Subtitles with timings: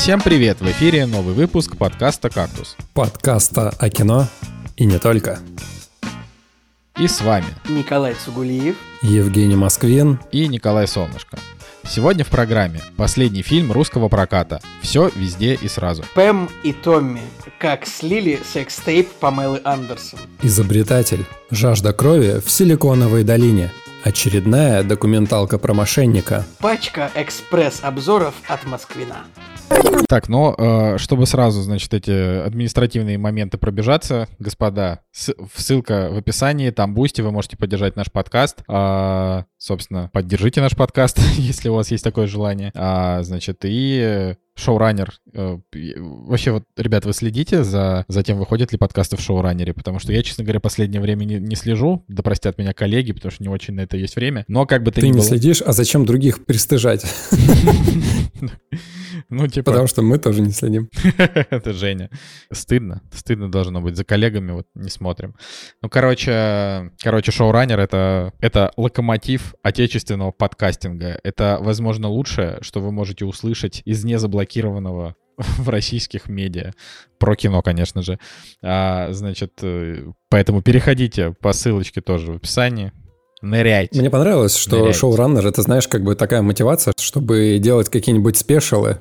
[0.00, 0.62] Всем привет!
[0.62, 2.74] В эфире новый выпуск подкаста «Кактус».
[2.94, 4.28] Подкаста о кино
[4.78, 5.40] и не только.
[6.98, 11.38] И с вами Николай Цугулиев, Евгений Москвин и Николай Солнышко.
[11.86, 16.02] Сегодня в программе последний фильм русского проката «Все, везде и сразу».
[16.14, 17.20] Пэм и Томми.
[17.58, 20.18] Как слили секс-тейп Памелы Андерсон.
[20.40, 21.26] Изобретатель.
[21.50, 23.70] Жажда крови в Силиконовой долине.
[24.02, 26.46] Очередная документалка про мошенника.
[26.58, 29.26] Пачка экспресс-обзоров от Москвина.
[30.08, 36.94] Так, ну, э, чтобы сразу, значит, эти административные моменты пробежаться, господа, ссылка в описании, там
[36.94, 38.64] Boosty, вы можете поддержать наш подкаст.
[38.66, 42.72] А, собственно, поддержите наш подкаст, если у вас есть такое желание.
[42.74, 45.12] А, значит, и э, шоураннер.
[45.32, 50.00] э, Вообще, вот, ребят, вы следите за, за тем, выходят ли подкасты в шоураннере, потому
[50.00, 53.44] что я, честно говоря, последнее время не, не слежу, да простят меня коллеги, потому что
[53.44, 54.44] не очень на это есть время.
[54.48, 55.22] Но как бы Ты ни не было...
[55.22, 57.04] следишь, а зачем других пристыжать?
[59.28, 59.70] Ну, типа...
[59.70, 60.88] Потому что мы тоже не следим.
[61.50, 62.10] Это Женя.
[62.52, 63.02] Стыдно.
[63.12, 63.96] Стыдно должно быть.
[63.96, 65.34] За коллегами вот не смотрим.
[65.82, 71.18] Ну, короче, короче, шоураннер— это, это локомотив отечественного подкастинга.
[71.22, 76.72] Это, возможно, лучшее, что вы можете услышать из незаблокированного в российских медиа.
[77.18, 78.18] Про кино, конечно же.
[78.62, 82.92] А, значит, э, поэтому переходите по ссылочке тоже в описании.
[83.42, 84.00] Ныряйте.
[84.00, 84.98] Мне понравилось, что Ныряйте.
[84.98, 88.98] шоураннер это, знаешь, как бы такая мотивация, чтобы делать какие-нибудь спешалы.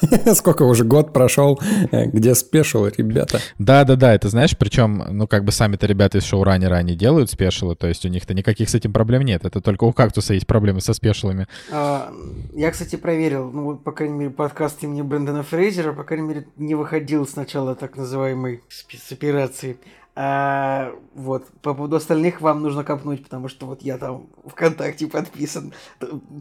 [0.34, 3.40] Сколько уже год прошел, где спешалы, ребята.
[3.58, 7.88] Да-да-да, это знаешь, причем, ну, как бы сами-то ребята из шоураннера, они делают спешилы, то
[7.88, 9.44] есть у них-то никаких с этим проблем нет.
[9.44, 11.46] Это только у кактуса есть проблемы со спешилами.
[11.72, 12.12] А,
[12.54, 16.46] Я, кстати, проверил, ну, вот, по крайней мере, подкаст имени Брэндона Фрейзера, по крайней мере,
[16.56, 19.78] не выходил с начала так называемой спецоперации.
[20.20, 25.72] А, вот, по поводу остальных вам нужно копнуть, потому что вот я там ВКонтакте подписан.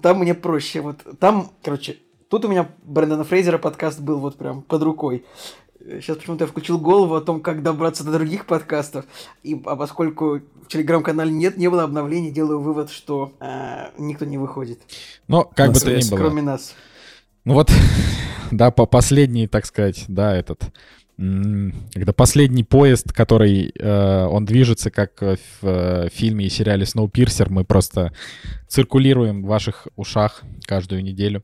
[0.02, 0.82] Там мне проще.
[0.82, 5.26] Вот там, короче, тут у меня Брэндона Фрейзера подкаст был вот прям под рукой.
[5.80, 9.06] Сейчас почему-то я включил голову о том, как добраться до других подкастов.
[9.44, 14.40] И, а поскольку в телеграм-канале нет, не было обновлений, делаю вывод, что а, никто не
[14.40, 14.80] выходит,
[15.28, 16.18] Но как бы то ни связь, было.
[16.18, 16.74] кроме нас.
[17.46, 17.72] Ну вот,
[18.52, 20.64] да, по последний, так сказать, да, этот...
[21.18, 27.48] Когда последний поезд, который э, он движется, как э, в э, фильме и сериале Snowpiercer,
[27.50, 28.14] мы просто
[28.68, 31.44] циркулируем в ваших ушах каждую неделю.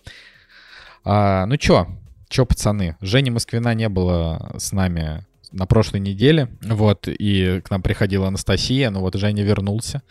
[1.03, 1.87] А, ну чё,
[2.29, 7.81] чё, пацаны, Жени Москвина не было с нами на прошлой неделе, вот, и к нам
[7.81, 10.03] приходила Анастасия, ну вот Женя вернулся.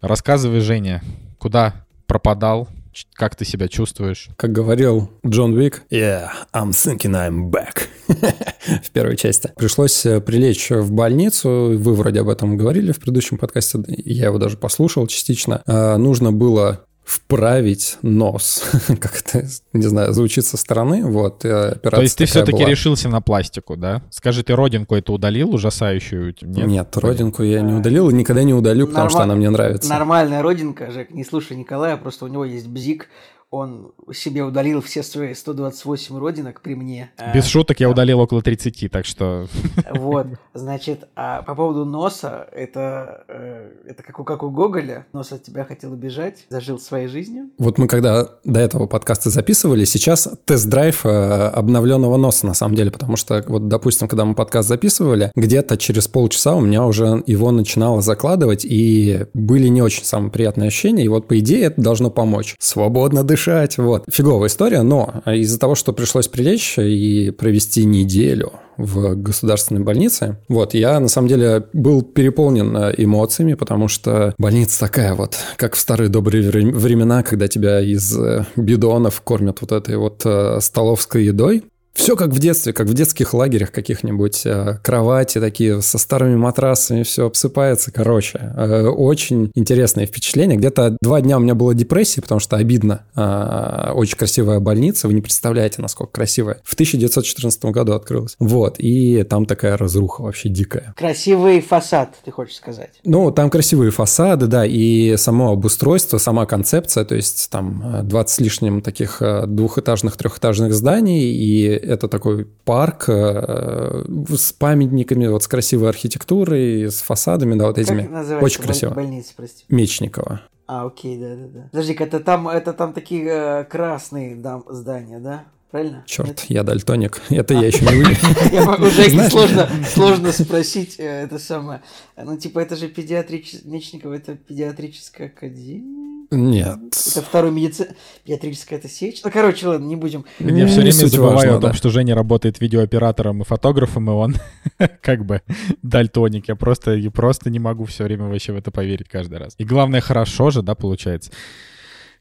[0.00, 1.02] Рассказывай, Женя,
[1.38, 2.68] куда пропадал,
[3.14, 4.28] как ты себя чувствуешь?
[4.36, 7.88] Как говорил Джон Уик, «Yeah, I'm thinking I'm back»
[8.82, 9.52] в первой части.
[9.56, 14.38] Пришлось э, прилечь в больницу, вы вроде об этом говорили в предыдущем подкасте, я его
[14.38, 15.62] даже послушал частично.
[15.66, 18.62] А, Нужно было вправить нос,
[19.00, 22.68] как это, не знаю, звучит со стороны, вот, операция То есть ты все-таки была.
[22.68, 24.02] решился на пластику, да?
[24.10, 26.34] Скажи, ты родинку это удалил, ужасающую?
[26.42, 26.66] Нет?
[26.66, 29.88] Нет, родинку я не удалил и никогда не удалю, потому что Норма- она мне нравится.
[29.88, 33.08] Нормальная родинка, Жек, не слушай Николая, просто у него есть бзик,
[33.50, 37.10] он себе удалил все свои 128 родинок при мне.
[37.16, 39.46] А, Без шуток я удалил около 30, так что...
[39.90, 45.32] Вот, значит, а по поводу носа, это, э, это как, у, как у Гоголя, нос
[45.32, 47.48] от тебя хотел убежать, зажил своей жизнью.
[47.58, 52.90] Вот мы когда до этого подкаста записывали, сейчас тест-драйв э, обновленного носа на самом деле,
[52.90, 57.50] потому что вот, допустим, когда мы подкаст записывали, где-то через полчаса у меня уже его
[57.50, 62.10] начинало закладывать, и были не очень самые приятные ощущения, и вот по идее это должно
[62.10, 62.54] помочь.
[62.58, 63.37] Свободно дышать,
[63.78, 64.04] вот.
[64.10, 70.38] Фиговая история, но из-за того, что пришлось прилечь и провести неделю в государственной больнице.
[70.48, 75.74] Вот, я на самом деле был переполнен э, эмоциями, потому что больница такая вот, как
[75.74, 80.60] в старые добрые вре- времена, когда тебя из э, бидонов кормят вот этой вот э,
[80.60, 81.64] столовской едой.
[81.98, 84.46] Все как в детстве, как в детских лагерях каких-нибудь.
[84.46, 87.90] э, Кровати такие со старыми матрасами, все обсыпается.
[87.90, 90.56] Короче, э, очень интересное впечатление.
[90.56, 93.02] Где-то два дня у меня была депрессия, потому что обидно.
[93.16, 96.60] Э, Очень красивая больница, вы не представляете, насколько красивая.
[96.62, 98.36] В 1914 году открылась.
[98.38, 100.94] Вот, и там такая разруха вообще дикая.
[100.96, 103.00] Красивый фасад, ты хочешь сказать.
[103.04, 108.30] Ну, там красивые фасады, да, и само обустройство, сама концепция, то есть там э, 20
[108.34, 115.48] с лишним таких двухэтажных, трехэтажных зданий, и это такой парк э, с памятниками, вот с
[115.48, 118.02] красивой архитектурой, с фасадами, да, вот этими.
[118.02, 118.94] Как называется Очень красиво.
[118.94, 119.64] больница, прости?
[119.68, 120.42] Мечникова.
[120.66, 121.68] А, окей, да-да-да.
[121.72, 125.44] Подожди-ка, это там, это там такие э, красные дам, здания, да?
[125.70, 126.02] Правильно?
[126.06, 126.44] Черт, Нет?
[126.48, 127.20] я дальтоник.
[127.28, 131.82] Это я еще не могу- уже сложно, сложно спросить э, это самое.
[132.16, 133.70] Ну, типа, это же педиатрическая...
[133.70, 136.17] Мечникова, это педиатрическая академия?
[136.30, 136.78] Нет.
[137.10, 137.94] Это второй медици...
[138.24, 139.20] педиатрическая это сечь.
[139.24, 140.24] Ну, короче, ладно, не будем.
[140.38, 144.36] Я все время забываю о том, что Женя работает видеооператором и фотографом, и он
[145.02, 145.42] как бы
[145.82, 146.48] дальтоник.
[146.48, 149.54] Я просто, я просто не могу все время вообще в это поверить каждый раз.
[149.58, 151.32] И главное, хорошо же, да, получается.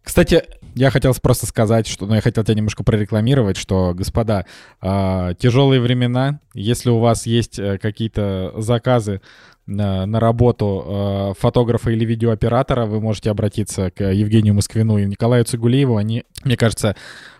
[0.08, 0.44] Кстати,
[0.74, 4.46] я хотел просто сказать, что, ну, я хотел тебя немножко прорекламировать, что, господа,
[4.82, 9.20] э, тяжелые времена, если у вас есть э, какие-то заказы
[9.68, 15.44] на, на работу э, фотографа или видеооператора, вы можете обратиться к Евгению Москвину и Николаю
[15.44, 15.98] Цигулиеву.
[15.98, 16.96] Они, мне кажется,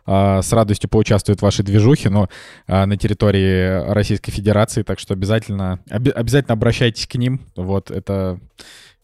[0.06, 2.30] э, с радостью поучаствуют в вашей движухе, но
[2.68, 7.42] э, на территории Российской Федерации, так что обязательно, об, обязательно обращайтесь к ним.
[7.56, 8.40] Вот это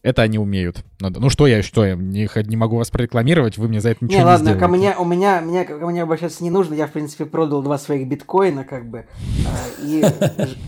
[0.04, 0.84] это они умеют.
[1.00, 4.18] Ну что я, что я не, не могу вас прорекламировать, вы мне за это ничего
[4.18, 4.60] не, не ладно, сделаете.
[4.60, 7.78] ко мне, у меня, меня, ко мне обращаться не нужно, я, в принципе, продал два
[7.78, 9.06] своих биткоина, как бы,
[9.82, 10.04] и,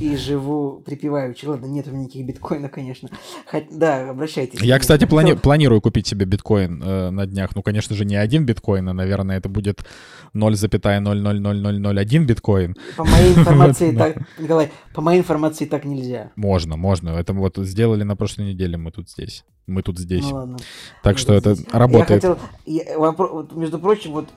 [0.01, 1.45] и живу припеваючи.
[1.45, 3.11] Ладно, нет у меня никаких биткоинов, конечно.
[3.51, 4.59] Хоть, да, обращайтесь.
[4.63, 7.55] Я, кстати, плани планирую купить себе биткоин э, на днях.
[7.55, 9.85] Ну, конечно же, не один биткоин, а, наверное, это будет
[10.35, 12.75] 0,00001 биткоин.
[12.97, 16.33] По моей информации так, Николай, по моей информации так нельзя.
[16.37, 17.11] Можно, можно.
[17.11, 19.26] Это вот сделали на прошлой неделе мы тут здесь.
[19.67, 20.23] Мы тут здесь.
[20.23, 20.57] Ну, ладно.
[21.03, 22.23] Так что это работает.
[22.23, 24.29] Я хотел, я, вопрос, между прочим, вот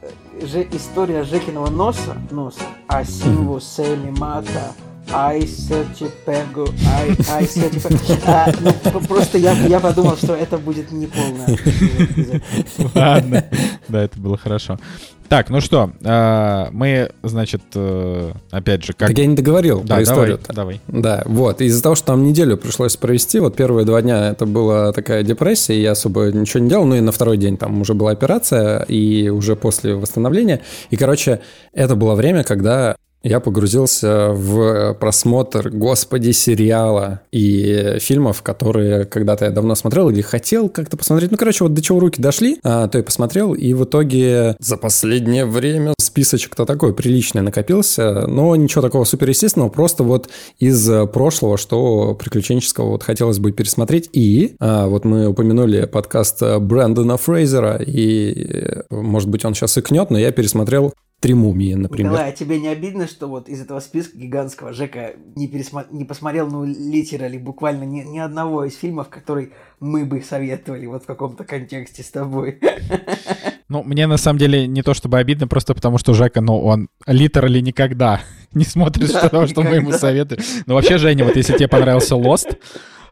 [0.42, 4.74] же, история Жекиного носа, носа, Асиву, Семи, Мата,
[5.12, 8.22] Ай, Сертипегу, Ай, Ай, Сертипегу.
[8.26, 11.46] А, ну, просто я, я подумал, что это будет неполно.
[12.96, 13.46] Ладно.
[13.88, 14.80] Да, это было хорошо.
[15.30, 19.10] Так, ну что, э, мы, значит, э, опять же, как...
[19.10, 20.40] Так я не договорил да, про историю.
[20.48, 21.02] Давай, давай.
[21.02, 21.62] Да, вот.
[21.62, 25.80] Из-за того, что там неделю пришлось провести, вот первые два дня это была такая депрессия,
[25.80, 29.30] я особо ничего не делал, ну и на второй день там уже была операция, и
[29.30, 30.62] уже после восстановления.
[30.90, 31.42] И, короче,
[31.74, 39.52] это было время, когда я погрузился в просмотр, господи, сериала и фильмов, которые когда-то я
[39.52, 41.32] давно смотрел или хотел как-то посмотреть.
[41.32, 44.78] Ну, короче, вот до чего руки дошли, а, то я посмотрел, и в итоге за
[44.78, 52.16] последнее время списочек-то такой приличный накопился, но ничего такого суперестественного, просто вот из прошлого, что
[52.16, 54.10] приключенческого вот хотелось бы пересмотреть.
[54.14, 60.18] И а, вот мы упомянули подкаст Брэндона Фрейзера, и, может быть, он сейчас икнет, но
[60.18, 62.14] я пересмотрел Три мумии, например.
[62.14, 65.86] Николай, а тебе не обидно, что вот из этого списка гигантского Жека не, пересма...
[65.92, 69.52] не посмотрел, ну, литерали буквально ни, ни одного из фильмов, который
[69.82, 72.60] мы бы советовали вот в каком-то контексте с тобой?
[73.68, 76.90] Ну, мне на самом деле не то чтобы обидно, просто потому что Жека, ну, он
[77.06, 78.22] литерали никогда
[78.54, 80.42] не смотрит да, что, что мы ему советуем.
[80.66, 82.58] Ну, вообще, Женя, вот если тебе понравился Lost,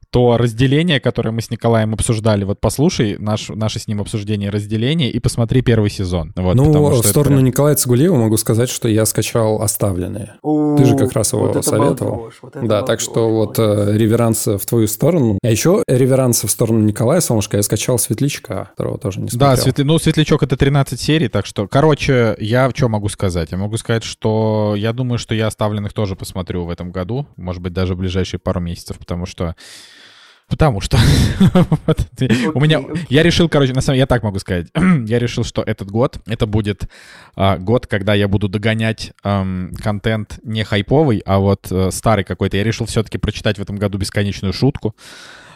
[0.10, 5.10] то разделение, которое мы с Николаем обсуждали, вот послушай наш, наше с ним обсуждение разделения
[5.10, 6.34] и посмотри первый сезон.
[6.36, 7.46] Вот, ну, в сторону это...
[7.46, 10.36] Николая Цигулиева могу сказать, что я скачал «Оставленные».
[10.78, 12.32] Ты же как раз его вот советовал.
[12.42, 15.40] Вот да, так что вот э, реверанс в твою сторону.
[15.44, 19.56] А еще реверанс в сторону Николая Солнышко я скачал «Светлячка», которого тоже не смотрел.
[19.56, 19.84] Да, светли...
[19.84, 23.52] ну, «Светлячок»— это 13 серий, так что, короче, я что могу сказать?
[23.52, 27.62] Я могу сказать, что я думаю, что я «Оставленных» тоже посмотрю в этом году, может
[27.62, 29.56] быть, даже в ближайшие пару месяцев, потому что
[30.50, 30.98] Потому что
[32.54, 32.82] у меня...
[33.10, 34.68] Я решил, короче, на самом деле, я так могу сказать.
[35.06, 36.88] я решил, что этот год, это будет
[37.36, 42.56] а, год, когда я буду догонять контент не хайповый, а вот э, старый какой-то.
[42.58, 44.96] Я решил все-таки прочитать в этом году «Бесконечную шутку».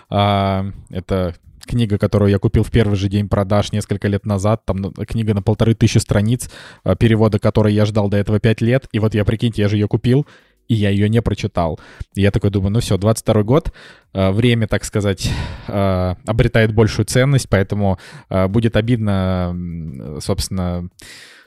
[0.09, 1.35] А, это
[1.65, 4.65] книга, которую я купил в первый же день продаж несколько лет назад.
[4.65, 6.49] Там книга на полторы тысячи страниц,
[6.83, 8.87] а, перевода которой я ждал до этого пять лет.
[8.91, 10.27] И вот я, прикиньте, я же ее купил,
[10.71, 11.81] и я ее не прочитал.
[12.15, 13.73] И я такой думаю, ну все, 22 год,
[14.13, 15.29] э, время, так сказать,
[15.67, 17.99] э, обретает большую ценность, поэтому
[18.29, 19.53] э, будет обидно,
[20.21, 20.87] собственно,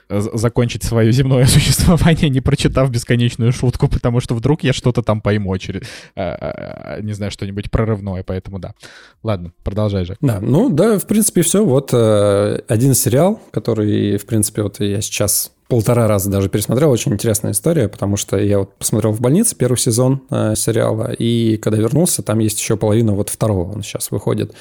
[0.07, 5.57] закончить свое земное существование, не прочитав бесконечную шутку, потому что вдруг я что-то там пойму
[5.57, 5.81] через,
[6.15, 8.75] не знаю, что-нибудь прорывное, поэтому да.
[9.23, 10.17] Ладно, продолжай же.
[10.21, 11.65] Да, ну да, в принципе, все.
[11.65, 16.91] Вот один сериал, который, в принципе, вот я сейчас полтора раза даже пересмотрел.
[16.91, 21.57] Очень интересная история, потому что я вот посмотрел в больнице первый сезон э, сериала, и
[21.57, 24.53] когда вернулся, там есть еще половина вот второго, он сейчас выходит.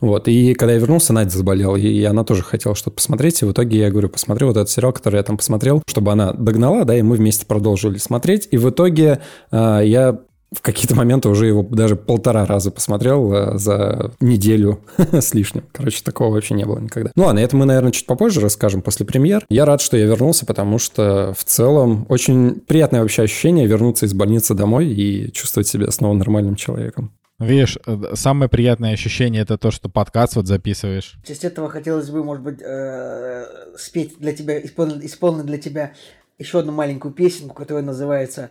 [0.00, 3.52] Вот, и когда я вернулся, Надя заболела, и она тоже хотела что-то посмотреть, и в
[3.52, 6.96] итоге я говорю, посмотри вот этот сериал, который я там посмотрел, чтобы она догнала, да,
[6.96, 10.20] и мы вместе продолжили смотреть, и в итоге э, я
[10.52, 14.80] в какие-то моменты уже его даже полтора раза посмотрел э, за неделю
[15.12, 15.64] с лишним.
[15.72, 17.10] Короче, такого вообще не было никогда.
[17.14, 19.44] Ну ладно, это мы, наверное, чуть попозже расскажем после премьер.
[19.48, 24.14] Я рад, что я вернулся, потому что в целом очень приятное вообще ощущение вернуться из
[24.14, 27.12] больницы домой и чувствовать себя снова нормальным человеком.
[27.38, 31.16] Видишь, э, самое приятное ощущение это то, что подкаст вот записываешь.
[31.22, 33.44] В честь этого хотелось бы, может быть, э,
[33.76, 35.92] спеть для тебя, исполнить для тебя
[36.38, 38.50] еще одну маленькую песенку, которая называется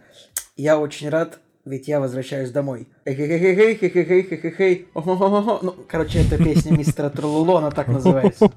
[0.57, 2.87] «Я очень рад, ведь я возвращаюсь домой.
[5.61, 8.49] Ну, короче, это песня мистера Трулуло, она так называется.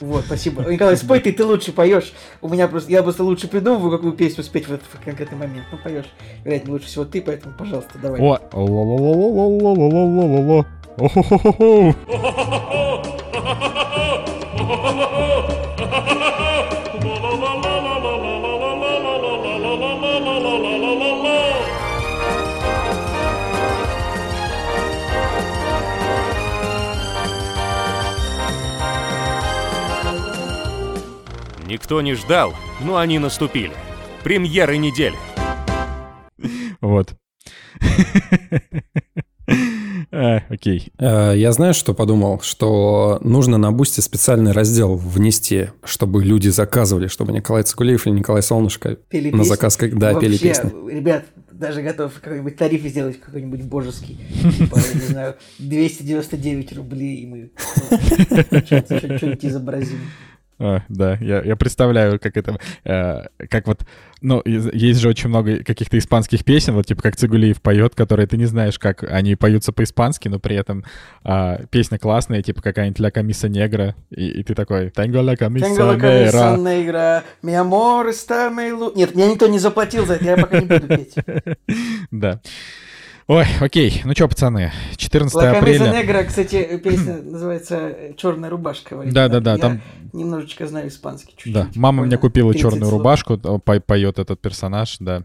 [0.00, 0.62] Вот, спасибо.
[0.64, 2.12] Николай, спой ты, ты лучше поешь.
[2.40, 5.64] У меня просто, я просто лучше придумываю, какую песню спеть в этот конкретный момент.
[5.70, 6.12] Ну, поешь.
[6.44, 8.20] Вероятно, лучше всего ты, поэтому, пожалуйста, давай.
[8.20, 8.40] О,
[31.72, 32.52] Никто не ждал,
[32.82, 33.72] но они наступили.
[34.22, 35.16] Премьеры недели.
[36.82, 37.14] Вот.
[40.14, 40.92] А, окей.
[40.98, 47.06] Э, я знаю, что подумал, что нужно на Бусте специальный раздел внести, чтобы люди заказывали,
[47.06, 50.70] чтобы Николай Цигулиев или Николай Солнышко пели на заказ, да, Вообще, пели песни.
[50.90, 54.20] Ребят, даже готов какой-нибудь тариф сделать, какой-нибудь божеский.
[54.58, 57.50] Типа, я не знаю, 299 рублей, и мы
[58.66, 59.98] что-нибудь изобразим.
[60.58, 63.80] А, да, я, я представляю, как это, э, как вот,
[64.20, 68.36] ну, есть же очень много каких-то испанских песен, вот типа как Цигулиев поет, которые ты
[68.36, 70.84] не знаешь, как они поются по-испански, но при этом
[71.24, 75.66] э, песня классная, типа какая-нибудь «Ля камиса негра», и, и ты такой «Tengo la camisa
[75.66, 80.24] Tengo la camisa negra, mi amor está muy...» Нет, мне никто не заплатил за это,
[80.24, 81.14] я пока не буду петь.
[82.10, 82.40] Да.
[83.28, 84.02] Ой, окей.
[84.04, 85.92] Ну что, пацаны, 14 Ла апреля...
[85.92, 89.00] Негра, кстати, песня называется «Черная рубашка».
[89.04, 89.80] Да-да-да, там...
[90.12, 91.52] немножечко знаю испанский чуть-чуть.
[91.52, 92.92] Да, мама мне купила черную слов.
[92.92, 95.22] рубашку, поет этот персонаж, да.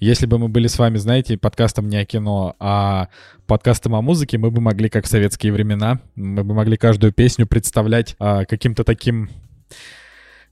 [0.00, 3.08] Если бы мы были с вами, знаете, подкастом не о кино, а
[3.46, 7.46] подкастом о музыке, мы бы могли, как в советские времена, мы бы могли каждую песню
[7.46, 9.30] представлять а, каким-то таким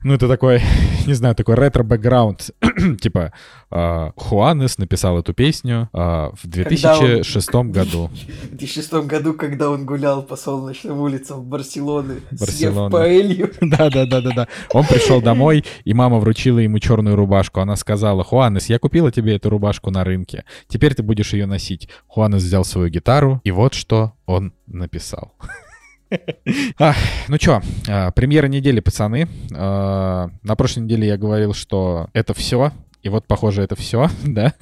[0.04, 0.62] ну, это такой,
[1.06, 2.50] не знаю, такой ретро-бэкграунд.
[3.00, 3.32] типа,
[3.70, 7.72] э, Хуанес написал эту песню э, в 2006 он...
[7.72, 8.08] году.
[8.08, 12.90] В 2006 году, когда он гулял по солнечным улицам Барселоны, Барселона.
[12.90, 13.52] съев паэлью.
[13.60, 14.46] Да-да-да-да-да.
[14.72, 17.60] Он пришел домой, и мама вручила ему черную рубашку.
[17.60, 20.44] Она сказала, Хуанес, я купила тебе эту рубашку на рынке.
[20.68, 21.88] Теперь ты будешь ее носить.
[22.06, 25.32] Хуанес взял свою гитару, и вот что он написал.
[26.78, 26.94] А,
[27.28, 29.28] ну чё, а, премьера недели, пацаны.
[29.54, 32.72] А, на прошлой неделе я говорил, что это все.
[33.02, 34.54] И вот, похоже, это все, да?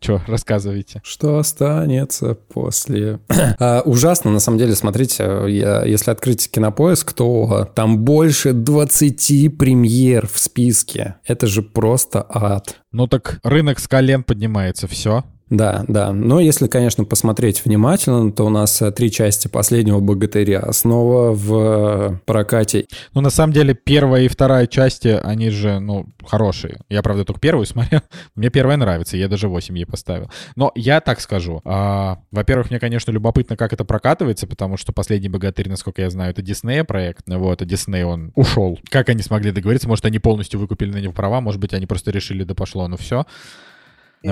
[0.00, 1.00] Че, рассказывайте.
[1.04, 3.20] Что останется после...
[3.58, 10.26] а, ужасно, на самом деле, смотрите, я, если открыть кинопоиск, то там больше 20 премьер
[10.26, 11.16] в списке.
[11.26, 12.76] Это же просто ад.
[12.92, 15.24] Ну так рынок с колен поднимается, все.
[15.48, 16.12] Да, да.
[16.12, 21.54] Но если, конечно, посмотреть внимательно, то у нас э, три части последнего «Богатыря» снова в
[21.54, 22.86] э, прокате.
[23.14, 26.80] Ну, на самом деле, первая и вторая части, они же, ну, хорошие.
[26.88, 28.00] Я, правда, только первую смотрел.
[28.34, 30.32] Мне первая нравится, я даже 8 ей поставил.
[30.56, 31.60] Но я так скажу.
[31.64, 36.32] А, во-первых, мне, конечно, любопытно, как это прокатывается, потому что «Последний богатырь», насколько я знаю,
[36.32, 37.22] это Диснея проект.
[37.26, 38.80] Вот, а Дисней, он ушел.
[38.90, 39.86] Как они смогли договориться?
[39.86, 42.96] Может, они полностью выкупили на него права, может быть, они просто решили, да пошло, ну
[42.96, 43.26] все.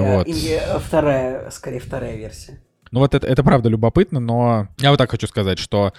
[0.01, 0.27] Э, вот.
[0.27, 2.61] И вторая, скорее, вторая версия.
[2.91, 5.93] Ну вот это, это правда любопытно, но я вот так хочу сказать, что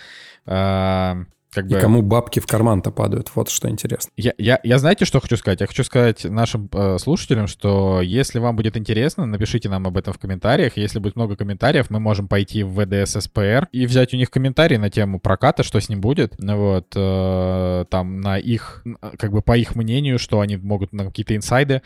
[0.46, 1.16] э,
[1.56, 1.78] как бы...
[1.78, 4.12] И кому бабки в карман-то падают, вот что интересно.
[4.18, 5.62] Я, я, я знаете, что хочу сказать?
[5.62, 10.14] Я хочу сказать нашим э, слушателям, что если вам будет интересно, напишите нам об этом
[10.14, 10.76] в комментариях.
[10.76, 14.76] Если будет много комментариев, мы можем пойти в ВДС СПР и взять у них комментарии
[14.76, 16.36] на тему проката, что с ним будет.
[16.40, 18.84] Ну вот, э, там на их,
[19.18, 21.82] как бы по их мнению, что они могут на какие-то инсайды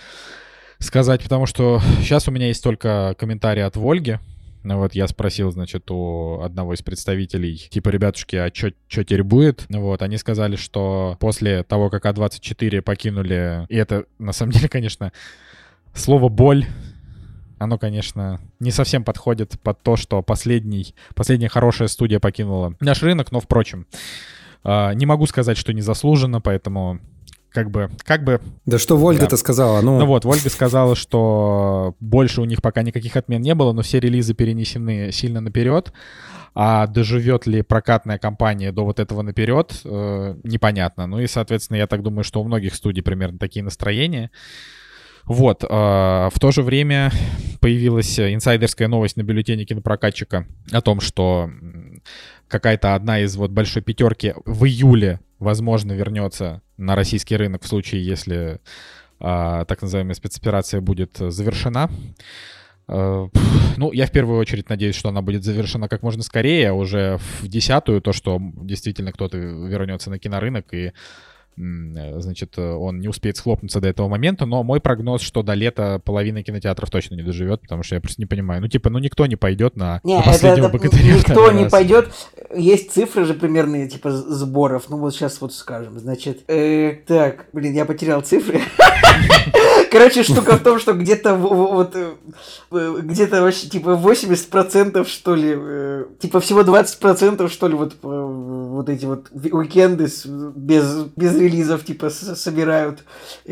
[0.80, 4.18] сказать, потому что сейчас у меня есть только комментарий от Вольги.
[4.64, 9.66] Ну вот я спросил, значит, у одного из представителей, типа, ребятушки, а что теперь будет?
[9.70, 14.68] Ну вот, они сказали, что после того, как А24 покинули, и это, на самом деле,
[14.68, 15.14] конечно,
[15.94, 16.66] слово «боль»,
[17.58, 23.32] оно, конечно, не совсем подходит под то, что последний, последняя хорошая студия покинула наш рынок,
[23.32, 23.86] но, впрочем,
[24.64, 27.00] а, не могу сказать, что незаслуженно, поэтому
[27.51, 28.41] как бы, как бы...
[28.65, 29.38] Да что Вольга-то да.
[29.38, 29.82] сказала?
[29.82, 30.00] Ну...
[30.00, 34.00] ну вот, Вольга сказала, что больше у них пока никаких отмен не было, но все
[34.00, 35.91] релизы перенесены сильно наперед.
[36.56, 41.08] А доживет ли прокатная компания до вот этого наперед, э, непонятно.
[41.08, 44.32] Ну и, соответственно, я так думаю, что у многих студий примерно такие настроения.
[45.25, 47.12] Вот, э, в то же время
[47.62, 51.50] появилась инсайдерская новость на бюллетене кинопрокатчика о том, что
[52.48, 58.05] какая-то одна из вот большой пятерки в июле, возможно, вернется на российский рынок в случае,
[58.05, 58.60] если
[59.19, 61.89] а, так называемая спецоперация будет завершена.
[62.88, 63.27] А,
[63.77, 67.17] ну, я в первую очередь надеюсь, что она будет завершена как можно скорее, а уже
[67.17, 70.91] в десятую то, что действительно кто-то вернется на кинорынок и э,
[71.60, 76.42] значит, он не успеет схлопнуться до этого момента, но мой прогноз, что до лета половина
[76.44, 78.62] кинотеатров точно не доживет, потому что я просто не понимаю.
[78.62, 81.16] Ну, типа, ну никто не пойдет на, Не, на последнего это богатыря.
[81.16, 81.72] никто не раз.
[81.72, 82.10] пойдет.
[82.56, 84.86] Есть цифры же примерные, типа, сборов.
[84.89, 86.00] Ну, вот сейчас вот скажем.
[86.00, 88.62] Значит, э, так, блин, я потерял цифры.
[89.91, 92.13] Короче, штука в том, что где-то вот э,
[92.72, 98.89] э, где-то вообще типа 80% что ли, э, типа всего 20% что ли вот вот
[98.89, 100.08] эти вот уикенды
[100.55, 103.03] без, без релизов типа собирают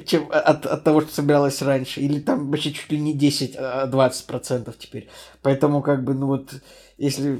[0.05, 2.01] чем, от, от того, что собиралось раньше.
[2.01, 5.09] Или там вообще чуть ли не 10, а 20% теперь.
[5.41, 6.49] Поэтому как бы, ну вот,
[6.97, 7.39] если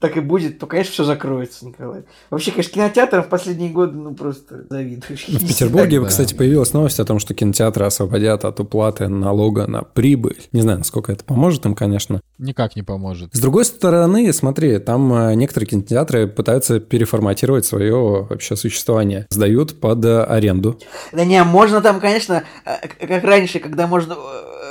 [0.00, 2.04] так и будет, то, конечно, все закроется, Николай.
[2.30, 5.28] Вообще, конечно, кинотеатрам в последние годы, ну, просто завидуешь.
[5.28, 6.06] В Петербурге, да.
[6.06, 10.38] кстати, появилась новость о том, что кинотеатры освободят от уплаты налога на прибыль.
[10.52, 12.22] Не знаю, насколько это поможет им, конечно.
[12.38, 13.34] Никак не поможет.
[13.34, 19.26] С другой стороны, смотри, там э, некоторые кинотеатры пытаются переформатировать свое вообще существование.
[19.28, 20.78] Сдают под э, аренду.
[21.12, 24.16] Да не, можно там, конечно, э, как раньше, когда можно,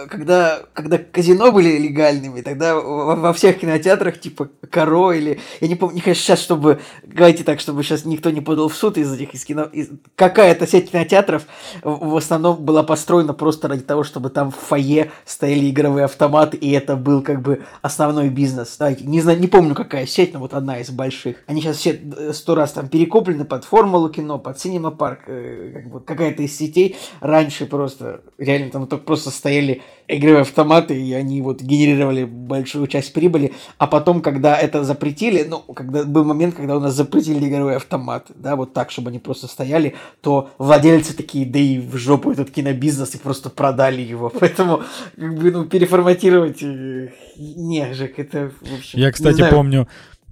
[0.10, 5.76] когда, когда казино были легальными, тогда во, во всех кинотеатрах, типа Каро или, я не
[5.76, 9.14] помню, не хочу сейчас, чтобы, говорите так, чтобы сейчас никто не подал в суд из
[9.14, 11.44] этих, из кино, из- какая-то сеть кинотеатров
[11.84, 16.72] в, основном была построена просто ради того, чтобы там в фойе стояли игровые автоматы, и
[16.72, 18.76] это был как бы основной бизнес.
[18.78, 21.38] Да, не знаю, не помню, какая сеть, но вот одна из больших.
[21.48, 25.72] Они сейчас все э, сто раз там перекуплены под формулу кино, под Cinema Park, э,
[25.74, 26.98] как бы какая-то из сетей.
[27.20, 33.14] Раньше просто, реально там только просто стояли игровые автоматы, и они вот генерировали большую часть
[33.14, 33.54] прибыли.
[33.78, 38.34] А потом, когда это запретили, ну, когда был момент, когда у нас запретили игровые автоматы,
[38.36, 42.50] да, вот так, чтобы они просто стояли, то владельцы такие, да и в жопу этот
[42.50, 44.30] кинобизнес, и просто продали его.
[44.40, 44.84] Поэтому,
[45.16, 46.64] как бы, ну, переформатировать...
[46.64, 49.00] э, Не, Жек, это, в общем...
[49.00, 49.88] Я, кстати, помню,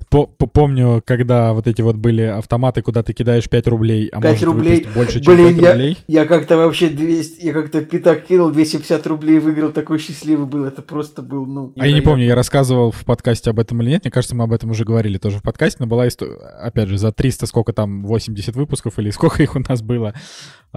[0.09, 4.21] по- по- помню, когда вот эти вот были автоматы, куда ты кидаешь 5 рублей, а
[4.21, 4.87] 5 может рублей.
[4.95, 5.97] больше, чем Блин, 5 я, рублей.
[6.07, 10.81] я как-то вообще 200, я как-то пятак кинул, 250 рублей выиграл, такой счастливый был, это
[10.81, 11.73] просто был, ну...
[11.77, 14.03] А я не помню, я рассказывал в подкасте об этом или нет.
[14.05, 16.97] Мне кажется, мы об этом уже говорили тоже в подкасте, но была история, опять же,
[16.97, 20.13] за 300 сколько там, 80 выпусков или сколько их у нас было,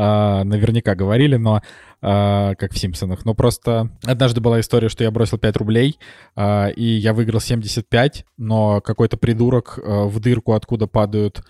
[0.00, 1.60] а, наверняка говорили, но
[2.00, 3.26] а, как в Симпсонах.
[3.26, 5.98] Но просто однажды была история, что я бросил 5 рублей,
[6.34, 11.42] а, и я выиграл 75, но какой-то придурок а, в дырку, откуда падают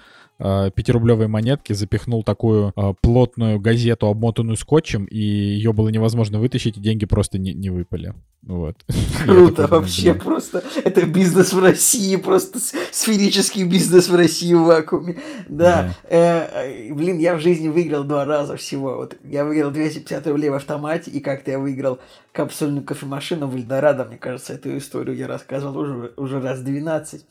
[0.74, 6.80] пятирублевые монетки, запихнул такую а, плотную газету, обмотанную скотчем, и ее было невозможно вытащить, и
[6.80, 8.14] деньги просто не, не выпали.
[8.42, 8.74] Вот.
[9.24, 10.64] Круто, вообще просто.
[10.83, 12.59] Это бизнес в России, просто
[12.90, 15.18] сферический бизнес в России в вакууме.
[15.46, 15.94] Да.
[16.05, 18.96] Э, э, блин, я в жизни выиграл два раза всего.
[18.96, 21.98] Вот я выиграл 250 рублей в автомате, и как-то я выиграл
[22.33, 24.07] капсульную кофемашину в Эльдорадо.
[24.07, 27.24] Мне кажется, эту историю я рассказывал уже, уже раз 12.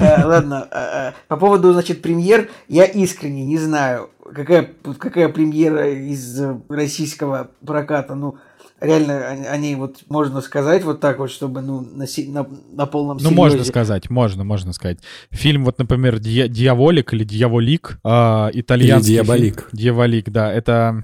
[0.00, 6.40] Э, Ладно, э, по поводу, значит, премьер, я искренне не знаю, какая, какая премьера из
[6.70, 8.36] российского проката, ну,
[8.80, 12.86] реально о, о ней вот можно сказать вот так вот, чтобы, ну, на, на, на
[12.86, 13.36] полном Ну, серьезе.
[13.36, 14.98] можно сказать, можно, можно сказать.
[15.30, 19.26] Фильм, вот, например, «Дья- «Дьяволик» или «Дьяволик», а, итальянский Или фильм.
[19.34, 19.68] «Дьяволик».
[19.72, 21.02] «Дьяволик», да, это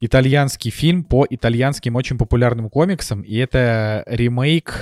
[0.00, 4.74] итальянский фильм по итальянским очень популярным комиксам, и это ремейк...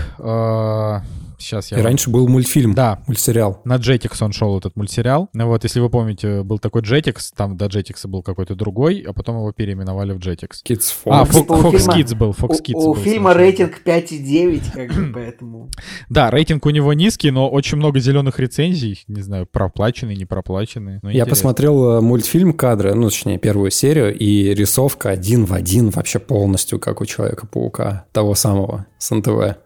[1.43, 1.77] сейчас я...
[1.79, 3.61] И вам- раньше был мультфильм, Да, мультсериал.
[3.65, 5.29] на Jetix он шел, этот мультсериал.
[5.35, 9.13] Ну вот, если вы помните, был такой Jetix, там до Jetix был какой-то другой, а
[9.13, 10.49] потом его переименовали в Jetix.
[10.67, 11.35] Kids А, Fox.
[11.35, 13.35] Типа у Fox фильма- Kids был, Fox у, Kids у был фильма сначала.
[13.45, 15.71] рейтинг 5,9, как бы, поэтому...
[16.09, 19.03] Да, рейтинг у него низкий, но очень много зеленых рецензий.
[19.09, 21.01] Не знаю, проплаченные, не проплаченные.
[21.03, 21.31] но Я интересно.
[21.31, 26.79] посмотрел э, мультфильм кадры, ну, точнее, первую серию, и рисовка один в один вообще полностью,
[26.79, 29.57] как у Человека-паука, того самого, с НТВ.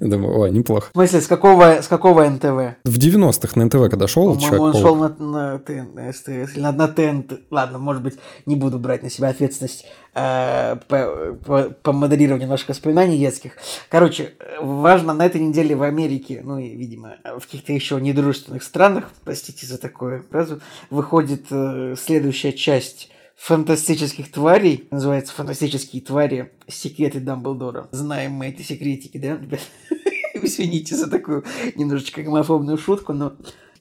[0.00, 0.88] Думаю, о, неплохо.
[0.92, 2.78] В смысле, с какого, с какого НТВ?
[2.84, 6.72] В 90-х на НТВ, когда шел По-моему, он шел Человек-паук, на, на, на СТС, на,
[6.72, 7.42] на ТНТ.
[7.52, 12.70] Ладно, может быть, не буду брать на себя ответственность э, по, по, по модерированию немножко
[12.70, 13.52] воспоминаний детских.
[13.88, 19.04] Короче, важно, на этой неделе в Америке, ну и, видимо, в каких-то еще недружественных странах,
[19.22, 26.52] простите за такую фразу, выходит э, следующая часть фантастических тварей, называется «Фантастические твари.
[26.68, 27.88] Секреты Дамблдора».
[27.92, 29.60] Знаем мы эти секретики, да, ребят?
[30.34, 31.44] Извините за такую
[31.76, 33.34] немножечко гомофобную шутку, но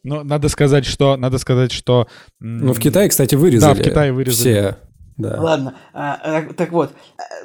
[0.03, 1.17] Ну, надо сказать, что...
[1.17, 2.07] Надо сказать, что...
[2.39, 3.73] Ну, в Китае, кстати, вырезали.
[3.75, 4.53] Да, в Китае вырезали.
[4.53, 4.77] Все,
[5.17, 5.41] да.
[5.41, 6.93] Ладно, а, так, так вот,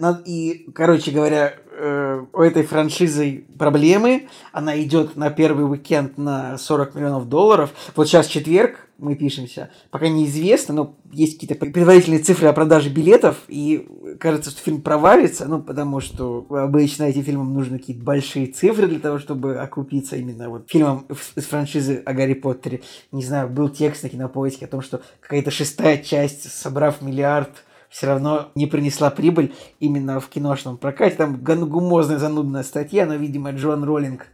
[0.00, 4.28] над- и, короче говоря, э, у этой франшизы проблемы.
[4.52, 7.70] Она идет на первый уикенд на 40 миллионов долларов.
[7.96, 9.70] Вот сейчас четверг, мы пишемся.
[9.90, 13.88] Пока неизвестно, но есть какие-то предварительные цифры о продаже билетов, и
[14.20, 19.00] кажется, что фильм провалится, ну, потому что обычно этим фильмам нужны какие-то большие цифры для
[19.00, 22.82] того, чтобы окупиться именно вот фильмом из франшизы о Гарри Поттере.
[23.10, 27.50] Не знаю, был текст на кинопоиске о том, что какая-то шестая часть, собрав миллиард,
[27.90, 31.16] все равно не принесла прибыль именно в киношном прокате.
[31.16, 34.28] Там гумозная занудная статья, но, видимо, Джон Роллинг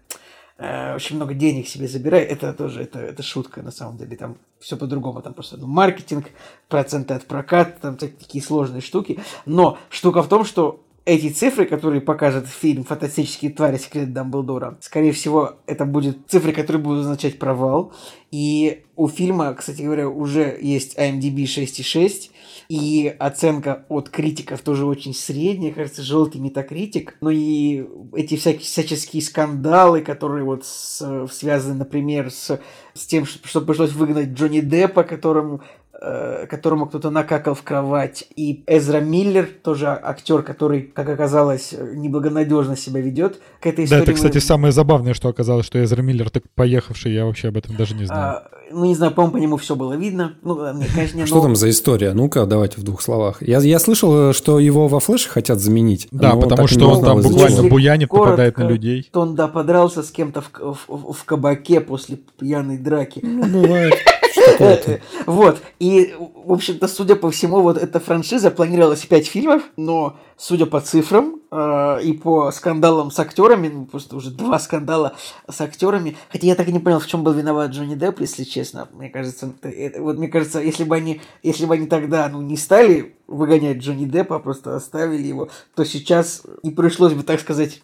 [0.58, 2.30] э, очень много денег себе забирает.
[2.30, 4.14] Это тоже, это, это шутка на самом деле.
[4.16, 5.22] Там все по-другому.
[5.22, 6.26] Там просто ну, маркетинг,
[6.68, 9.18] проценты от проката, там такие сложные штуки.
[9.46, 13.78] Но штука в том, что эти цифры, которые покажет фильм «Фантастические твари.
[13.78, 17.92] Секрет Дамблдора», скорее всего, это будут цифры, которые будут означать провал.
[18.32, 22.30] И у фильма, кстати говоря, уже есть IMDb 6,6,
[22.68, 27.16] и оценка от критиков тоже очень средняя, кажется, желтый метакритик.
[27.20, 32.60] Ну и эти всякие всяческие скандалы, которые вот с, связаны, например, с,
[32.94, 35.62] с тем, что пришлось выгнать Джонни Деппа, которому
[35.98, 43.00] которому кто-то накакал в кровать, и Эзра Миллер, тоже актер, который, как оказалось, неблагонадежно себя
[43.00, 44.00] ведет к этой истории.
[44.00, 47.56] Да, это, кстати, самое забавное, что оказалось, что Эзра Миллер так поехавший, я вообще об
[47.56, 48.36] этом даже не знаю.
[48.36, 50.34] А, ну, не знаю, по-моему, по нему все было видно.
[50.42, 51.26] Ну, мне, конечно, но...
[51.26, 52.12] Что там за история?
[52.12, 53.42] Ну-ка, давайте в двух словах.
[53.42, 56.08] Я, я слышал, что его во флеше хотят заменить.
[56.10, 59.08] Да, потому что он там буквально Если буянит, коротко, попадает на людей.
[59.10, 63.20] То он, да, подрался с кем-то в, в, в кабаке после пьяной драки.
[63.22, 63.94] Ну, бывает.
[65.26, 65.60] Вот.
[65.78, 70.80] И, в общем-то, судя по всему, вот эта франшиза планировалась пять фильмов, но судя по
[70.80, 75.14] цифрам э, и по скандалам с актерами, ну, просто уже два скандала
[75.50, 78.44] с актерами, хотя я так и не понял, в чем был виноват Джонни Депп, если
[78.44, 78.88] честно.
[78.92, 79.52] Мне кажется,
[79.98, 84.04] вот мне кажется, если бы они, если бы они тогда, ну, не стали выгонять Джонни
[84.04, 87.82] Деппа, просто оставили его, то сейчас не пришлось бы, так сказать,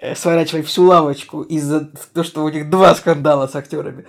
[0.00, 4.04] э, сворачивать всю лавочку из-за того, что у них два скандала с актерами.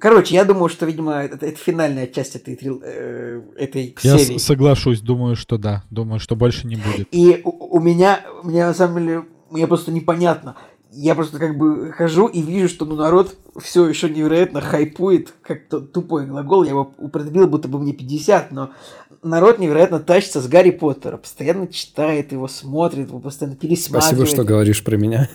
[0.00, 4.32] Короче, я думаю, что, видимо, это, это финальная часть этой, э, этой я серии.
[4.34, 5.84] Я соглашусь, думаю, что да.
[5.90, 7.08] Думаю, что больше не будет.
[7.10, 10.56] И у, у меня, мне на самом деле, мне просто непонятно.
[10.90, 15.68] Я просто как бы хожу и вижу, что ну, народ все еще невероятно хайпует, как
[15.68, 18.70] то тупой глагол, я его употребил, будто бы мне 50, но
[19.22, 24.04] народ невероятно тащится с Гарри Поттера, постоянно читает его, смотрит, его постоянно пересматривает.
[24.04, 25.28] Спасибо, что говоришь про меня.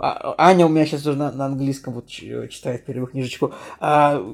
[0.00, 3.52] А, Аня у меня сейчас уже на английском вот читает первую книжечку.
[3.80, 4.24] А,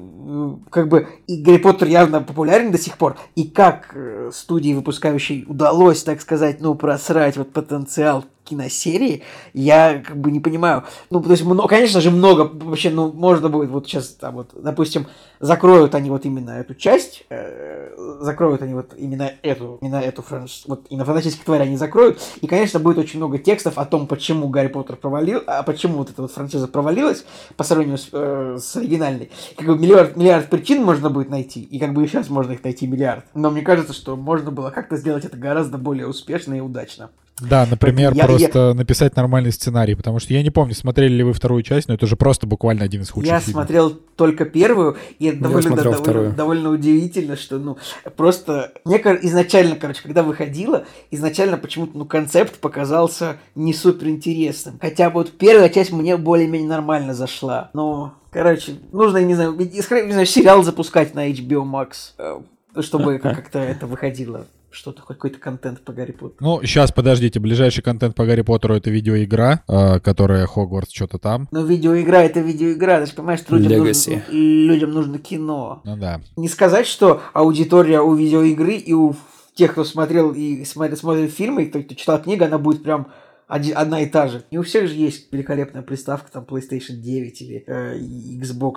[0.69, 3.17] как бы и Гарри Поттер явно популярен до сих пор.
[3.35, 10.17] И как э, студии выпускающей удалось, так сказать, ну, просрать вот потенциал киносерии, я как
[10.17, 10.83] бы не понимаю.
[11.09, 14.51] Ну, то есть, много, конечно же, много вообще, ну, можно будет вот сейчас, там, вот,
[14.53, 15.07] допустим,
[15.39, 17.89] закроют они вот именно эту часть, э,
[18.21, 22.47] закроют они вот именно эту, именно эту франшизу, вот именно фантастические твари они закроют, и,
[22.47, 26.21] конечно, будет очень много текстов о том, почему Гарри Поттер провалил, а почему вот эта
[26.21, 27.25] вот франшиза провалилась
[27.57, 29.31] по сравнению с, э, с оригинальной.
[29.57, 32.63] Как бы миллиард, миллиард причин можно будет найти, и как бы и сейчас можно их
[32.63, 33.25] найти миллиард.
[33.33, 37.09] Но мне кажется, что можно было как-то сделать это гораздо более успешно и удачно.
[37.41, 38.73] Да, например, я, просто я...
[38.73, 42.07] написать нормальный сценарий, потому что я не помню, смотрели ли вы вторую часть, но это
[42.07, 43.65] же просто буквально один из худших Я фильмов.
[43.65, 47.77] смотрел только первую, и это довольно, да, довольно, довольно удивительно, что, ну,
[48.15, 48.71] просто...
[48.85, 54.79] Мне изначально, короче, когда выходила, изначально почему-то, ну, концепт показался не супер интересным.
[54.79, 58.13] Хотя вот первая часть мне более-менее нормально зашла, но...
[58.31, 62.41] Короче, нужно, не знаю, не знаю, сериал запускать на HBO Max, э,
[62.81, 66.35] чтобы как-то это выходило что-то, хоть какой-то контент по Гарри Поттеру.
[66.39, 71.47] Ну, сейчас, подождите, ближайший контент по Гарри Поттеру— это видеоигра, э, которая Хогвартс что-то там.
[71.51, 75.81] Но видеоигра— это видеоигра, ты же понимаешь, что людям нужно, людям нужно кино.
[75.83, 76.21] Ну да.
[76.35, 79.15] Не сказать, что аудитория у видеоигры и у
[79.55, 83.07] тех, кто смотрел и смотрит, смотрит фильмы, и кто, кто читал книгу, она будет прям
[83.47, 84.43] одна и та же.
[84.51, 87.97] Не у всех же есть великолепная приставка, там, PlayStation 9 или э,
[88.41, 88.75] Xbox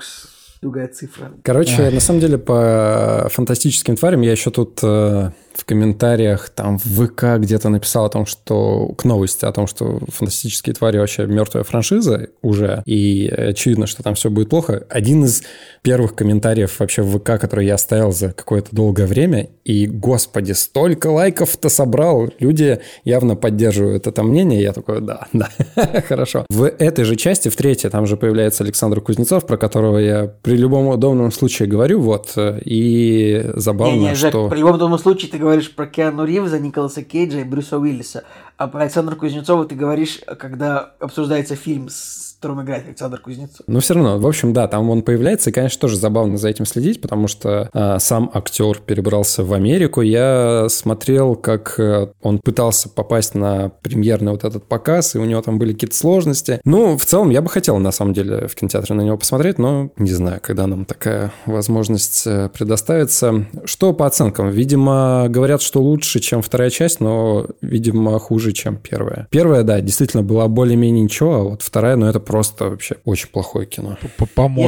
[0.60, 1.32] другая цифра.
[1.42, 1.94] Короче, Ах.
[1.94, 7.38] на самом деле, по фантастическим тварям я еще тут э, в комментариях, там, в ВК
[7.38, 12.28] где-то написал о том, что к новости, о том, что фантастические твари вообще мертвая франшиза
[12.42, 14.86] уже, и очевидно, что там все будет плохо.
[14.88, 15.42] Один из
[15.82, 21.08] первых комментариев вообще в ВК, который я оставил за какое-то долгое время, и, господи, столько
[21.08, 25.48] лайков-то собрал, люди явно поддерживают это мнение, я такой, да, да,
[26.08, 26.46] хорошо.
[26.50, 30.56] В этой же части, в третьей, там же появляется Александр Кузнецов, про которого я при
[30.56, 34.48] любом удобном случае говорю, вот, и забавно, не, не, Жек, что...
[34.48, 38.24] при любом удобном случае ты говоришь про Киану Ривза, Николаса Кейджа и Брюса Уиллиса.
[38.56, 43.60] А про Александра Кузнецова ты говоришь, когда обсуждается фильм с котором играет Александр Кузнецов.
[43.66, 46.66] Но все равно, в общем, да, там он появляется, и, конечно, тоже забавно за этим
[46.66, 50.02] следить, потому что э, сам актер перебрался в Америку.
[50.02, 55.42] Я смотрел, как э, он пытался попасть на премьерный вот этот показ, и у него
[55.42, 56.60] там были какие-то сложности.
[56.64, 59.90] Ну, в целом, я бы хотел, на самом деле, в кинотеатре на него посмотреть, но
[59.96, 63.46] не знаю, когда нам такая возможность э, предоставится.
[63.64, 64.50] Что по оценкам?
[64.50, 69.26] Видимо, говорят, что лучше, чем вторая часть, но, видимо, хуже, чем первая.
[69.30, 73.66] Первая, да, действительно была более-менее ничего, а вот вторая, ну, это просто вообще очень плохое
[73.66, 73.96] кино.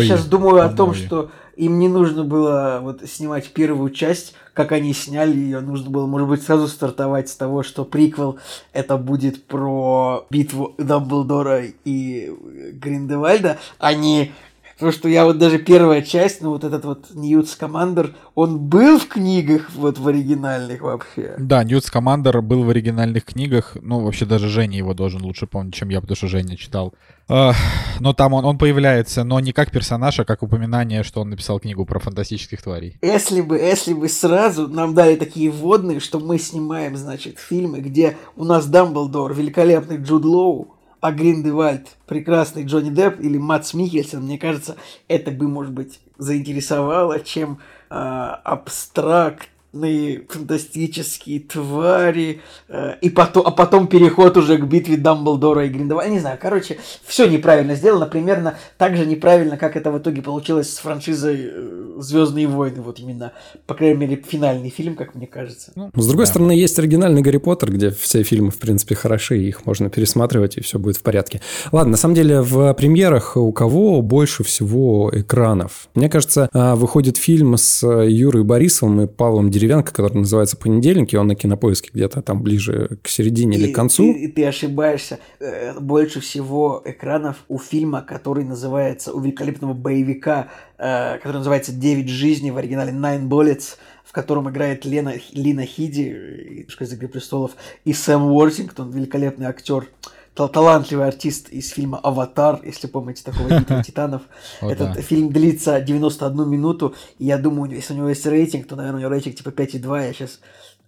[0.09, 4.73] Я сейчас думаю о том, что им не нужно было вот снимать первую часть, как
[4.73, 8.39] они сняли ее, нужно было, может быть, сразу стартовать с того, что приквел
[8.73, 12.33] это будет про битву Дамблдора и
[12.73, 14.33] Гриндевальда, а не
[14.81, 18.99] то, что я вот даже первая часть, ну вот этот вот Ньютс Командер, он был
[18.99, 21.35] в книгах вот в оригинальных вообще.
[21.39, 25.75] Да, Ньютс Командер был в оригинальных книгах, ну вообще даже Женя его должен лучше помнить,
[25.75, 26.95] чем я, потому что Женя читал.
[27.29, 31.61] Но там он, он появляется, но не как персонаж, а как упоминание, что он написал
[31.61, 32.97] книгу про фантастических тварей.
[33.03, 38.17] Если бы, если бы сразу нам дали такие вводные, что мы снимаем, значит, фильмы, где
[38.35, 44.39] у нас Дамблдор, великолепный Джуд Лоу, а Гриндевальд, прекрасный Джонни Депп или Матс Микельсон, мне
[44.39, 44.77] кажется,
[45.09, 47.59] это бы, может быть, заинтересовало, чем
[47.89, 55.69] э, абстракт фантастические твари, э, и потом, а потом переход уже к битве Дамблдора и
[55.69, 56.13] Гриндевальда.
[56.13, 60.75] Не знаю, короче, все неправильно сделано, примерно так же неправильно, как это в итоге получилось
[60.75, 63.33] с франшизой э, Звездные войны, вот именно,
[63.67, 65.73] по крайней мере, финальный фильм, как мне кажется.
[65.75, 66.31] Ну, с другой да.
[66.31, 70.63] стороны, есть оригинальный Гарри Поттер, где все фильмы, в принципе, хороши, их можно пересматривать, и
[70.63, 71.41] все будет в порядке.
[71.73, 75.89] Ладно, на самом деле, в премьерах у кого больше всего экранов?
[75.95, 81.17] Мне кажется, а, выходит фильм с Юрой Борисовым и Павлом деревянка, которая называется «Понедельник», и
[81.17, 84.05] он на кинопоиске где-то там ближе к середине и, или к концу.
[84.05, 85.19] И, и ты ошибаешься.
[85.39, 92.09] Э, больше всего экранов у фильма, который называется, у великолепного боевика, э, который называется «Девять
[92.09, 97.53] жизней», в оригинале «Nine Bullets», в котором играет Лена, Лина Хиди из «Игры престолов»,
[97.85, 99.87] и Сэм Уортингтон, великолепный актер
[100.35, 104.23] талантливый артист из фильма «Аватар», если помните такого «Битва титанов».
[104.61, 108.99] Этот фильм длится 91 минуту, и я думаю, если у него есть рейтинг, то, наверное,
[108.99, 110.07] у него рейтинг типа 5,2.
[110.07, 110.41] Я сейчас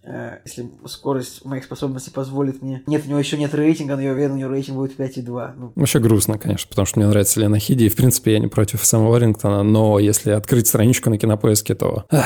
[0.03, 2.83] э, если скорость моих способностей позволит мне.
[2.87, 5.53] Нет, у него еще нет рейтинга, но я уверен, у него рейтинг будет 5,2.
[5.57, 5.71] Ну.
[5.75, 8.83] Вообще грустно, конечно, потому что мне нравится Лена Хиди, и, в принципе, я не против
[8.83, 12.25] Сэма Уоррингтона, но если открыть страничку на кинопоиске, то ах,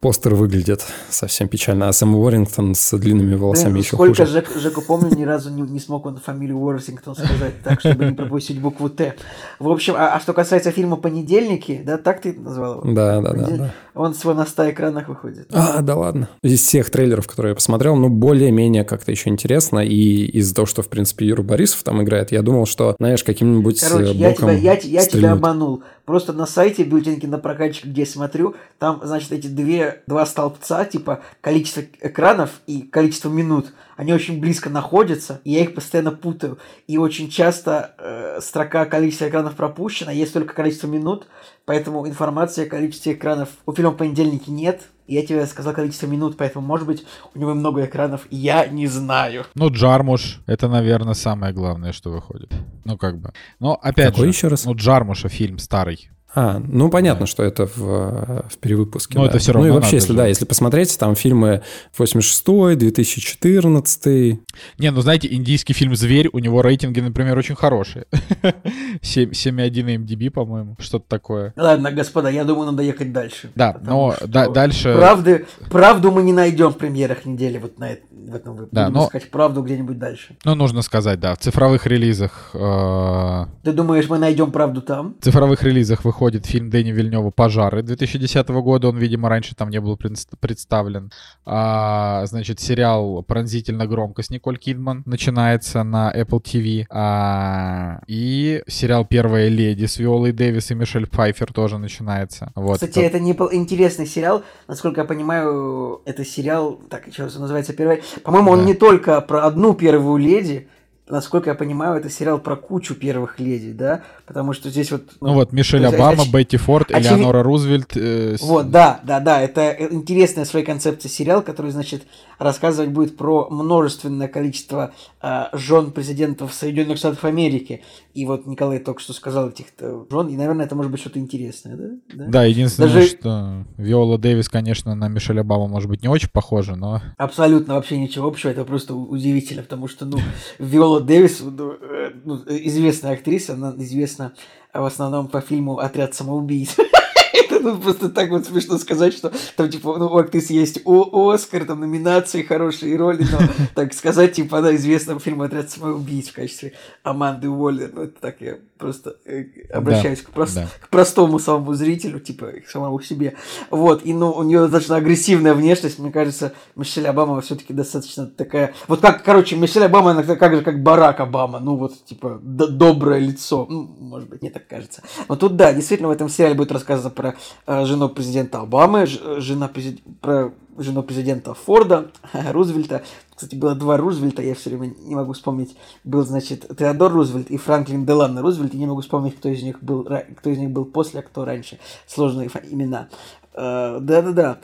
[0.00, 4.42] Постер выглядит совсем печально, а Сэм Уоррингтон с длинными волосами Блин, еще сколько хуже.
[4.42, 8.12] Сколько Жеку помню, ни разу не, не смог он фамилию Уоррингтон сказать так, чтобы не
[8.12, 9.16] пропустить букву Т.
[9.58, 12.92] В общем, а, а что касается фильма «Понедельники», да, так ты назвал его?
[12.92, 13.74] Да, да, да, да.
[13.94, 15.48] Он всего на 100 экранах выходит.
[15.52, 16.28] А, да ладно.
[16.42, 20.82] Из всех трейлеров, которые я посмотрел, ну, более-менее как-то еще интересно, и из-за того, что,
[20.82, 24.74] в принципе, Юра Борисов там играет, я думал, что, знаешь, каким-нибудь Короче, я тебя, я,
[24.74, 25.82] я тебя обманул.
[26.08, 30.86] Просто на сайте бюллетеньки на прокатчик, где я смотрю, там, значит, эти две, два столбца,
[30.86, 36.56] типа количество экранов и количество минут, они очень близко находятся, и я их постоянно путаю.
[36.86, 41.26] И очень часто э, строка количества экранов пропущена, есть только количество минут,
[41.66, 46.66] поэтому информации о количестве экранов у фильма «Понедельники» нет, я тебе сказал количество минут, поэтому,
[46.66, 49.46] может быть, у него много экранов, я не знаю.
[49.54, 52.52] Ну, Джармуш, это, наверное, самое главное, что выходит.
[52.84, 53.32] Ну, как бы.
[53.58, 54.64] Но, опять Какой же, еще раз?
[54.66, 56.10] ну, Джармуша фильм старый.
[56.34, 57.26] А, ну понятно, да.
[57.26, 59.16] что это в, в перевыпуске.
[59.16, 59.30] Но да.
[59.30, 59.68] это все равно.
[59.68, 60.18] Ну и вообще, если же.
[60.18, 61.62] да, если посмотреть, там фильмы
[61.96, 64.38] 86 2014
[64.78, 68.04] Не, ну знаете, индийский фильм «Зверь», у него рейтинги, например, очень хорошие.
[68.42, 71.54] 7,1 на MDB, по-моему, что-то такое.
[71.56, 73.50] Ладно, господа, я думаю, надо ехать дальше.
[73.54, 74.94] Да, но да, дальше...
[74.94, 78.74] Правды, правду мы не найдем в премьерах недели вот на это, в этом выпуске.
[78.74, 79.06] Да, но...
[79.06, 80.36] искать правду где-нибудь дальше.
[80.44, 82.50] Ну, нужно сказать, да, в цифровых релизах...
[82.52, 83.46] Э...
[83.62, 85.14] Ты думаешь, мы найдем правду там?
[85.20, 88.88] В цифровых релизах выходит выходит фильм Дэни Вильнева «Пожары» 2010 года.
[88.88, 91.12] Он, видимо, раньше там не был представлен.
[91.46, 96.86] А, значит, сериал «Пронзительно громко» с Николь Кидман начинается на Apple TV.
[96.90, 102.50] А, и сериал «Первая леди» с Виолой Дэвис и Мишель Пфайфер тоже начинается.
[102.56, 102.74] Вот.
[102.74, 104.42] Кстати, это не был интересный сериал.
[104.66, 108.00] Насколько я понимаю, это сериал, так, еще называется «Первая».
[108.24, 108.58] По-моему, да.
[108.58, 110.66] он не только про одну первую леди,
[111.10, 114.02] насколько я понимаю, это сериал про кучу первых леди, да?
[114.26, 115.02] Потому что здесь вот...
[115.20, 116.30] Ну, ну вот, Мишель есть, Обама, оч...
[116.30, 117.18] Бетти Форд, очевид...
[117.18, 117.96] Элеонора Рузвельт.
[117.96, 122.02] Э, вот, да, да, да, это интересная своей концепции сериал, который, значит,
[122.38, 124.92] рассказывать будет про множественное количество
[125.22, 127.82] э, жен президентов Соединенных Штатов Америки.
[128.14, 131.76] И вот Николай только что сказал этих жен, и, наверное, это может быть что-то интересное,
[131.76, 131.88] да?
[132.14, 133.06] Да, да единственное, Даже...
[133.06, 137.00] что Виола Дэвис, конечно, на Мишель Обама может быть не очень похожа, но...
[137.16, 140.18] Абсолютно вообще ничего общего, это просто удивительно, потому что, ну,
[140.58, 144.34] Виола Дэвис, ну, э, ну, известная актриса, она известна
[144.72, 146.76] в основном по фильму «Отряд самоубийц».
[147.32, 151.30] Это ну, просто так вот смешно сказать, что там, типа, ну, у актрисы есть О
[151.30, 153.38] Оскар, там, номинации, хорошие роли, но,
[153.74, 157.90] так сказать, типа, она известна по фильму «Отряд самоубийц» в качестве Аманды Уоллер.
[157.92, 160.54] Ну, это так я просто э, обращаюсь да, к, прост...
[160.54, 160.68] да.
[160.80, 163.34] к простому самому зрителю, типа, к самому себе.
[163.70, 168.26] Вот, и, ну, у нее достаточно агрессивная внешность, мне кажется, Мишель Обама все таки достаточно
[168.26, 168.74] такая...
[168.86, 173.18] Вот как, короче, Мишель Обама, она как же, как Барак Обама, ну, вот, типа, доброе
[173.20, 173.66] лицо.
[173.68, 175.02] Ну, может быть, мне так кажется.
[175.28, 177.34] Но тут, да, действительно, в этом сериале будет рассказано про
[177.66, 182.12] э, жену президента Обамы, ж, жена президента, про жену президента Форда,
[182.52, 183.02] Рузвельта.
[183.34, 185.76] Кстати, было два Рузвельта, я все время не могу вспомнить.
[186.04, 189.82] Был, значит, Теодор Рузвельт и Франклин Деланно Рузвельт, и не могу вспомнить, кто из них
[189.82, 191.80] был, кто из них был после, а кто раньше.
[192.06, 193.08] Сложные имена.
[193.52, 194.58] Э, да-да-да.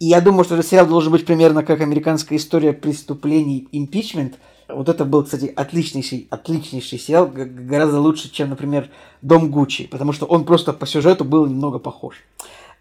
[0.00, 4.34] И я думаю, что этот сериал должен быть примерно как американская история преступлений импичмент.
[4.68, 8.88] Вот это был, кстати, отличнейший, отличнейший сериал, гораздо лучше, чем, например,
[9.20, 12.16] Дом Гуччи, потому что он просто по сюжету был немного похож.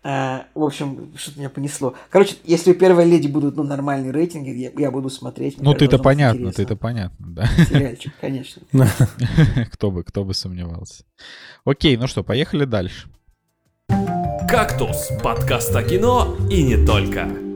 [0.03, 1.93] А, в общем, что-то меня понесло.
[2.09, 5.61] Короче, если у первой леди будут ну, нормальные рейтинги, я, я буду смотреть.
[5.61, 7.45] Ну, ты-то понятно, ты-то понятно, да.
[7.69, 8.63] Сериальчик, конечно.
[9.71, 11.03] кто бы, кто бы сомневался.
[11.65, 13.09] Окей, ну что, поехали дальше.
[14.49, 17.50] «Кактус»— подкаст о кино и не только.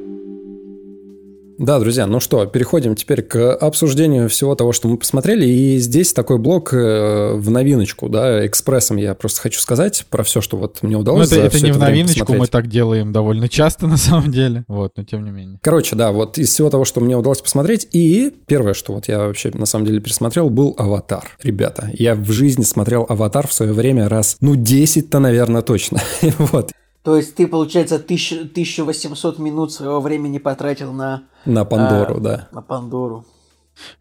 [1.58, 5.46] Да, друзья, ну что, переходим теперь к обсуждению всего того, что мы посмотрели.
[5.46, 10.42] И здесь такой блок э, в новиночку, да, экспрессом я просто хочу сказать про все,
[10.42, 11.32] что вот мне удалось.
[11.32, 12.42] Ну, это, это не это в новиночку, посмотреть.
[12.42, 15.60] мы так делаем довольно часто на самом деле, вот, но тем не менее.
[15.62, 19.20] Короче, да, вот из всего того, что мне удалось посмотреть, и первое, что вот я
[19.20, 21.38] вообще на самом деле пересмотрел, был «Аватар».
[21.42, 26.02] Ребята, я в жизни смотрел «Аватар» в свое время раз, ну, 10-то, наверное, точно.
[26.38, 26.72] вот.
[27.06, 31.26] То есть ты, получается, 1800 минут своего времени потратил на...
[31.46, 32.48] На Пандору, а, да.
[32.52, 33.24] На Пандору.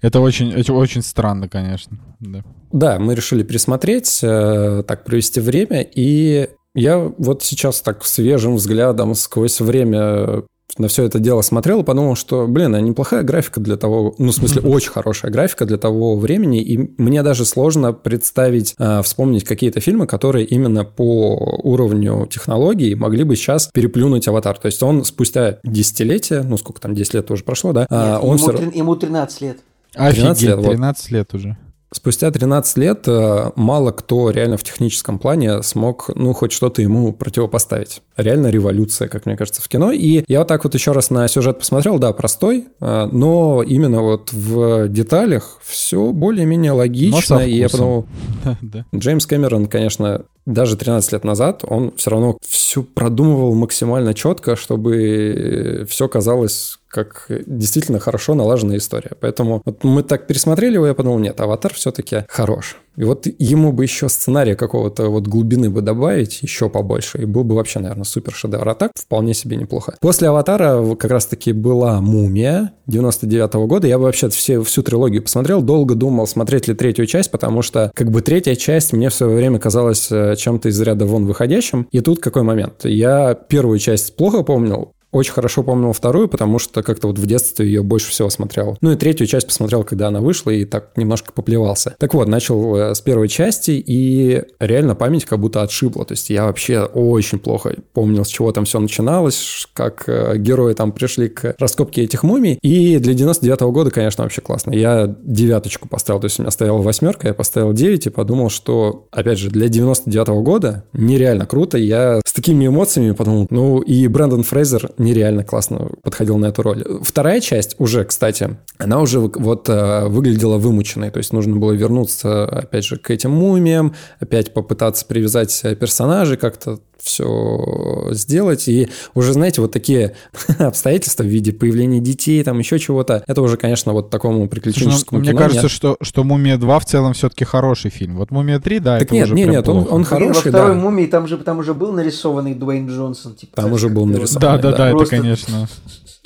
[0.00, 1.98] Это очень, это очень странно, конечно.
[2.18, 2.42] Да.
[2.72, 9.14] да, мы решили пересмотреть, э, так провести время, и я вот сейчас так свежим взглядом
[9.14, 10.44] сквозь время
[10.78, 14.28] на все это дело смотрел и подумал, что, блин, а неплохая графика для того, ну,
[14.28, 19.44] в смысле, очень хорошая графика для того времени, и мне даже сложно представить, э, вспомнить
[19.44, 24.58] какие-то фильмы, которые именно по уровню технологий могли бы сейчас переплюнуть «Аватар».
[24.58, 27.87] То есть он спустя десятилетия, ну, сколько там, 10 лет уже прошло, да?
[27.90, 28.78] А, Нет, он ему, все...
[28.78, 29.58] ему 13 лет.
[29.94, 31.56] Офигеть, 13 лет, 13 лет уже.
[31.94, 37.12] Спустя 13 лет э, мало кто реально в техническом плане смог, ну, хоть что-то ему
[37.12, 38.02] противопоставить.
[38.16, 39.92] Реально революция, как мне кажется, в кино.
[39.92, 44.02] И я вот так вот еще раз на сюжет посмотрел, да, простой, э, но именно
[44.02, 47.38] вот в деталях все более-менее логично.
[47.46, 48.07] И я подумал,
[48.92, 55.87] Джеймс Кэмерон, конечно, даже 13 лет назад он все равно все продумывал максимально четко, чтобы
[55.88, 59.12] все казалось как действительно хорошо налаженная история.
[59.20, 62.76] Поэтому вот мы так пересмотрели его, я подумал, нет, «Аватар» все-таки хорош.
[62.96, 67.44] И вот ему бы еще сценария какого-то вот глубины бы добавить еще побольше, и был
[67.44, 68.68] бы вообще, наверное, супер шедевр.
[68.68, 69.96] А так вполне себе неплохо.
[70.00, 73.87] После «Аватара» как раз-таки была «Мумия» 99 -го года.
[73.87, 77.90] Я бы вообще все, всю трилогию посмотрел, долго думал, смотреть ли третью часть, потому что
[77.94, 81.88] как бы третья часть мне в свое время казалась э, чем-то из ряда вон выходящим.
[81.90, 82.85] И тут какой момент?
[82.85, 87.66] Я первую часть плохо помнил, очень хорошо помнил вторую, потому что как-то вот в детстве
[87.66, 88.77] ее больше всего смотрел.
[88.81, 91.94] Ну и третью часть посмотрел, когда она вышла, и так немножко поплевался.
[91.98, 96.05] Так вот, начал э, с первой части, и реально память как будто отшибла.
[96.05, 100.74] То есть я вообще очень плохо помнил, с чего там все начиналось, как э, герои
[100.74, 102.59] там пришли к раскопке этих мумий.
[102.62, 104.72] И для 99 -го года, конечно, вообще классно.
[104.72, 109.07] Я девяточку поставил, то есть у меня стояла восьмерка, я поставил 9 и подумал, что,
[109.11, 111.79] опять же, для 99 -го года нереально круто.
[111.79, 116.84] Я с такими эмоциями подумал, ну и Брэндон Фрейзер нереально классно подходил на эту роль.
[117.02, 122.44] Вторая часть уже, кстати, она уже вот э, выглядела вымученной, то есть нужно было вернуться,
[122.44, 128.66] опять же, к этим мумиям, опять попытаться привязать персонажей как-то все сделать.
[128.66, 130.14] И уже, знаете, вот такие
[130.58, 135.20] обстоятельства в виде появления детей, там еще чего-то, это уже, конечно, вот такому ну, приключенческому
[135.20, 138.16] Мне кажется, что, что «Мумия 2» в целом все-таки хороший фильм.
[138.16, 140.74] Вот «Мумия 3», да, так это нет, уже нет, нет, он, он хороший, Во второй
[140.74, 140.80] да.
[140.80, 143.34] «Мумии» там же, там уже был нарисованный Дуэйн Джонсон.
[143.34, 144.40] Типа, там уже был нарисован.
[144.40, 145.68] Да, да, да, это, конечно.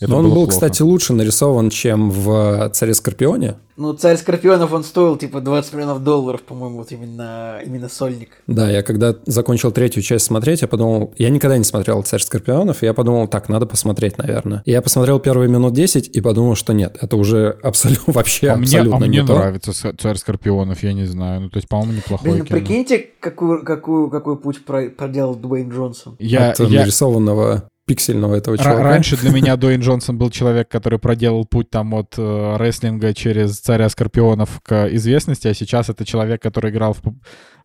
[0.00, 0.50] Это Но он был, плохо.
[0.50, 3.56] кстати, лучше нарисован, чем в «Царе Скорпионе».
[3.76, 8.30] Ну, «Царь Скорпионов» он стоил типа 20 миллионов долларов, по-моему, вот именно, именно сольник.
[8.46, 12.84] Да, я когда закончил третью часть смотреть, я подумал, я никогда не смотрел «Царь Скорпионов»,
[12.84, 14.62] и я подумал, так, надо посмотреть, наверное.
[14.64, 18.54] И я посмотрел первые минут 10 и подумал, что нет, это уже абсолютно, вообще а
[18.54, 19.34] абсолютно мне, а не мне то.
[19.34, 21.40] нравится «Царь Скорпионов», я не знаю.
[21.40, 26.14] Ну, то есть, по-моему, неплохой Блин, ну, прикиньте, какую, какую, какой путь проделал Дуэйн Джонсон.
[26.20, 26.82] Я, От я...
[26.82, 28.82] нарисованного пиксельного этого чувака.
[28.82, 33.58] Раньше для меня Дуэйн Джонсон был человек, который проделал путь там от э, рестлинга через
[33.58, 37.00] царя скорпионов к известности, а сейчас это человек, который играл в,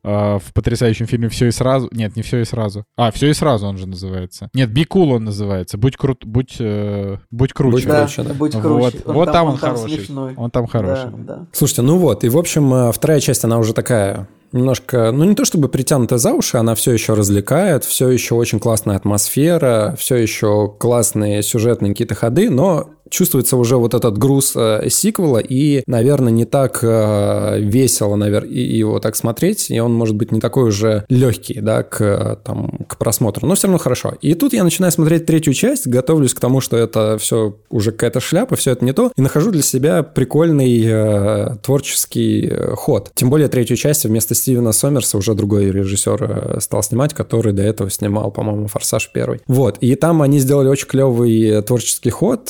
[0.04, 1.90] э, в потрясающем фильме Все и сразу.
[1.92, 2.86] Нет, не все и сразу.
[2.96, 4.50] А, все и сразу он же называется.
[4.54, 5.78] Нет, Be Cool он называется.
[5.78, 7.76] Будь крут, будь, э, будь круче.
[7.76, 8.34] Будь Да, круче, да.
[8.34, 9.02] будь Вот, круче.
[9.06, 9.98] вот там он, там хороший.
[9.98, 10.34] смешной.
[10.38, 11.12] Он там хороший.
[11.12, 11.48] Да, да.
[11.52, 15.36] Слушайте, ну вот, и в общем, э, вторая часть, она уже такая немножко, ну не
[15.36, 20.16] то чтобы притянутая за уши, она все еще развлекает, все еще очень классная атмосфера, все
[20.16, 26.32] еще классные сюжетные какие-то ходы, но чувствуется уже вот этот груз э, сиквела, и, наверное,
[26.32, 31.06] не так э, весело, наверное, его так смотреть, и он может быть не такой уже
[31.10, 34.16] легкий, да, к, э, там, к просмотру, но все равно хорошо.
[34.22, 38.20] И тут я начинаю смотреть третью часть, готовлюсь к тому, что это все уже какая-то
[38.20, 43.12] шляпа, все это не то, и нахожу для себя прикольный э, творческий ход.
[43.14, 47.92] Тем более третью часть вместо Стивена Сомерса уже другой режиссер стал снимать, который до этого
[47.92, 49.42] снимал, по-моему, «Форсаж» первый.
[49.46, 52.50] Вот, и там они сделали очень клевый творческий ход,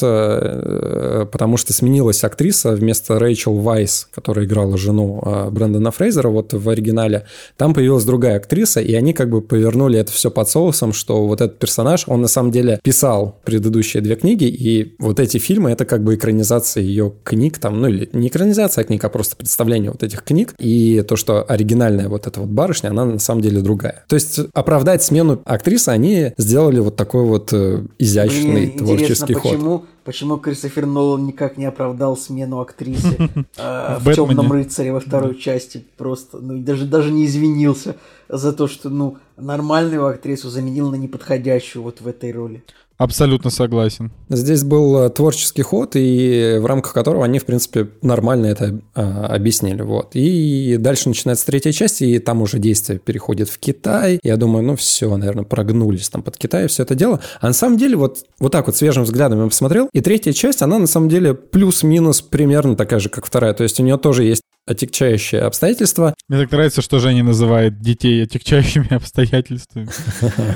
[1.32, 6.70] потому что сменилась актриса вместо Рэйчел Вайс, которая играла жену э, Брэндона Фрейзера вот в
[6.70, 7.26] оригинале.
[7.58, 11.42] Там появилась другая актриса, и они как бы повернули это все под соусом, что вот
[11.42, 15.86] этот персонаж, он на самом деле писал предыдущие две книги, и вот эти фильмы— это
[15.86, 20.04] как бы экранизация ее книг, там, ну или не экранизация книг, а просто представление вот
[20.04, 24.04] этих книг, и то, что оригинальная вот эта вот барышня, она на самом деле другая.
[24.08, 29.40] То есть оправдать смену актрисы они сделали вот такой вот э, изящный Блин, творческий интересно,
[29.40, 29.52] ход.
[29.52, 33.18] почему, почему Кристофер Нолан никак не оправдал смену актрисы
[33.58, 35.86] э, В в «Темном рыцаре» во второй части?
[35.98, 37.96] Просто, ну, даже, даже не извинился
[38.30, 42.64] за то, что, ну, нормальную актрису заменил на неподходящую вот в этой роли.
[42.98, 44.12] Абсолютно согласен.
[44.30, 49.28] Здесь был э, творческий ход, и в рамках которого они, в принципе, нормально это а,
[49.28, 49.82] объяснили.
[49.82, 50.12] Вот.
[50.14, 54.20] И дальше начинается третья часть, и там уже действие переходит в Китай.
[54.22, 57.20] Я думаю, ну все, наверное, прогнулись там под Китай все это дело.
[57.42, 60.62] А на самом деле, вот, вот так вот свежим взглядом я посмотрел, и третья часть,
[60.62, 63.54] она на самом деле плюс-минус примерно такая же, как вторая.
[63.54, 66.14] То есть у нее тоже есть отягчающие обстоятельства.
[66.30, 69.88] Мне так нравится, что Женя называет детей отягчающими обстоятельствами.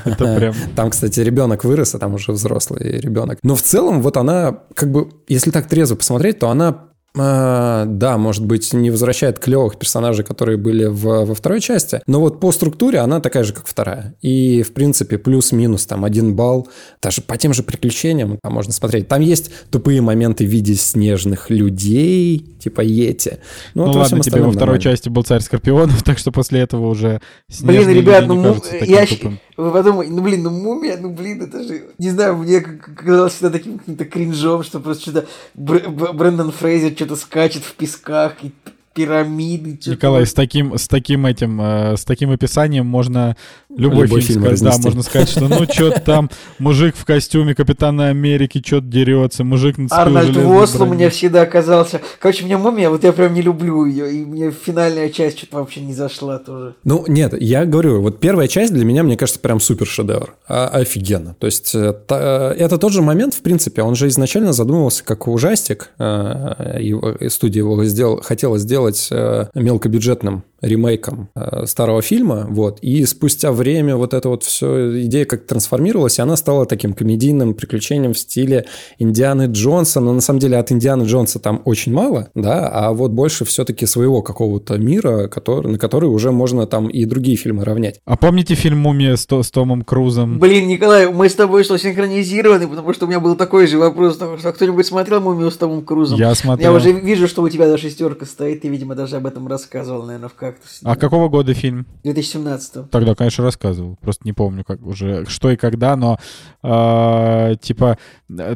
[0.04, 0.54] Это прям...
[0.74, 3.38] Там, кстати, ребенок вырос, а там уже взрослый ребенок.
[3.42, 8.18] Но в целом, вот она, как бы, если так трезво посмотреть, то она а, да,
[8.18, 12.52] может быть, не возвращает клевых персонажей, которые были в, во второй части, но вот по
[12.52, 14.14] структуре она такая же, как вторая.
[14.20, 16.68] И, в принципе, плюс-минус там один балл,
[17.02, 19.08] даже по тем же приключениям там можно смотреть.
[19.08, 23.38] Там есть тупые моменты в виде снежных людей, типа Йети.
[23.74, 24.82] Ну вот во всем ладно, тебе во второй нормально.
[24.82, 27.20] части был царь Скорпионов, так что после этого уже
[27.60, 29.40] Блин, ребят, люди ну, таким я тупым.
[29.58, 33.50] Вы подумайте, ну, блин, ну, мумия, ну, блин, это же, не знаю, мне казалось всегда
[33.50, 38.52] таким каким-то кринжом, что просто что-то Бр- Б- Брэндон Фрейзер что-то скачет в песках, и
[38.94, 39.90] пирамиды, что-то...
[39.96, 43.36] Николай, с таким, с таким этим, э, с таким описанием можно
[43.76, 44.56] любой, Любой фильм, фильм.
[44.60, 49.78] Да, можно сказать, что ну что там мужик в костюме Капитана Америки что-то дерется, мужик
[49.78, 50.96] на Арнольд железной Восл у брони.
[50.96, 52.00] меня всегда оказался...
[52.18, 55.80] Короче, мне мумия, вот я прям не люблю ее, и мне финальная часть что-то вообще
[55.80, 56.74] не зашла тоже.
[56.84, 60.34] Ну, нет, я говорю, вот первая часть для меня, мне кажется, прям супер шедевр.
[60.48, 61.34] А, офигенно.
[61.38, 65.28] То есть, э, та- это тот же момент, в принципе, он же изначально задумывался как
[65.28, 65.90] ужастик.
[65.98, 72.78] э, его- и студия его сделал, хотела сделать э, мелкобюджетным ремейком э, старого фильма, вот,
[72.80, 77.54] и спустя время вот эта вот все идея как трансформировалась, и она стала таким комедийным
[77.54, 78.66] приключением в стиле
[78.98, 83.10] Индианы Джонса, но на самом деле от Индианы Джонса там очень мало, да, а вот
[83.10, 88.00] больше все-таки своего какого-то мира, который, на который уже можно там и другие фильмы равнять.
[88.04, 90.38] А помните фильм «Мумия» с, с Томом Крузом?
[90.38, 94.16] Блин, Николай, мы с тобой что, синхронизированы, потому что у меня был такой же вопрос,
[94.16, 96.18] что кто-нибудь смотрел «Мумию» с Томом Крузом?
[96.18, 96.74] Я Я смотрел.
[96.74, 100.28] уже вижу, что у тебя даже шестерка стоит, ты, видимо, даже об этом рассказывал, наверное,
[100.28, 100.80] в «Кактусе».
[100.84, 101.86] А какого года фильм?
[102.04, 103.96] 2017 Тогда, конечно, рассказывал.
[104.00, 106.18] Просто не помню, как уже что и когда, но
[106.62, 107.98] э, типа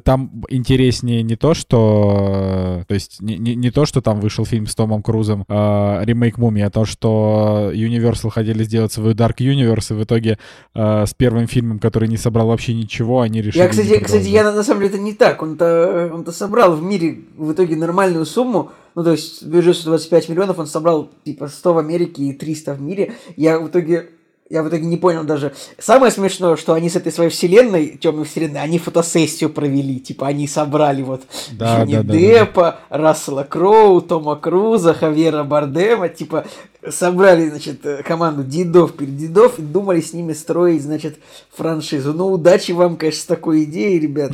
[0.05, 4.67] там интереснее не то, что то есть не, не, не то, что там вышел фильм
[4.67, 9.93] с Томом Крузом э, ремейк Мумии, а то, что Universal хотели сделать свой Dark Universe,
[9.93, 10.39] и в итоге
[10.75, 13.63] э, с первым фильмом, который не собрал вообще ничего, они решили.
[13.63, 15.43] Я, кстати, кстати, я на на самом деле это не так.
[15.43, 18.71] Он-то, он-то собрал в мире в итоге нормальную сумму.
[18.95, 22.81] Ну, то есть бюджет 125 миллионов, он собрал типа 100 в Америке и 300 в
[22.81, 23.15] мире.
[23.37, 24.11] Я в итоге
[24.53, 25.55] я в итоге не понял даже.
[25.79, 29.99] Самое смешное, что они с этой своей вселенной, темной вселенной, они фотосессию провели.
[29.99, 31.23] Типа они собрали вот
[31.53, 36.11] Да, Джонни да, да, да, Деппа, Рассела Кроу, Тома Круза, Хавьера Бардема.
[36.11, 36.45] Типа
[36.91, 41.19] собрали, значит, команду дедов перед дедов и думали с ними строить, значит,
[41.57, 42.13] франшизу.
[42.13, 44.33] Ну, удачи вам, конечно, с такой идеей, ребят.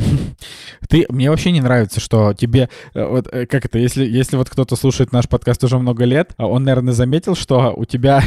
[0.89, 4.49] Ты, мне вообще не нравится, что тебе, э, вот э, как это, если, если вот
[4.49, 8.23] кто-то слушает наш подкаст уже много лет, а он, наверное, заметил, что у тебя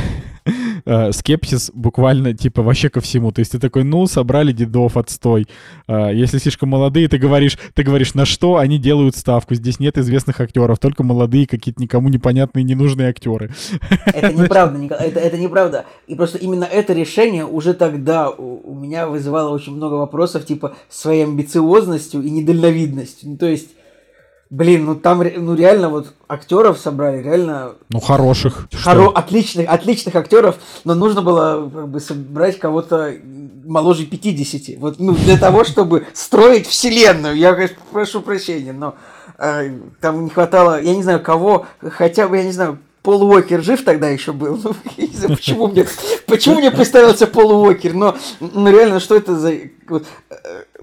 [1.11, 3.31] скепсис буквально, типа, вообще ко всему.
[3.31, 5.47] То есть ты такой, ну, собрали дедов, отстой.
[5.87, 9.55] Э, если слишком молодые, ты говоришь, ты говоришь, на что они делают ставку.
[9.55, 13.51] Здесь нет известных актеров, только молодые какие-то никому непонятные, ненужные актеры.
[14.05, 15.85] Это неправда, это, это неправда.
[16.07, 20.75] И просто именно это решение уже тогда у, у меня вызывало очень много вопросов, типа,
[20.89, 23.29] своей амбициозностью и недальновидностью.
[23.29, 23.69] Ну, то есть,
[24.51, 27.71] блин, ну там ну реально вот актеров собрали, реально...
[27.89, 28.67] Ну, хороших.
[28.83, 29.09] Хоро...
[29.09, 33.15] Отличных, отличных актеров, но нужно было как бы собрать кого-то
[33.65, 34.77] моложе 50.
[34.77, 37.35] Вот, ну, для того, чтобы строить вселенную.
[37.35, 38.95] Я, конечно, прошу прощения, но
[39.37, 39.71] э,
[40.01, 43.83] там не хватало, я не знаю, кого, хотя бы, я не знаю, Пол Уокер жив
[43.83, 44.59] тогда еще был.
[44.63, 45.87] Ну, я не знаю, почему мне,
[46.27, 49.53] почему мне представился Пол Уокер, но ну, реально, что это за...
[49.87, 50.35] Вот, э,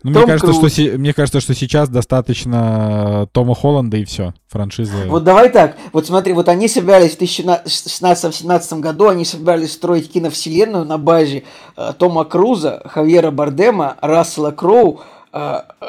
[0.03, 0.73] ну, мне, кажется, Круз.
[0.73, 5.07] что, мне кажется, что сейчас достаточно Тома Холланда и все, франшизы.
[5.07, 10.85] Вот давай так, вот смотри, вот они собирались в 2016-2017 году, они собирались строить киновселенную
[10.85, 11.45] на базе
[11.77, 15.01] э, Тома Круза, Хавьера Бардема, Рассела Кроу,
[15.33, 15.87] э, э,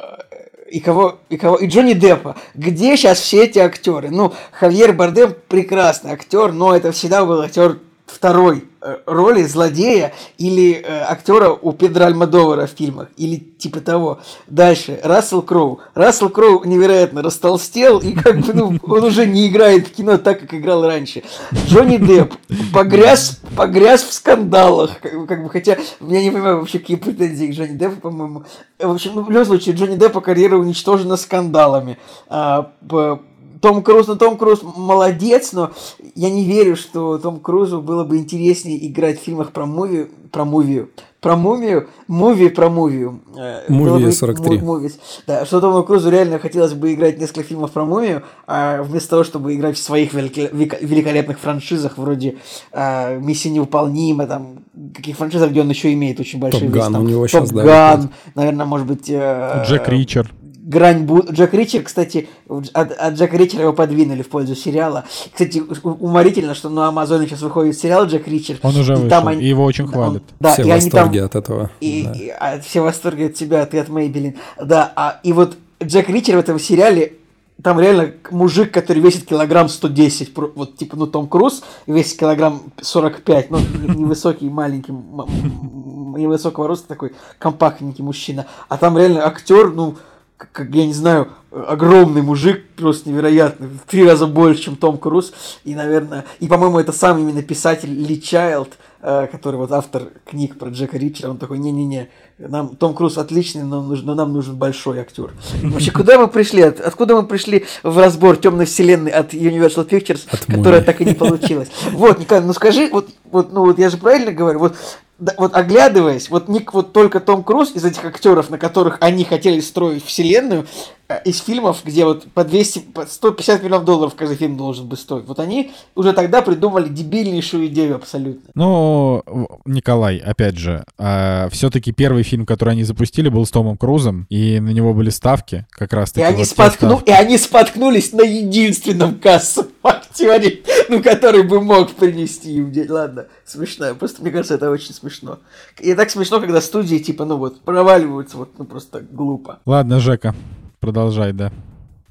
[0.72, 2.36] и кого, и кого, и Джонни Деппа.
[2.54, 4.10] Где сейчас все эти актеры?
[4.10, 8.69] Ну, Хавьер Бардем прекрасный актер, но это всегда был актер второй э,
[9.06, 14.20] роли злодея или э, актера у Педро Альмадовара в фильмах, или типа того.
[14.48, 15.80] Дальше, Рассел Кроу.
[15.94, 20.40] Рассел Кроу невероятно растолстел, и как бы, ну, он уже не играет в кино так,
[20.40, 21.24] как играл раньше.
[21.68, 22.34] Джонни Депп
[22.74, 27.52] погряз, погряз в скандалах, как, как бы, хотя я не понимаю вообще, какие претензии к
[27.52, 28.44] Джонни Деппу, по-моему.
[28.80, 31.98] В общем, ну, в любом случае, Джонни Деппа карьера уничтожена скандалами.
[32.28, 33.22] А, по,
[33.62, 35.72] том Круз, ну Том Круз молодец, но
[36.16, 40.46] я не верю, что Том Крузу было бы интереснее играть в фильмах про муви, про
[40.46, 40.90] мувию,
[41.20, 43.20] про мумию, муви про мувию.
[43.68, 44.60] Муви 43.
[44.60, 45.00] Мувис.
[45.28, 49.24] Да, что Тому Крузу реально хотелось бы играть несколько фильмов про мумию, а вместо того,
[49.24, 52.38] чтобы играть в своих великолепных франшизах, вроде
[52.72, 54.60] а, «Миссия невыполнима», там,
[54.96, 57.64] каких франшизах, где он еще имеет очень большие Топ Ган у него сейчас, да.
[57.64, 59.10] Ган, наверное, может быть...
[59.10, 60.32] Э, Джек Ричард
[60.70, 61.04] грань...
[61.04, 61.24] Бу...
[61.30, 65.04] Джек Ричер, кстати, от, от Джека Ричера его подвинули в пользу сериала.
[65.32, 68.58] Кстати, уморительно, что на Амазоне сейчас выходит сериал Джек Ричер.
[68.62, 69.44] Он уже вышел, там они...
[69.44, 70.14] и его очень хвалят.
[70.14, 70.22] Он...
[70.40, 71.26] Да, все и в восторге там...
[71.26, 71.72] от этого.
[71.82, 72.12] И, да.
[72.12, 74.38] и, а, все в восторге от тебя, ты от Мейбелин.
[74.62, 77.14] Да, а, и вот Джек Ричер в этом сериале
[77.62, 83.52] там реально мужик, который весит килограмм 110, вот типа, ну, Том Круз весит килограмм 45,
[83.52, 83.60] ну,
[83.96, 88.46] невысокий, маленький, невысокого роста такой компактненький мужчина.
[88.70, 89.98] А там реально актер, ну,
[90.40, 95.34] как, я не знаю, огромный мужик, просто невероятный, в три раза больше, чем Том Круз,
[95.66, 100.58] и, наверное, и, по-моему, это сам именно писатель Ли Чайлд, э, который вот автор книг
[100.58, 104.56] про Джека Ричера, он такой, не-не-не, нам Том Круз отличный, но, нужен, но нам нужен
[104.56, 105.32] большой актер.
[105.64, 106.62] Вообще, куда мы пришли?
[106.62, 111.06] От, откуда мы пришли в разбор темной вселенной от Universal Pictures, от которая так и
[111.06, 111.70] не получилась?
[111.92, 114.76] Вот, Николай, ну скажи, вот, вот, ну вот я же правильно говорю, вот
[115.20, 119.26] да, вот оглядываясь, вот Ник, вот только Том Круз из этих актеров, на которых они
[119.26, 120.66] хотели строить вселенную,
[121.10, 124.96] э, из фильмов, где вот по 200, по 150 миллионов долларов каждый фильм должен бы
[124.96, 125.26] стоить.
[125.28, 128.50] Вот они уже тогда придумали дебильнейшую идею абсолютно.
[128.56, 129.24] Ну,
[129.66, 134.60] Николай, опять же, а, все-таки первый фильм, который они запустили, был с Томом Крузом, и
[134.60, 136.16] на него были ставки как раз.
[136.16, 137.02] И, они, вот споткну...
[137.06, 142.90] и они споткнулись на единственном кассовом актере, ну, который бы мог принести им деньги.
[142.92, 143.96] Ладно, смешно.
[143.96, 145.40] Просто мне кажется, это очень смешно.
[145.80, 149.60] И так смешно, когда студии, типа, ну вот, проваливаются, вот, ну, просто глупо.
[149.66, 150.36] Ладно, Жека,
[150.80, 151.52] продолжай, да.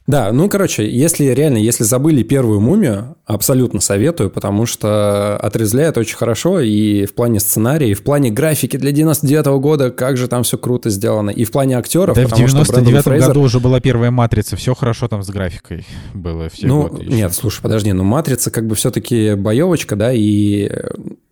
[0.08, 6.16] Да, ну, короче, если реально, если забыли первую мумию, абсолютно советую, потому что отрезляет очень
[6.16, 10.26] хорошо и в плане сценария, и в плане графики для 99 -го года, как же
[10.26, 12.16] там все круто сделано, и в плане актеров.
[12.16, 13.28] Да, в 99 Фрейзер...
[13.28, 16.48] году уже была первая «Матрица», все хорошо там с графикой было.
[16.48, 20.70] Все ну, нет, слушай, подожди, ну «Матрица» как бы все-таки боевочка, да, и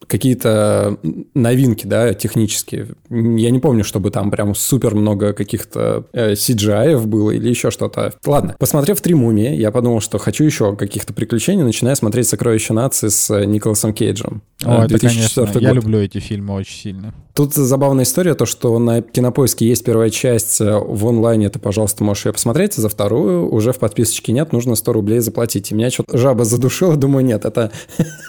[0.06, 0.98] какие-то
[1.34, 2.88] новинки, да, технические.
[3.10, 8.14] Я не помню, чтобы там прям супер много каких-то э, CGI было или еще что-то.
[8.24, 13.06] Ладно, посмотрев «Три мумии», я подумал, что хочу еще каких-то приключений, начиная смотреть «Сокровища нации»
[13.06, 14.42] с э, Николасом Кейджем.
[14.64, 15.62] О, это, конечно, год.
[15.62, 17.14] я люблю эти фильмы очень сильно.
[17.36, 22.02] Тут забавная история, то, что на Кинопоиске есть первая часть э, в онлайне, ты, пожалуйста,
[22.02, 25.70] можешь ее посмотреть, за вторую уже в подписочке нет, нужно 100 рублей заплатить.
[25.70, 27.70] И меня что-то жаба задушила, думаю, нет, это...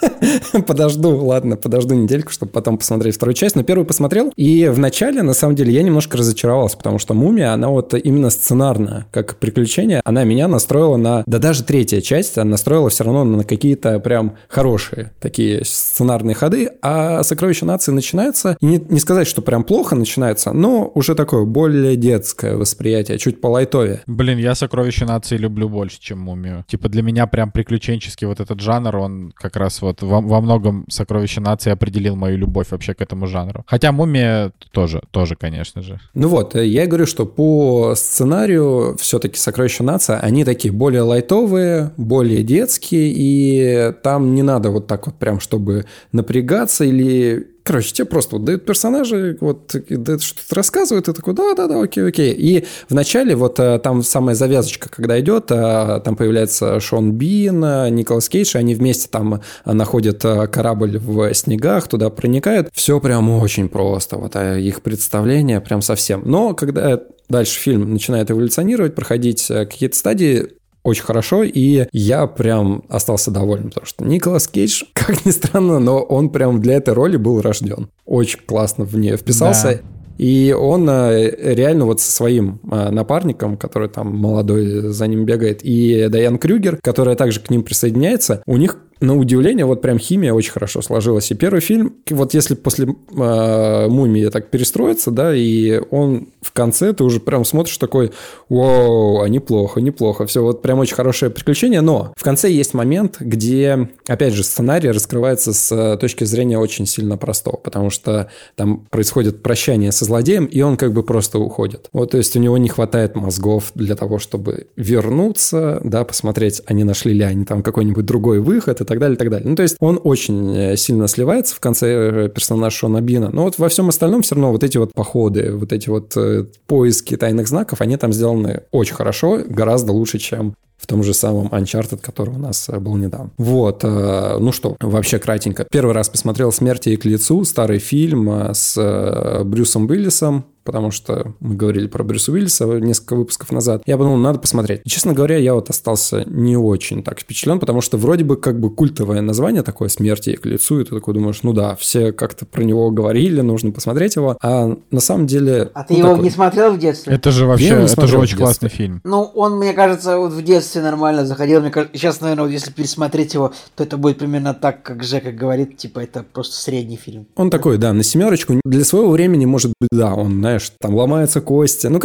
[0.66, 3.56] подожду, ладно, подожду недельку, чтобы потом посмотреть вторую часть.
[3.56, 7.54] Но первую посмотрел, и в начале, на самом деле, я немножко разочаровался, потому что «Мумия»,
[7.54, 11.24] она вот именно сценарная, как приключение, она меня настроила на...
[11.26, 17.22] Да даже третья часть настроила все равно на какие-то прям хорошие такие сценарные ходы, а
[17.22, 21.96] «Сокровище нации» начинается, и не, не сказать, что прям плохо начинается, но уже такое более
[21.96, 24.02] детское восприятие, чуть по лайтове.
[24.06, 26.64] Блин, я «Сокровище нации» люблю больше, чем «Мумию».
[26.68, 30.84] Типа для меня прям приключенческий вот этот жанр, он как раз вот во, во многом
[30.88, 33.64] «Сокровище нации» определил мою любовь вообще к этому жанру.
[33.66, 36.00] Хотя «Мумия» тоже, тоже, конечно же.
[36.14, 42.42] Ну вот, я говорю, что по сценарию все-таки «Сокровище нации», они такие более лайтовые, более
[42.42, 48.36] детские, и там не надо вот так вот прям, чтобы напрягаться или Короче, тебе просто
[48.36, 52.32] вот дают персонажи, вот дают что-то рассказывают, и такой, да-да-да, окей, окей.
[52.32, 57.90] И вначале вот э, там самая завязочка, когда идет, э, там появляется Шон Бин, э,
[57.90, 62.70] Николас Кейдж, они вместе там находят корабль в снегах, туда проникают.
[62.72, 66.22] Все прям очень просто, вот их представление прям совсем.
[66.24, 70.52] Но когда дальше фильм начинает эволюционировать, проходить какие-то стадии,
[70.82, 76.00] очень хорошо, и я прям остался доволен, потому что Николас Кейдж, как ни странно, но
[76.00, 77.88] он прям для этой роли был рожден.
[78.06, 79.82] Очень классно в нее вписался.
[79.82, 79.98] Да.
[80.18, 85.60] И он э, реально вот со своим э, напарником, который там молодой за ним бегает,
[85.62, 90.32] и Дайан Крюгер, которая также к ним присоединяется, у них на удивление, вот прям химия
[90.32, 91.30] очень хорошо сложилась.
[91.30, 96.92] И первый фильм, вот если после э, «Мумии» так перестроиться, да, и он в конце,
[96.92, 98.12] ты уже прям смотришь такой,
[98.48, 100.26] вау, а неплохо, неплохо.
[100.26, 101.80] Все, вот прям очень хорошее приключение.
[101.80, 107.16] Но в конце есть момент, где, опять же, сценарий раскрывается с точки зрения очень сильно
[107.16, 111.88] простого, потому что там происходит прощание со злодеем, и он как бы просто уходит.
[111.92, 116.84] Вот, то есть у него не хватает мозгов для того, чтобы вернуться, да, посмотреть, они
[116.84, 119.48] нашли ли они там какой-нибудь другой выход, так далее, и так далее.
[119.48, 123.44] Ну, то есть он очень э, сильно сливается в конце э, персонаж Шона Бина, но
[123.44, 127.16] вот во всем остальном все равно вот эти вот походы, вот эти вот э, поиски
[127.16, 131.98] тайных знаков, они там сделаны очень хорошо, гораздо лучше, чем в том же самом Uncharted,
[132.00, 133.30] который у нас был недавно.
[133.36, 135.66] Вот, ну что, вообще кратенько.
[135.68, 141.54] Первый раз посмотрел «Смерти и к лицу», старый фильм с Брюсом Уиллисом, потому что мы
[141.54, 143.82] говорили про Брюса Уиллиса несколько выпусков назад.
[143.86, 144.82] Я подумал, надо посмотреть.
[144.84, 148.60] И, честно говоря, я вот остался не очень так впечатлен, потому что вроде бы как
[148.60, 152.44] бы культовое название такое «Смерти к лицу», и ты такой думаешь, ну да, все как-то
[152.44, 155.70] про него говорили, нужно посмотреть его, а на самом деле...
[155.72, 156.24] А ты ну, его такой.
[156.24, 157.14] не смотрел в детстве?
[157.14, 159.00] Это же вообще, это же очень классный фильм.
[159.04, 161.62] Ну, он, мне кажется, вот в детстве нормально заходил.
[161.62, 165.32] Мне кажется, сейчас, наверное, вот если пересмотреть его, то это будет примерно так, как Жека
[165.32, 167.26] говорит, типа это просто средний фильм.
[167.36, 168.60] Он такой, да, на семерочку.
[168.66, 171.86] Для своего времени, может быть, да, он, знаешь, там ломается ломаются кости.
[171.86, 172.00] Ну,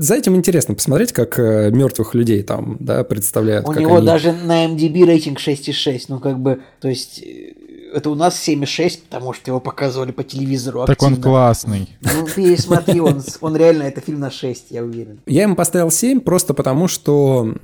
[0.00, 3.68] за этим интересно посмотреть, как э, мертвых людей там, да, представляют.
[3.68, 4.06] У него они...
[4.06, 6.04] даже на MDB рейтинг 6,6.
[6.08, 7.52] Ну, как бы, то есть э,
[7.92, 11.88] это у нас 7,6, потому что его показывали по телевизору Так он классный.
[12.00, 15.20] Ну, ты смотри, он, он реально, это фильм на 6, я уверен.
[15.26, 17.54] Я ему поставил 7 просто потому, что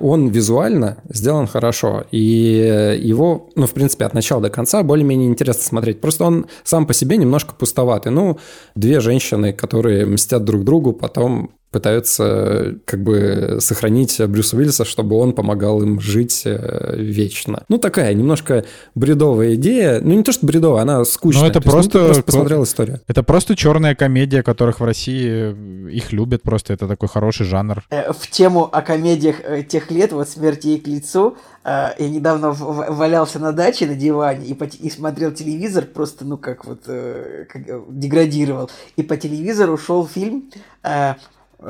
[0.00, 2.04] он визуально сделан хорошо.
[2.10, 6.00] И его, ну, в принципе, от начала до конца более-менее интересно смотреть.
[6.00, 8.12] Просто он сам по себе немножко пустоватый.
[8.12, 8.38] Ну,
[8.74, 15.32] две женщины, которые мстят друг другу, потом пытаются как бы сохранить Брюса Уиллиса, чтобы он
[15.32, 17.64] помогал им жить э, вечно.
[17.68, 18.64] Ну, такая немножко
[18.94, 20.00] бредовая идея.
[20.00, 21.42] Ну, не то, что бредовая, она скучная.
[21.42, 21.98] Ну, это то просто...
[21.98, 23.00] Есть, ну, просто посмотрел историю.
[23.08, 26.72] Это просто черная комедия, которых в России э, их любят просто.
[26.72, 27.82] Это такой хороший жанр.
[27.90, 33.38] Э, в тему о комедиях тех лет, вот «Смерть ей к лицу», я недавно валялся
[33.38, 38.70] на даче на диване и, по, и смотрел телевизор, просто, ну, как вот, как, деградировал.
[38.96, 40.50] И по телевизору шел фильм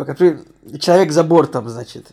[0.05, 0.39] который
[0.81, 2.09] человек за бортом, значит.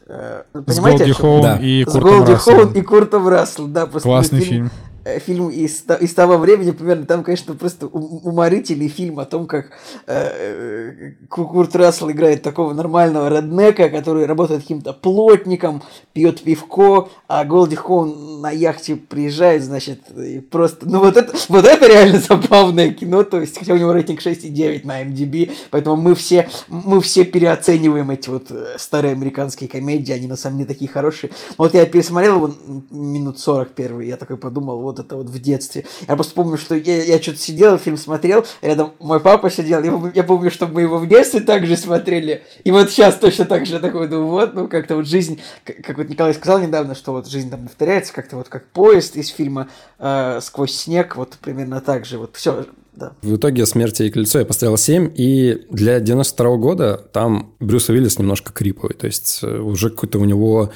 [0.54, 1.06] Понимаете?
[1.06, 1.58] С Голди Хоун да.
[1.58, 3.86] и Куртом С Голди Хоун и Куртом Рассел, да.
[3.88, 4.72] Классный фильм.
[5.04, 9.72] Э, фильм из, из того времени, примерно, там, конечно, просто уморительный фильм о том, как
[10.06, 15.82] э, Курт Рассел играет такого нормального реднека, который работает каким-то плотником,
[16.14, 20.88] пьет пивко, а Голди Хоун на яхте приезжает, значит, и просто...
[20.88, 24.86] Ну, вот это, вот это реально забавное кино, то есть, хотя у него рейтинг 6,9
[24.86, 30.28] на MDB, поэтому мы все, мы все переоцениваем эти вот э, старые американские комедии, они
[30.28, 31.32] на самом деле такие хорошие.
[31.58, 32.54] Вот я пересмотрел его
[32.92, 35.86] минут 40 первый, я такой подумал, вот это вот в детстве.
[36.08, 40.12] Я просто помню, что я, я что-то сидел, фильм смотрел, рядом мой папа сидел, я,
[40.14, 43.80] я помню, что мы его в детстве также смотрели, и вот сейчас точно так же
[43.80, 47.28] такой, ну вот, ну как-то вот жизнь, как, как вот Николай сказал недавно, что вот
[47.28, 49.70] жизнь там повторяется, как-то вот как поезд из фильма
[50.00, 53.14] э, «Сквозь снег», вот примерно так же, вот все, да.
[53.22, 58.20] В итоге «Смерти и кольцо» я поставил 7, и для 92 года там Брюс Уиллис
[58.20, 60.72] немножко криповый, то есть э, уже какой-то у него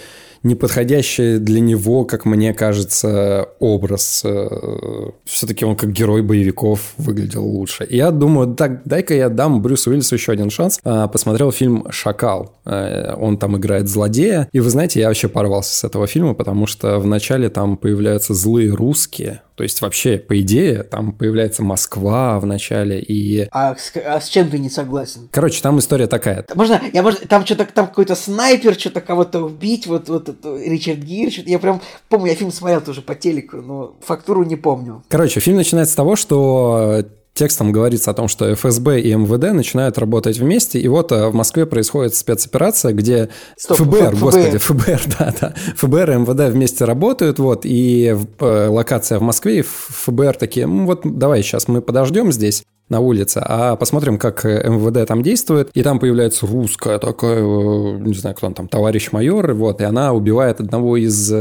[0.45, 4.21] неподходящий для него, как мне кажется, образ.
[4.23, 4.47] Э,
[5.25, 7.83] Все-таки он как герой боевиков выглядел лучше.
[7.85, 10.79] И я думаю, так, дай-ка я дам Брюсу Уиллису еще один шанс.
[10.83, 12.53] А, посмотрел фильм «Шакал».
[12.65, 14.47] Э, он там играет злодея.
[14.51, 18.71] И вы знаете, я вообще порвался с этого фильма, потому что вначале там появляются злые
[18.71, 23.47] русские, то есть вообще, по идее, там появляется Москва в начале и...
[23.51, 25.29] А с, а с чем ты не согласен?
[25.31, 26.45] Короче, там история такая.
[26.53, 30.99] Можно, я можно, там что-то, там какой-то снайпер, что-то кого-то убить, вот, вот это, Ричард
[30.99, 35.03] Гир, что-то, я прям помню, я фильм смотрел тоже по телеку, но фактуру не помню.
[35.07, 39.97] Короче, фильм начинается с того, что текстом говорится о том, что ФСБ и МВД начинают
[39.97, 45.01] работать вместе, и вот э, в Москве происходит спецоперация, где Стоп, ФБР, Ф- господи, ФБР,
[45.19, 50.37] да, да, ФБР и МВД вместе работают, вот, и э, локация в Москве, и ФБР
[50.37, 55.07] такие, ну вот давай сейчас мы подождем здесь, на улице, а посмотрим, как э, МВД
[55.07, 59.81] там действует, и там появляется русская такая, не знаю, кто он там, товарищ майор, вот,
[59.81, 61.33] и она убивает одного из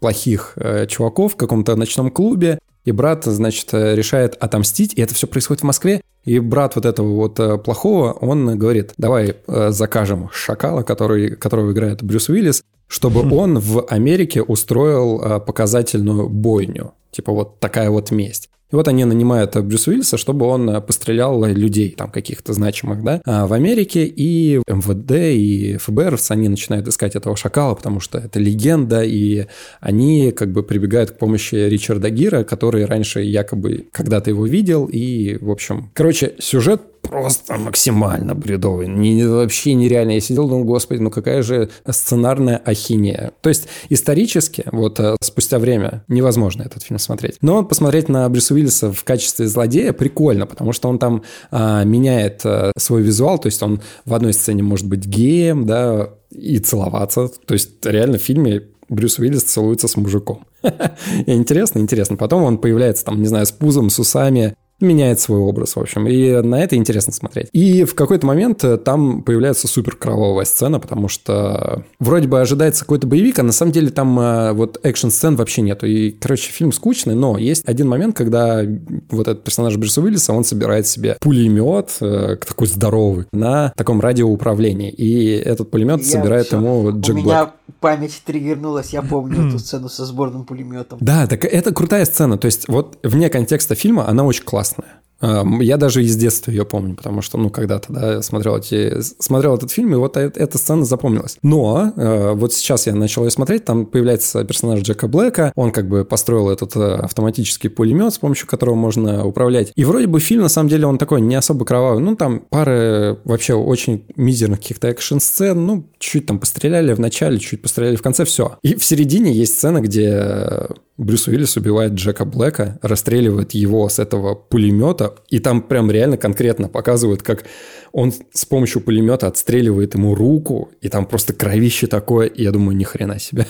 [0.00, 0.58] плохих
[0.88, 5.62] чуваков в каком-то ночном клубе, и брат, значит, э, решает отомстить, и это все происходит
[5.62, 6.02] в Москве.
[6.24, 11.72] И брат вот этого вот э, плохого, он говорит, давай э, закажем шакала, который, которого
[11.72, 16.92] играет Брюс Уиллис, чтобы он в Америке устроил показательную бойню.
[17.10, 18.50] Типа вот такая вот месть.
[18.74, 23.04] И вот они нанимают э, Брюса Уиллиса, чтобы он э, пострелял людей, там, каких-то значимых,
[23.04, 24.04] да, а в Америке.
[24.04, 29.46] И МВД, и ФБР, они начинают искать этого шакала, потому что это легенда, и
[29.78, 35.38] они как бы прибегают к помощи Ричарда Гира, который раньше якобы когда-то его видел, и,
[35.40, 35.92] в общем...
[35.94, 38.88] Короче, сюжет просто максимально бредовый.
[38.88, 40.12] Не, вообще нереально.
[40.12, 43.32] Я сидел, думал, господи, ну какая же сценарная ахинея.
[43.40, 47.36] То есть исторически, вот э, спустя время, невозможно этот фильм смотреть.
[47.40, 52.42] Но посмотреть на Брюса Уиллиса в качестве злодея прикольно, потому что он там а, меняет
[52.44, 57.28] а, свой визуал, то есть он в одной сцене может быть геем, да, и целоваться.
[57.28, 60.46] То есть реально в фильме Брюс Уиллис целуется с мужиком.
[61.26, 62.16] Интересно, интересно.
[62.16, 66.06] Потом он появляется там, не знаю, с пузом, с усами, меняет свой образ, в общем.
[66.06, 67.48] И на это интересно смотреть.
[67.52, 72.80] И в какой-то момент э, там появляется супер кровавая сцена, потому что вроде бы ожидается
[72.84, 75.86] какой-то боевик, а на самом деле там э, вот экшн-сцен вообще нету.
[75.86, 78.62] И, короче, фильм скучный, но есть один момент, когда
[79.10, 84.90] вот этот персонаж Брюса Уиллиса, он собирает себе пулемет, э, такой здоровый, на таком радиоуправлении.
[84.90, 86.56] И этот пулемет Я собирает всё.
[86.56, 87.24] ему Джек Блэк.
[87.24, 87.50] меня
[87.80, 90.98] память триггернулась, я помню эту сцену со сборным пулеметом.
[91.00, 92.38] Да, так это крутая сцена.
[92.38, 95.00] То есть вот вне контекста фильма она очень классная.
[95.24, 99.54] Эм, Я даже из детства ее помню, потому что, ну, когда-то, да, смотрел, эти, смотрел
[99.56, 101.38] этот фильм, и вот э- эта сцена запомнилась.
[101.42, 105.88] Но э, вот сейчас я начал ее смотреть, там появляется персонаж Джека Блэка, он как
[105.88, 109.72] бы построил этот э, автоматический пулемет, с помощью которого можно управлять.
[109.74, 112.02] И вроде бы фильм, на самом деле, он такой не особо кровавый.
[112.02, 117.62] Ну, там пары вообще очень мизерных каких-то экшн-сцен, ну, чуть там постреляли в начале, чуть
[117.62, 118.58] постреляли в конце, все.
[118.62, 120.66] И в середине есть сцена, где
[120.96, 126.68] Брюс Уиллис убивает Джека Блэка, расстреливает его с этого пулемета, и там прям реально конкретно
[126.68, 127.44] показывают, как
[127.90, 132.76] он с помощью пулемета отстреливает ему руку, и там просто кровище такое, и я думаю,
[132.76, 133.46] ни хрена себе.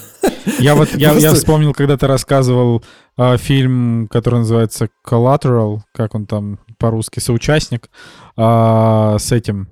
[0.58, 2.82] Я вот я, я Просто- вспомнил, когда ты рассказывал
[3.16, 7.88] а, фильм, который называется Collateral, как он там по-русски, соучастник,
[8.36, 9.68] а, с этим,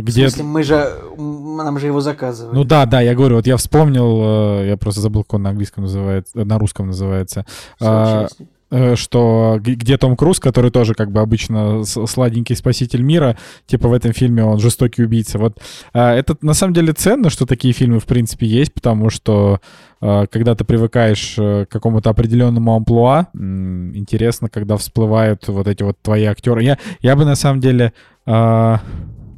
[0.00, 0.28] В где...
[0.28, 2.54] смысле, мы же, нам же его заказывали.
[2.54, 5.50] Ну да, да, я говорю, вот я вспомнил, э, я просто забыл, как он на
[5.50, 7.44] английском называется, э, на русском называется,
[7.80, 8.26] а,
[8.70, 13.36] э, что где Том Круз, который тоже как бы обычно сладенький спаситель мира,
[13.66, 15.38] типа в этом фильме он жестокий убийца.
[15.38, 15.58] Вот
[15.92, 19.60] а, это на самом деле ценно, что такие фильмы в принципе есть, потому что
[20.00, 26.62] когда ты привыкаешь к какому-то определенному амплуа, интересно, когда всплывают вот эти вот твои актеры.
[26.62, 27.92] Я, я бы на самом деле...
[28.24, 28.80] а,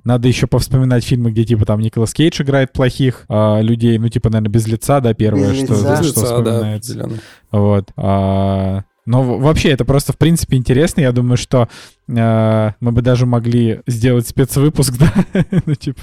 [0.04, 4.30] надо еще повспоминать фильмы, где типа там Николас Кейдж играет плохих а, людей, ну типа,
[4.30, 5.96] наверное, без лица, да, первое, Без что, лица.
[5.96, 6.92] что лица, да, вспоминается.
[6.92, 7.22] определенно.
[7.52, 7.90] Вот.
[7.96, 11.00] А, но вообще это просто в принципе интересно.
[11.00, 11.68] Я думаю, что
[12.10, 15.12] а, мы бы даже могли сделать спецвыпуск, да,
[15.66, 16.00] ну типа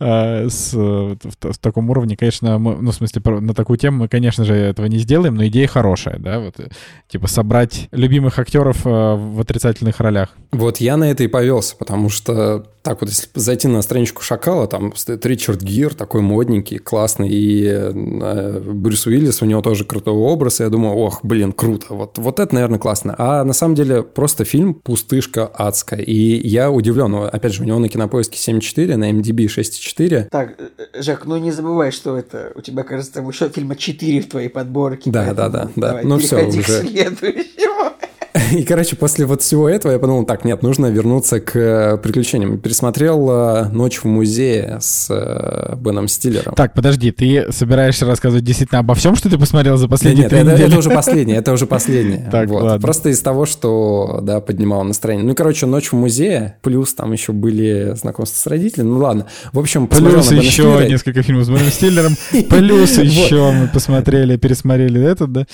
[0.00, 4.08] с, э, в, в- таком уровне, конечно, мы, ну в смысле на такую тему мы,
[4.08, 6.68] конечно же, этого не сделаем, но идея хорошая, да, вот э,
[7.08, 10.30] типа собрать любимых актеров э, в отрицательных ролях.
[10.52, 14.66] Вот я на это и повелся, потому что так вот, если зайти на страничку Шакала,
[14.66, 20.14] там стоит Ричард Гир, такой модненький, классный, и э, Брюс Уиллис, у него тоже крутой
[20.14, 23.14] образ, и я думаю, ох, блин, круто, вот, вот это, наверное, классно.
[23.18, 27.78] А на самом деле просто фильм пустышка адская, и я удивлен, опять же, у него
[27.78, 29.89] на кинопоиске 7.4, на MDB 6.4,
[30.30, 33.76] Так, э, э, Жак, ну не забывай, что это у тебя, кажется, там еще фильма
[33.76, 35.10] 4 в твоей подборке.
[35.10, 36.00] Да, да, да, да.
[36.02, 36.80] Ну всё, переходи к уже.
[36.80, 37.92] следующему.
[38.56, 42.58] И, короче, после вот всего этого я подумал, так, нет, нужно вернуться к э, приключениям.
[42.58, 46.54] Пересмотрел э, «Ночь в музее» с э, Беном Стиллером.
[46.54, 50.40] Так, подожди, ты собираешься рассказывать действительно обо всем, что ты посмотрел за последние Нет, три
[50.40, 50.68] это, недели?
[50.68, 52.28] это уже последнее, это уже последнее.
[52.30, 52.62] Так, Вот.
[52.62, 52.80] ладно.
[52.80, 55.26] Просто из того, что, да, поднимало настроение.
[55.26, 59.26] Ну, короче, «Ночь в музее», плюс там еще были знакомства с родителями, ну ладно.
[59.52, 60.86] В общем, Плюс еще Стиллера.
[60.88, 62.16] несколько фильмов с Беном Стиллером.
[62.48, 65.46] Плюс еще мы посмотрели, пересмотрели этот, да?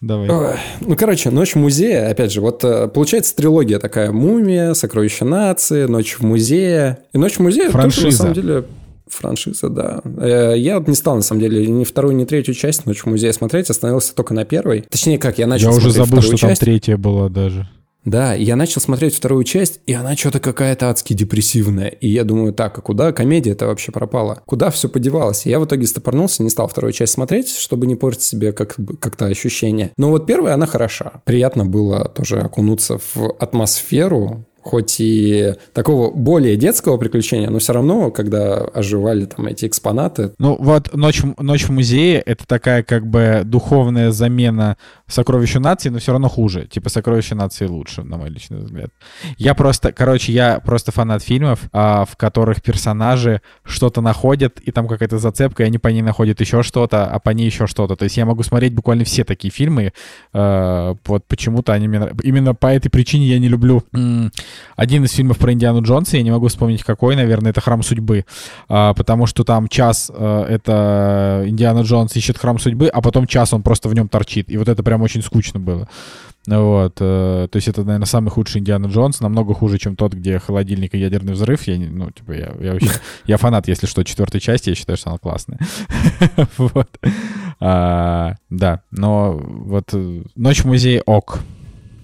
[0.00, 0.58] Давай.
[0.80, 5.86] Ну, короче, «Ночь в музее», опять же, вот э, получается трилогия такая «Мумия», «Сокровища нации»,
[5.86, 6.98] «Ночь в музее».
[7.12, 8.16] И «Ночь в музее» тоже, на Франшиза.
[8.18, 8.64] самом деле,
[9.08, 10.00] франшиза, да.
[10.18, 13.06] Э, Я вот не стал, на самом деле, ни вторую, ни третью часть «Ночь в
[13.06, 14.84] музее» смотреть, остановился только на первой.
[14.88, 16.60] Точнее, как, я начал Я уже забыл, что там часть.
[16.60, 17.68] третья была даже.
[18.04, 21.88] Да, я начал смотреть вторую часть, и она что-то какая-то адски депрессивная.
[21.88, 24.42] И я думаю, так, а куда комедия-то вообще пропала?
[24.46, 25.46] Куда все подевалось?
[25.46, 29.26] Я в итоге стопорнулся, не стал вторую часть смотреть, чтобы не портить себе как, как-то
[29.26, 29.92] ощущение.
[29.96, 31.22] Но вот первая, она хороша.
[31.24, 38.10] Приятно было тоже окунуться в атмосферу, хоть и такого более детского приключения, но все равно,
[38.10, 43.42] когда оживали там эти экспонаты, Ну вот «Ночь, «Ночь в музее»— это такая как бы
[43.44, 46.66] духовная замена «Сокровищу нации», но все равно хуже.
[46.66, 48.90] Типа «Сокровище нации» лучше, на мой личный взгляд.
[49.36, 54.88] Я просто, короче, я просто фанат фильмов, а, в которых персонажи что-то находят, и там
[54.88, 57.96] какая-то зацепка, и они по ней находят еще что-то, а по ней еще что-то.
[57.96, 59.92] То есть я могу смотреть буквально все такие фильмы.
[60.32, 62.10] э, вот почему-то они мне...
[62.22, 63.84] Именно по этой причине я не люблю
[64.76, 68.24] один из фильмов про Индиану Джонса, я не могу вспомнить какой, наверное, это «Храм судьбы»,
[68.68, 73.52] А, потому что там час э, это Индиана Джонс ищет Храм судьбы, а потом час
[73.52, 75.88] он просто в нем торчит, и вот это прям очень скучно было.
[76.46, 80.38] Вот, э, то есть это, наверное, самый худший Индиана Джонс, намного хуже, чем тот, где
[80.38, 81.66] холодильник и ядерный взрыв.
[81.66, 82.90] Я, не- ну, типа, я, я вообще,
[83.26, 85.58] я фанат, если что, четвертой части, я считаю, что она классная.
[86.58, 86.88] Вот.
[87.60, 91.40] А, Да, но вот э, «Ночь в музее» ок.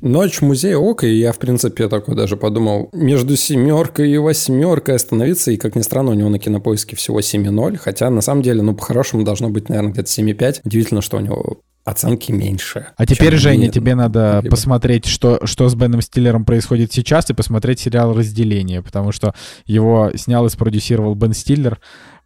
[0.00, 4.96] Ночь в музее ок, и я, в принципе, такой даже подумал, между семеркой и восьмеркой
[4.96, 8.62] остановиться, и, как ни странно, у него на кинопоиске всего 7.0, хотя, на самом деле,
[8.62, 10.60] ну, по-хорошему должно быть, наверное, где-то 7.5.
[10.64, 12.88] Удивительно, что у него оценки меньше.
[12.96, 14.50] А теперь, Женя, мне тебе надо бы.
[14.50, 19.34] посмотреть, что, что с Беном Стиллером происходит сейчас, и посмотреть сериал «Разделение», потому что
[19.66, 21.80] его снял и спродюсировал Бен Стиллер.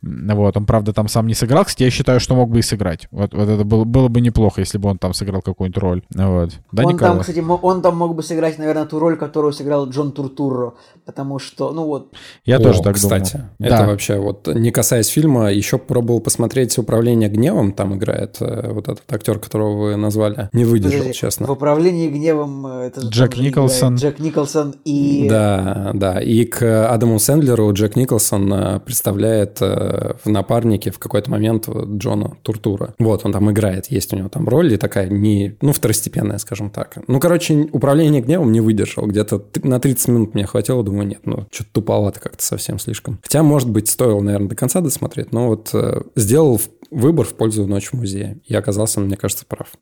[0.05, 1.64] Вот, он, правда, там сам не сыграл.
[1.64, 3.09] Кстати, я считаю, что мог бы и сыграть.
[3.11, 6.02] Вот, вот это было, было бы неплохо, если бы он там сыграл какую-нибудь роль.
[6.14, 6.50] Вот.
[6.72, 7.12] Да, он Николай?
[7.14, 10.74] там, кстати, он там мог бы сыграть, наверное, ту роль, которую сыграл Джон Туртурро,
[11.07, 12.12] потому что, ну вот,
[12.44, 13.50] Я О, тоже так кстати, думаю.
[13.61, 13.86] это Да.
[13.86, 19.11] вообще вот, не касаясь фильма, еще пробовал посмотреть «Управление гневом», там играет э, вот этот
[19.11, 21.46] актер, которого вы назвали, не выдержал, подожди, честно.
[21.46, 23.96] в управлении гневом э, это же Джек Николсон.
[23.96, 26.20] Джек Николсон и Да, да.
[26.20, 29.93] И к Адаму Сэндлеру Джек Николсон э, представляет э,
[30.24, 32.95] в напарнике в какой-то момент Джона Туртура.
[32.99, 36.70] Вот, он там играет, есть у него там роль и такая не, ну, второстепенная, скажем
[36.70, 36.99] так.
[37.07, 39.07] Ну, короче, управление гневом не выдержал.
[39.07, 43.18] Где-то на 30 минут мне хватило, думаю, нет, ну, что-то туповато как-то совсем слишком.
[43.22, 47.66] Хотя, может быть, стоило, наверное, до конца досмотреть, но вот э, сделал выбор в пользу
[47.66, 48.40] «Ночь в музее».
[48.47, 49.72] И оказался, мне кажется, прав.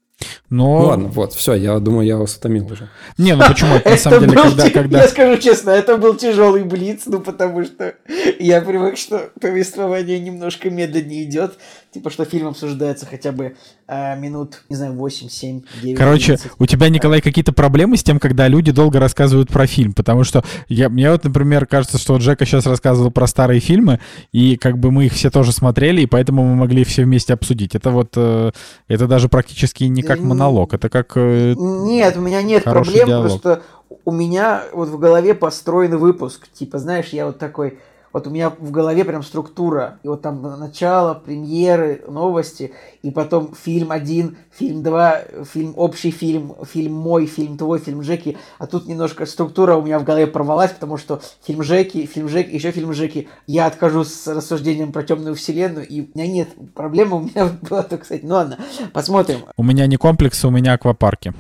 [0.51, 0.81] Но...
[0.81, 2.89] Ну, ладно, вот, все, я думаю, я вас утомил уже.
[3.18, 3.77] Не, ну почему?
[3.77, 4.70] Это на самом деле, был когда...
[4.70, 5.03] когда...
[5.03, 7.95] Я скажу честно, это был тяжелый блиц, ну потому что
[8.39, 11.59] я привык, что повествование немножко медленнее идет,
[11.93, 15.99] типа что фильм обсуждается хотя бы а, минут, не знаю, 8, 7, 9.
[15.99, 16.53] Короче, 11.
[16.59, 19.93] у тебя, Николай, какие-то проблемы с тем, когда люди долго рассказывают про фильм?
[19.93, 24.01] Потому что я, мне вот, например, кажется, что Джека сейчас рассказывал про старые фильмы,
[24.32, 27.74] и как бы мы их все тоже смотрели, и поэтому мы могли все вместе обсудить.
[27.74, 28.53] Это вот, э,
[28.88, 31.12] это даже практически не как монолог, это как...
[31.16, 33.43] э, Нет, у меня нет проблем, диалог.
[33.43, 33.62] просто
[34.05, 36.49] у меня вот в голове построен выпуск.
[36.53, 37.78] Типа, знаешь, я вот такой,
[38.13, 39.99] вот у меня в голове прям структура.
[40.03, 46.55] И вот там начало, премьеры, новости, и потом фильм один, фильм два, фильм общий фильм,
[46.65, 48.37] фильм мой, фильм твой, фильм Джеки.
[48.59, 52.55] А тут немножко структура у меня в голове порвалась, потому что фильм Джеки, фильм Джеки,
[52.55, 53.29] еще фильм Джеки.
[53.47, 57.83] Я откажусь с рассуждением про темную вселенную, и у меня нет проблемы, у меня была
[57.83, 58.59] только, кстати, ну ладно,
[58.93, 59.41] посмотрим.
[59.57, 61.33] У меня не комплексы, у меня аквапарки.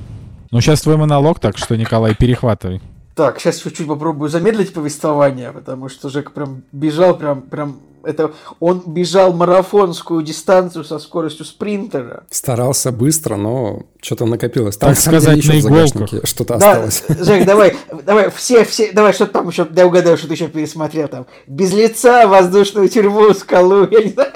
[0.50, 2.82] Ну, сейчас твой монолог, так что, Николай, перехватывай.
[3.14, 8.82] Так, сейчас чуть-чуть попробую замедлить повествование, потому что Жека прям бежал, прям, прям, это, он
[8.86, 12.24] бежал марафонскую дистанцию со скоростью спринтера.
[12.30, 14.78] Старался быстро, но что-то накопилось.
[14.78, 15.92] Так на самом сказать, на в иголках.
[15.92, 17.04] загашнике Что-то Да, осталось.
[17.26, 21.08] Жек, давай, давай, все, все, давай, что там еще, дай угадаю, что ты еще пересмотрел
[21.08, 21.26] там.
[21.46, 24.32] Без лица, воздушную тюрьму, скалу, я не знаю.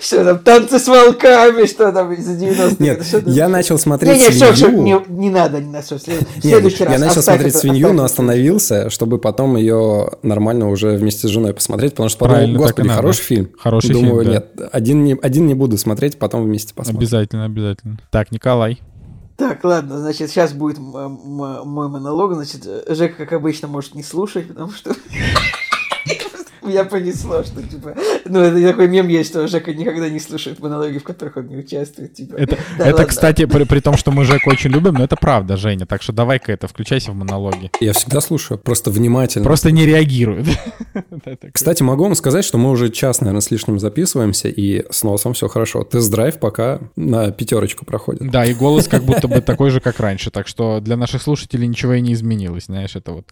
[0.00, 2.76] Что там, танцы с волками, что там из 90-х.
[2.78, 5.04] Нет, я начал смотреть Не, не, все, все, свинью.
[5.08, 6.92] не, не надо, не надо, все, следующий раз.
[6.94, 11.92] я начал смотреть свинью, но остановился, чтобы потом ее нормально уже вместе с женой посмотреть,
[11.92, 13.50] потому что подумал, господи, хороший фильм.
[13.58, 14.30] Хороший Думаю, фильм, да.
[14.32, 16.98] нет, один не, один не буду смотреть, потом вместе посмотрим.
[17.00, 17.98] Обязательно, обязательно.
[18.10, 18.80] Так, Николай.
[19.36, 22.34] Так, ладно, значит, сейчас будет мой монолог.
[22.34, 24.94] Значит, Жека, как обычно, может не слушать, потому что
[26.70, 27.94] меня понесло, что типа.
[28.24, 31.56] Ну, это такой мем есть, что Жека никогда не слушает монологи, в которых он не
[31.56, 32.14] участвует.
[32.14, 32.36] Типа.
[32.36, 35.56] Это, да, это кстати, при, при том, что мы Жеку очень любим, но это правда,
[35.56, 35.86] Женя.
[35.86, 37.70] Так что давай-ка это, включайся в монологи.
[37.80, 39.44] Я всегда слушаю, просто внимательно.
[39.44, 40.46] Просто не реагирует.
[41.52, 45.34] Кстати, могу вам сказать, что мы уже час, наверное, с лишним записываемся, и с носом
[45.34, 45.84] все хорошо.
[45.84, 48.30] Тест-драйв пока на пятерочку проходит.
[48.30, 50.30] Да, и голос как будто бы такой же, как раньше.
[50.30, 53.26] Так что для наших слушателей ничего и не изменилось, знаешь, это вот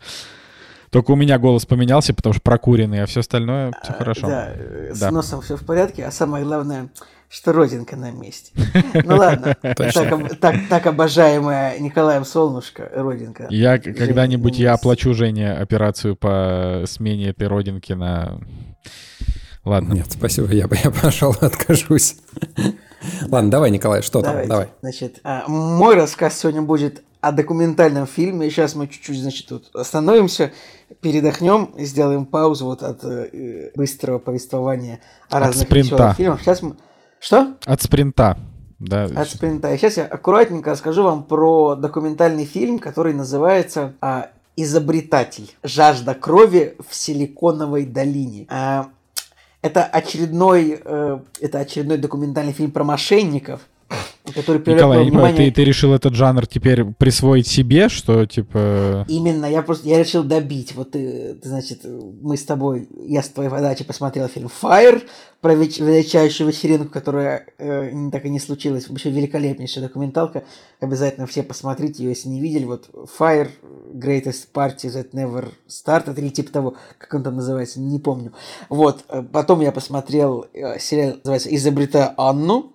[0.90, 4.26] только у меня голос поменялся, потому что прокуренный, а все остальное все а, хорошо.
[4.26, 4.54] Да,
[4.94, 5.10] с да.
[5.10, 6.88] носом все в порядке, а самое главное,
[7.28, 8.52] что родинка на месте.
[9.04, 13.46] Ну ладно, так обожаемая Николаем Солнышко, родинка.
[13.50, 18.40] Я когда-нибудь я оплачу Жене операцию по смене этой родинки на...
[19.64, 19.94] Ладно.
[19.94, 22.16] Нет, спасибо, я, я пошел, откажусь.
[23.28, 24.40] Ладно, давай, Николай, что Давайте.
[24.40, 24.48] там?
[24.48, 24.68] Давай.
[24.80, 28.50] Значит, а, мой рассказ сегодня будет о документальном фильме.
[28.50, 30.52] Сейчас мы чуть-чуть, значит, тут остановимся,
[31.00, 36.14] передохнем, сделаем паузу вот от э, быстрого повествования о от разных спринта.
[36.16, 36.40] фильмах.
[36.40, 36.76] Сейчас мы...
[37.20, 37.56] Что?
[37.64, 38.38] От спринта.
[38.78, 39.04] Да.
[39.04, 39.72] От спринта.
[39.74, 45.54] И сейчас я аккуратненько расскажу вам про документальный фильм, который называется а, «Изобретатель.
[45.62, 48.46] Жажда крови в Силиконовой долине».
[48.48, 48.88] А,
[49.62, 53.62] это очередной, э, это очередной документальный фильм про мошенников–
[54.34, 59.04] который Николай, я не понимаю, ты, ты решил этот жанр теперь присвоить себе, что типа...
[59.08, 60.74] Именно, я просто, я решил добить.
[60.74, 65.02] Вот ты, ты значит, мы с тобой, я с твоей подачи посмотрел фильм Fire
[65.40, 68.88] про величайшую вечеринку, которая э, так и не случилась.
[68.88, 70.44] Вообще великолепнейшая документалка.
[70.80, 72.64] Обязательно все посмотрите ее, если не видели.
[72.64, 73.48] Вот Fire,
[73.94, 78.32] Greatest Party That Never Started, или типа того, как он там называется, не помню.
[78.68, 82.72] Вот, э, потом я посмотрел э, сериал, называется «Изобретая Анну»,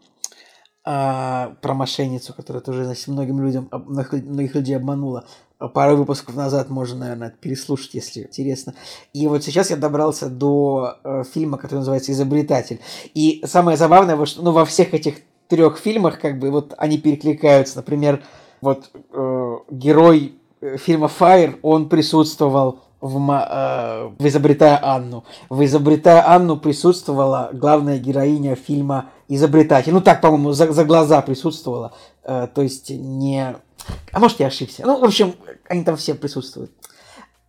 [0.86, 5.26] а, про мошенницу, которая тоже, значит, многим людям, многих людей обманула.
[5.74, 8.74] Пару выпусков назад можно, наверное, переслушать, если интересно.
[9.14, 12.82] И вот сейчас я добрался до э, фильма, который называется «Изобретатель».
[13.14, 15.16] И самое забавное, что ну, во всех этих
[15.48, 17.78] трех фильмах, как бы, вот они перекликаются.
[17.78, 18.22] Например,
[18.60, 25.24] вот э, герой э, фильма «Fire», он присутствовал в, э, в «Изобретая Анну».
[25.50, 29.94] В «Изобретая Анну» присутствовала главная героиня фильма «Изобретатель».
[29.94, 31.94] Ну, так, по-моему, за, за глаза присутствовала.
[32.24, 33.56] Э, то есть не...
[34.12, 34.84] А может, я ошибся.
[34.86, 35.36] Ну, в общем,
[35.68, 36.72] они там все присутствуют.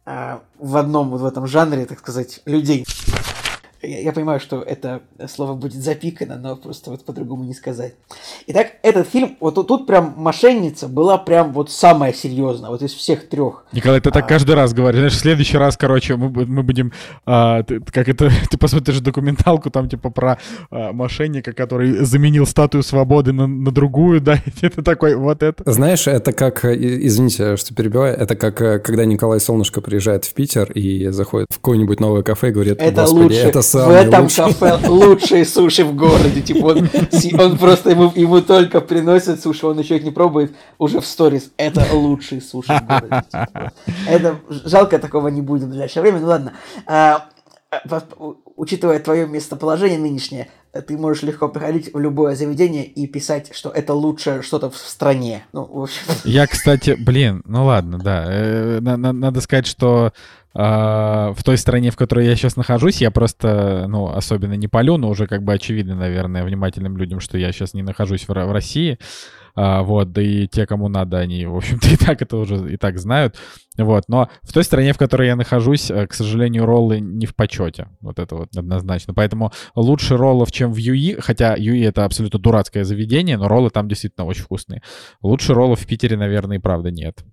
[0.07, 2.85] Э, в одном, вот в этом жанре, так сказать, людей.
[3.85, 7.95] Я, я понимаю, что это слово будет запикано, но просто вот по-другому не сказать.
[8.47, 12.93] Итак, этот фильм, вот тут, тут прям мошенница была прям вот самая серьезная, вот из
[12.93, 13.65] всех трех.
[13.73, 14.13] Николай, ты а...
[14.13, 15.01] так каждый раз говоришь.
[15.01, 16.93] Знаешь, в следующий раз, короче, мы, мы будем,
[17.27, 20.39] а, ты, как это, ты посмотришь документалку там типа про
[20.71, 25.71] а, мошенника, который заменил статую свободы на, на другую, да, и ты такой, вот это.
[25.71, 31.09] Знаешь, это как, извините, что перебиваю, это как, когда Николай Солнышко приезжает в Питер и
[31.09, 33.39] заходит в какое-нибудь новое кафе и говорит, это господи, лучше.
[33.39, 34.45] это в этом лучший.
[34.45, 36.41] кафе лучшие суши в городе.
[36.43, 36.89] Типа он,
[37.39, 41.51] он просто ему, ему только приносят суши, он еще их не пробует, уже в сторис.
[41.57, 43.25] Это лучшие суши в городе.
[43.31, 43.73] Типа.
[44.09, 46.21] Это жалко такого не будет в ближайшее время.
[46.21, 46.53] Ну ладно.
[46.87, 47.29] А,
[48.57, 50.49] учитывая твое местоположение нынешнее,
[50.87, 55.45] ты можешь легко приходить в любое заведение и писать, что это лучшее что-то в стране.
[55.53, 56.03] Ну, в общем.
[56.25, 58.25] Я, кстати, блин, ну ладно, да.
[58.27, 60.13] Э, надо сказать, что а,
[60.55, 65.09] в той стране, в которой я сейчас нахожусь, я просто, ну, особенно не полю, но
[65.09, 68.99] уже как бы очевидно, наверное, внимательным людям, что я сейчас не нахожусь в, в России.
[69.57, 72.77] А, вот, да и те, кому надо, они, в общем-то, и так это уже и
[72.77, 73.37] так знают.
[73.79, 77.35] Вот, но в той стране, в которой я нахожусь, э, к сожалению, роллы не в
[77.35, 77.89] почете.
[78.01, 79.15] Вот это вот однозначно.
[79.15, 83.89] Поэтому лучше роллов, чем в Юи, хотя Юи это абсолютно дурацкое заведение, но роллы там
[83.89, 84.83] действительно очень вкусные.
[85.23, 87.25] Лучше роллов в Питере, наверное, и правда нет.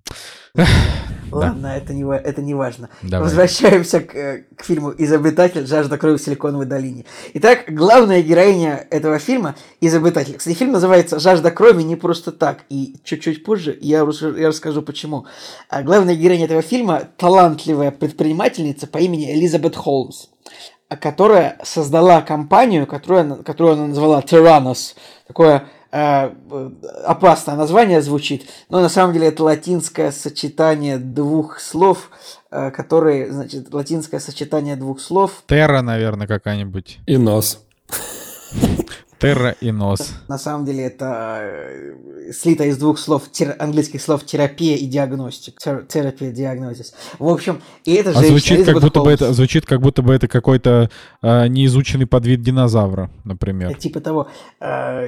[1.32, 1.76] Ладно, да.
[1.76, 2.90] это, не, это не важно.
[3.02, 3.24] Давай.
[3.24, 5.66] Возвращаемся к, э, к фильму «Изобретатель.
[5.66, 7.06] Жажда крови в Силиконовой долине».
[7.32, 10.36] Итак, главная героиня этого фильма– изобретатель.
[10.36, 12.64] Кстати, фильм называется «Жажда крови» не просто так.
[12.68, 15.24] И чуть-чуть позже я, я расскажу, почему.
[15.70, 20.26] А главная героиня этого фильма– талантливая предпринимательница по имени Элизабет Холмс
[21.00, 24.94] которая создала компанию, которую, которую она назвала Tyrannos.
[25.26, 26.30] Такое Э,
[27.04, 32.08] опасное название звучит, но на самом деле это латинское сочетание двух слов,
[32.50, 35.44] э, которые, значит, латинское сочетание двух слов.
[35.46, 36.98] Терра, наверное, какая-нибудь.
[37.06, 37.62] И нос.
[39.22, 40.12] Терра и нос.
[40.28, 45.58] На самом деле это э, слито из двух слов, тер- английских слов терапия и диагностик.
[45.58, 46.92] Терапия, диагнозис.
[47.18, 50.12] В общем, и это А женщина, звучит как будто бы это звучит как будто бы
[50.12, 50.90] это какой-то
[51.22, 53.74] э, неизученный подвид динозавра, например.
[53.76, 54.28] Типа того.
[54.60, 55.06] э,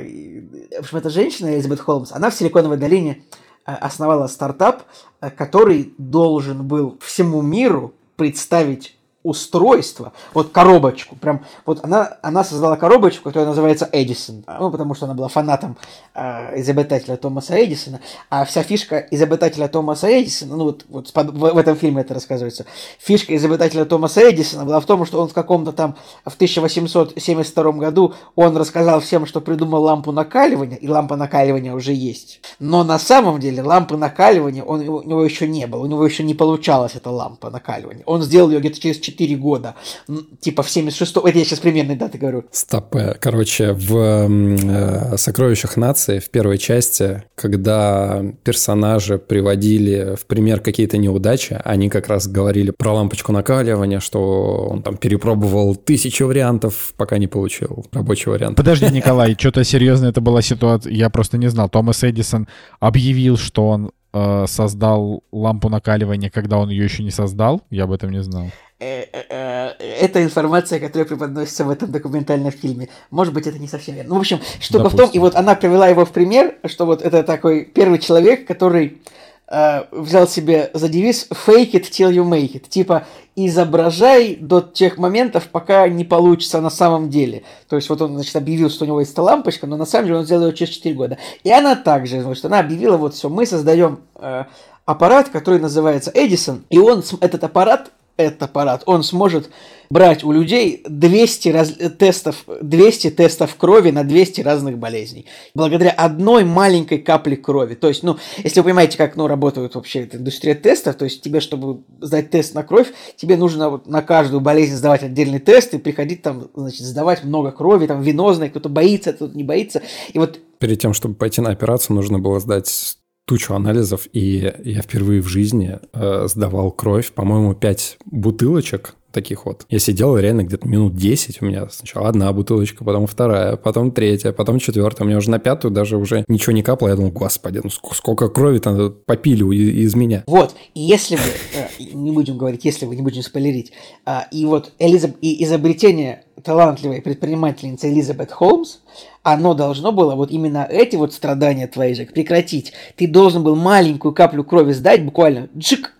[0.76, 3.22] В общем, эта женщина, Элизабет Холмс, она в Силиконовой долине
[3.66, 4.84] э, основала стартап,
[5.20, 12.76] э, который должен был всему миру представить устройство, вот коробочку, прям, вот она, она создала
[12.76, 15.78] коробочку, которая называется Эдисон, ну, потому что она была фанатом
[16.14, 21.56] э, изобретателя Томаса Эдисона, а вся фишка изобретателя Томаса Эдисона, ну, вот, вот в, в
[21.56, 22.66] этом фильме это рассказывается,
[22.98, 25.96] фишка изобретателя Томаса Эдисона была в том, что он в каком-то там,
[26.26, 32.42] в 1872 году, он рассказал всем, что придумал лампу накаливания, и лампа накаливания уже есть,
[32.58, 36.24] но на самом деле лампы накаливания он, у него еще не было, у него еще
[36.24, 39.74] не получалась эта лампа накаливания, он сделал ее где-то через 4 года.
[40.08, 42.44] М, Типа в 76 Это я сейчас примерные даты говорю.
[42.50, 42.94] Стоп.
[42.96, 50.98] э, Короче, в э, «Сокровищах нации» в первой части, когда персонажи приводили в пример какие-то
[50.98, 57.18] неудачи, они как раз говорили про лампочку накаливания, что он там перепробовал тысячу вариантов, пока
[57.18, 58.56] не получил рабочий вариант.
[58.56, 60.92] Подожди, Николай, что-то серьезно это была ситуация.
[60.92, 61.68] Я просто не знал.
[61.68, 62.48] Томас Эдисон
[62.80, 67.62] объявил, что он э, создал лампу накаливания, когда он ее еще не создал.
[67.70, 68.46] Я об этом не знал.
[68.80, 72.88] Э, э, э, Это информация, которая преподносится в этом документальном фильме.
[73.10, 74.10] Может быть, это не совсем верно.
[74.10, 75.20] Ну, в общем, штука в том, Допустим.
[75.20, 79.00] и вот она привела его в пример, что вот это такой первый человек, который
[79.46, 82.68] э, взял себе за девиз «fake it till you make it».
[82.68, 83.06] Типа,
[83.36, 87.44] изображай до тех моментов, пока не получится на самом деле.
[87.68, 90.06] То есть, вот он, значит, объявил, что у него есть эта лампочка, но на самом
[90.06, 91.18] деле он сделал ее через 4 года.
[91.44, 94.44] И она также, значит, она объявила, вот все, мы создаем э,
[94.84, 99.50] аппарат, который называется Эдисон, и он, этот аппарат, этот аппарат, он сможет
[99.90, 105.26] брать у людей 200 раз- тестов, 200 тестов крови на 200 разных болезней.
[105.54, 107.74] Благодаря одной маленькой капле крови.
[107.74, 111.22] То есть, ну, если вы понимаете, как ну, работает вообще эта индустрия тестов, то есть
[111.22, 115.74] тебе, чтобы сдать тест на кровь, тебе нужно вот на каждую болезнь сдавать отдельный тест
[115.74, 119.82] и приходить там, значит, сдавать много крови, там, венозной, кто-то боится, кто-то не боится.
[120.12, 122.96] И вот Перед тем, чтобы пойти на операцию, нужно было сдать
[123.26, 129.64] тучу анализов, и я впервые в жизни э, сдавал кровь, по-моему, 5 бутылочек таких вот.
[129.70, 134.32] Я сидел реально где-то минут 10, у меня сначала одна бутылочка, потом вторая, потом третья,
[134.32, 135.04] потом четвертая.
[135.06, 136.88] У меня уже на пятую даже уже ничего не капало.
[136.90, 140.24] Я думал, господи, ну ск- сколько крови там попили из меня.
[140.26, 143.72] Вот, и если бы, э, не будем говорить, если вы не будем спойлерить,
[144.04, 148.78] а, и вот Элизаб- изобретение талантливой предпринимательницы Элизабет Холмс,
[149.22, 152.72] оно должно было вот именно эти вот страдания твои же прекратить.
[152.96, 155.93] Ты должен был маленькую каплю крови сдать, буквально джик,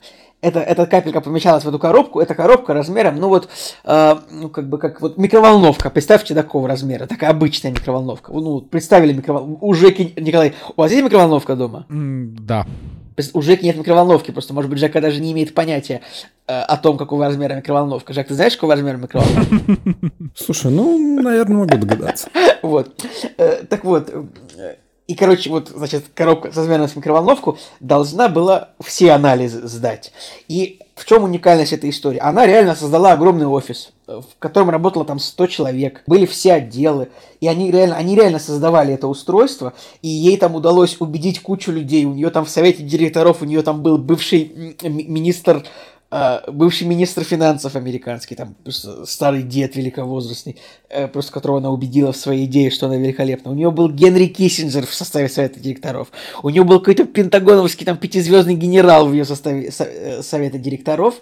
[0.45, 3.49] это, эта капелька помещалась в эту коробку, эта коробка размером, ну вот,
[3.84, 8.32] э, ну как бы как вот микроволновка, представьте такого размера, такая обычная микроволновка.
[8.32, 9.66] Ну, представили микроволновку.
[9.66, 11.86] У Жеки, Николай, у вас есть микроволновка дома?
[11.90, 12.66] М, Да.
[13.32, 16.01] У Жеки нет микроволновки, просто, может быть, Жека даже не имеет понятия
[16.49, 18.12] э, о том, какого размера микроволновка.
[18.12, 19.55] Жек, ты знаешь, какого размера микроволновка?
[20.34, 22.28] Слушай, ну, наверное, могу догадаться.
[22.62, 22.88] Вот.
[23.38, 24.12] Э, Так вот,
[25.07, 30.12] и, короче, вот, значит, коробка размером с микроволновку должна была все анализы сдать.
[30.48, 32.18] И в чем уникальность этой истории?
[32.18, 36.02] Она реально создала огромный офис, э, в котором работало там 100 человек.
[36.07, 37.09] Были все отделы.
[37.40, 39.74] И они реально, они реально создавали это устройство.
[40.00, 42.07] И ей там удалось убедить кучу людей.
[42.07, 45.64] У нее там в совете директоров, у нее там был бывший ми- министр
[46.46, 50.56] бывший министр финансов американский, там просто старый дед великовозрастный,
[50.88, 53.50] э, просто которого она убедила в своей идее, что она великолепна.
[53.50, 56.08] У нее был Генри Киссинджер в составе совета директоров.
[56.42, 61.14] У нее был какой-то пентагоновский там пятизвездный генерал в ее составе со- э, совета директоров.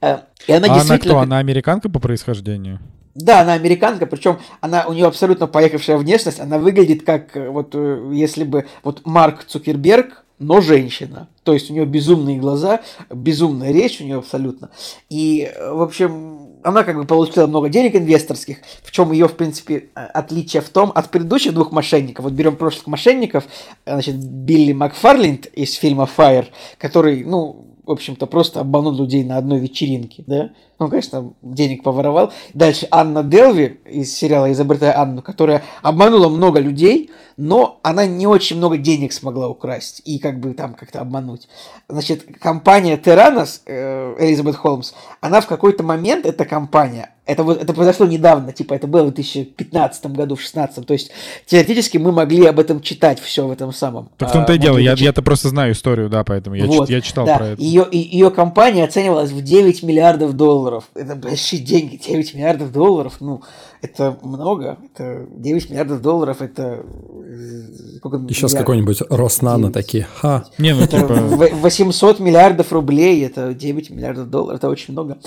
[0.00, 1.14] Э, И она А она действительно...
[1.14, 1.18] кто?
[1.18, 2.78] Она американка по происхождению?
[3.14, 7.74] Да, она американка, причем она у нее абсолютно поехавшая внешность, она выглядит как вот
[8.12, 11.28] если бы вот Марк Цукерберг, но женщина.
[11.44, 12.80] То есть у нее безумные глаза,
[13.10, 14.70] безумная речь у нее абсолютно.
[15.10, 19.36] И, э, в общем, она как бы получила много денег инвесторских, в чем ее, в
[19.36, 22.24] принципе, э, отличие в том, от предыдущих двух мошенников.
[22.24, 23.44] Вот берем прошлых мошенников,
[23.84, 26.46] э, значит, Билли Макфарлинд из фильма Fire,
[26.78, 30.50] который, ну, в общем-то, просто обманул людей на одной вечеринке, да?
[30.78, 32.32] Ну, конечно, денег поворовал.
[32.54, 38.56] Дальше Анна Делви из сериала «Изобретая Анну», которая обманула много людей, но она не очень
[38.56, 41.48] много денег смогла украсть и как бы там как-то обмануть.
[41.88, 47.72] Значит, компания Terranos, э, Элизабет Холмс, она в какой-то момент, эта компания, Это, вот, это
[47.72, 50.86] произошло недавно, типа это было в 2015 году, в 2016.
[50.86, 51.10] То есть
[51.46, 54.10] теоретически мы могли об этом читать все в этом самом.
[54.16, 56.66] Так в том-то и а, дело, могли я, я-то просто знаю историю, да, поэтому я,
[56.66, 57.36] Вот, чит- я читал да.
[57.36, 57.62] про это.
[57.62, 60.84] Ее, и- ее компания оценивалась в 9 миллиардов долларов.
[60.94, 63.42] Это большие деньги, 9 миллиардов долларов, ну,
[63.82, 64.78] это много.
[64.94, 66.84] Это 9 миллиардов долларов, это...
[67.24, 67.62] э,
[67.96, 70.06] сколько Еще с какой-нибудь Роснано такие.
[70.16, 70.44] Ха.
[70.58, 71.14] Не, ну типа...
[71.14, 75.18] в- 800 миллиардов рублей, это 9 миллиардов долларов, это очень много.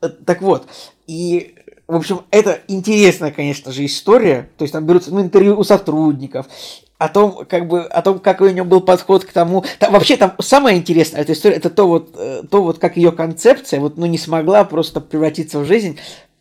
[0.00, 0.66] Э, Так вот,
[1.06, 1.54] и,
[1.86, 4.48] в общем, это интересная, конечно же, история.
[4.56, 6.46] То есть там берутся ну, интервью у сотрудников,
[6.98, 9.64] о том, как бы, о том, как у нее был подход к тому.
[9.78, 13.12] Там, вообще, там самое интересное эта история, это то вот, э, то вот, как ее
[13.12, 15.98] концепция, вот, ну, не смогла просто превратиться в жизнь,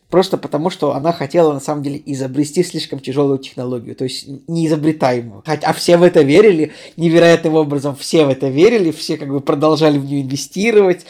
[0.09, 5.43] просто потому, что она хотела, на самом деле, изобрести слишком тяжелую технологию, то есть неизобретаемую.
[5.45, 9.41] Хотя, а все в это верили невероятным образом, все в это верили, все как бы
[9.41, 11.05] продолжали в нее инвестировать.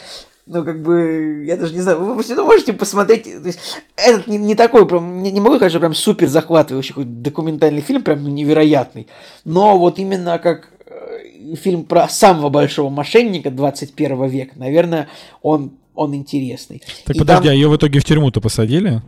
[0.50, 3.58] Ну, как бы, я даже не знаю, вы можете посмотреть, то есть,
[3.96, 7.82] этот не, не такой, прям, не, не могу сказать, что прям супер захватывающий какой-то документальный
[7.82, 9.08] фильм, прям невероятный,
[9.44, 15.08] но вот именно как э, фильм про самого большого мошенника 21 века, наверное,
[15.42, 16.82] он, он интересный.
[17.04, 19.02] Так И подожди, там а ее в итоге в тюрьму-то посадили?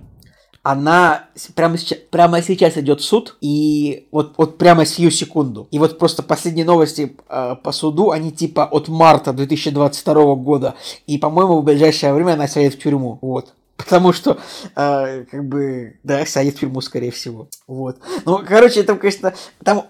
[0.63, 5.69] она прямо сейчас, прямо сейчас идет суд, и вот, вот прямо сию секунду.
[5.71, 10.75] И вот просто последние новости э, по суду, они типа от марта 2022 года.
[11.07, 13.19] И, по-моему, в ближайшее время она сядет в тюрьму.
[13.23, 13.55] Вот.
[13.85, 14.39] Потому что,
[14.77, 17.49] э, как бы, да, сядет в тюрьму, скорее всего.
[17.67, 17.99] Вот.
[18.25, 19.33] Ну, короче, там, конечно,
[19.65, 19.87] там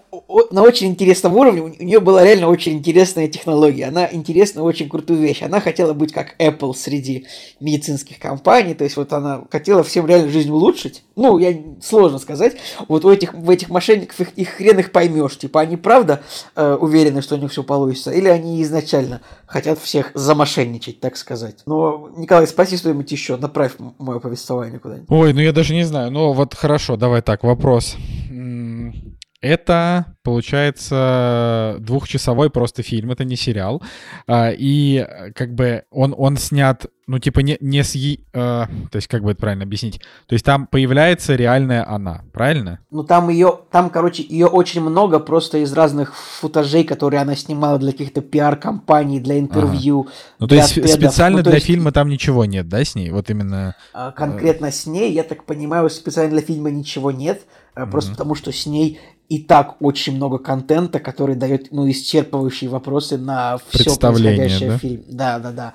[0.51, 3.85] на очень интересном уровне, у нее была реально очень интересная технология.
[3.85, 5.41] Она интересная, очень крутую вещь.
[5.41, 7.27] Она хотела быть как Apple среди
[7.59, 11.03] медицинских компаний, то есть вот она хотела всем реально жизнь улучшить.
[11.15, 12.55] Ну, я сложно сказать.
[12.87, 15.37] Вот у этих, в этих мошенников их, их хрен их поймешь.
[15.37, 16.21] Типа, они правда
[16.55, 21.63] э, уверены, что у них все получится, или они изначально хотят всех замошенничать, так сказать.
[21.65, 25.09] Но, Николай, спроси что-нибудь еще, направь мое повествование куда-нибудь.
[25.09, 26.11] Ой, ну я даже не знаю.
[26.11, 27.97] Ну вот хорошо, давай так, вопрос.
[29.41, 33.81] Это, получается, двухчасовой просто фильм, это не сериал.
[34.27, 37.95] А, И э, как бы он, он снят, ну типа не, не с...
[37.95, 39.99] е- э, То есть как бы это правильно объяснить?
[40.27, 42.81] То есть там появляется реальная она, правильно?
[42.91, 47.79] Ну, там ее, там, короче, ее очень много просто из разных футажей, которые она снимала
[47.79, 50.07] для каких-то пиар-компаний, для интервью.
[50.37, 50.91] Ну то есть тедов.
[50.91, 53.09] специально Ну, то для есть, фильма там ничего нет, да, с ней?
[53.09, 53.75] Вот именно...
[53.93, 57.41] а, Конкретно с ней, я так понимаю, специально для фильма ничего нет,
[57.73, 58.99] а, просто потому что с ней
[59.29, 64.77] и так очень много контента, который дает, ну, исчерпывающие вопросы на все происходящее да?
[64.77, 65.03] в фильме.
[65.07, 65.73] Да, да, да.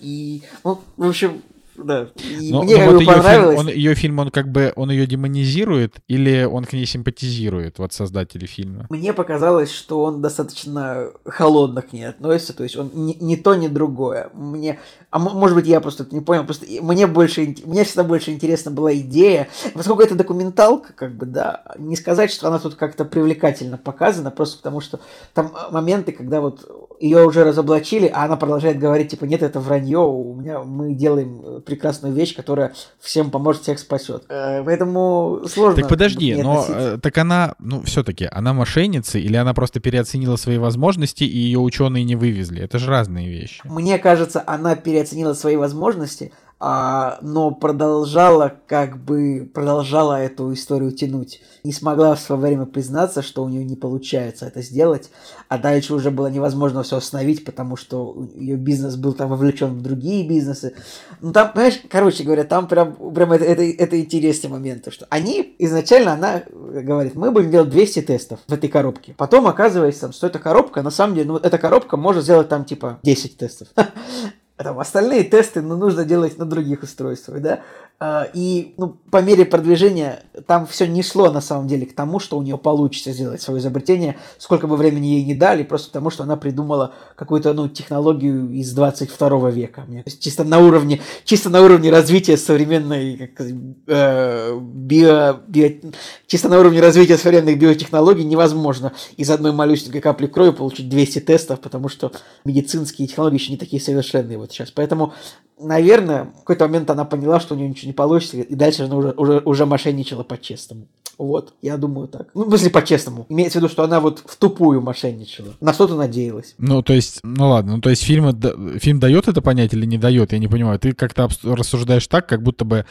[0.00, 1.42] И, ну, в общем,
[1.76, 2.08] да.
[2.40, 3.58] Но, мне но как вот бы ее фильм, понравилось.
[3.58, 7.92] он, ее фильм, он как бы, он ее демонизирует или он к ней симпатизирует, вот
[7.92, 8.86] создатели фильма?
[8.90, 13.54] Мне показалось, что он достаточно холодно к ней относится, то есть он ни, ни то,
[13.54, 14.30] ни другое.
[14.34, 14.78] Мне,
[15.10, 18.70] а может быть, я просто это не понял, просто мне больше, мне всегда больше интересна
[18.70, 23.78] была идея, поскольку это документалка, как бы, да, не сказать, что она тут как-то привлекательно
[23.78, 25.00] показана, просто потому что
[25.34, 29.98] там моменты, когда вот ее уже разоблачили, а она продолжает говорить, типа, нет, это вранье,
[29.98, 34.22] у меня мы делаем э, прекрасную вещь, которая всем поможет, всех спасет.
[34.28, 35.80] Э, Поэтому сложно.
[35.80, 40.58] Так подожди, но э, так она, ну все-таки, она мошенница или она просто переоценила свои
[40.58, 42.62] возможности и ее ученые не вывезли?
[42.62, 43.60] Это же разные вещи.
[43.64, 46.32] Мне кажется, она переоценила свои возможности,
[46.64, 51.40] а, но продолжала как бы продолжала эту историю тянуть.
[51.64, 55.10] Не смогла в свое время признаться, что у нее не получается это сделать,
[55.48, 59.82] а дальше уже было невозможно все остановить, потому что ее бизнес был там вовлечен в
[59.82, 60.76] другие бизнесы.
[61.20, 65.08] Ну там, понимаешь, короче говоря, там прям, прям это, это, это интересный момент, то, что
[65.10, 69.16] они изначально она говорит, мы будем делать 200 тестов в этой коробке.
[69.18, 73.00] Потом оказывается, что эта коробка, на самом деле, ну эта коробка может сделать там типа
[73.02, 73.66] 10 тестов.
[74.56, 77.62] Там остальные тесты ну, нужно делать на других устройствах, да.
[78.04, 82.18] А, И ну, по мере продвижения там все не шло на самом деле к тому,
[82.18, 86.10] что у нее получится сделать свое изобретение, сколько бы времени ей не дали, просто потому
[86.10, 89.86] что она придумала какую-то ну, технологию из 22 века.
[90.18, 93.46] Чисто на уровне, чисто на уровне развития современной как,
[93.86, 95.92] э, био, био,
[96.26, 101.60] чисто на уровне развития современных биотехнологий невозможно из одной малюсенькой капли крови получить 200 тестов,
[101.60, 102.10] потому что
[102.44, 104.72] медицинские технологии еще не такие совершенные вот сейчас.
[104.72, 105.12] Поэтому,
[105.60, 108.96] наверное, в какой-то момент она поняла, что у нее ничего не получится, и дальше она
[108.96, 110.86] уже, уже, уже мошенничала по-честному.
[111.18, 112.28] Вот, я думаю так.
[112.34, 113.26] Ну, в смысле, по-честному.
[113.28, 115.54] Имеется в виду, что она вот в тупую мошенничала.
[115.60, 116.54] На что-то надеялась.
[116.58, 118.34] Ну, то есть, ну ладно, ну то есть фильм,
[118.78, 120.78] фильм дает это понять или не дает, я не понимаю.
[120.78, 122.86] Ты как-то рассуждаешь так, как будто бы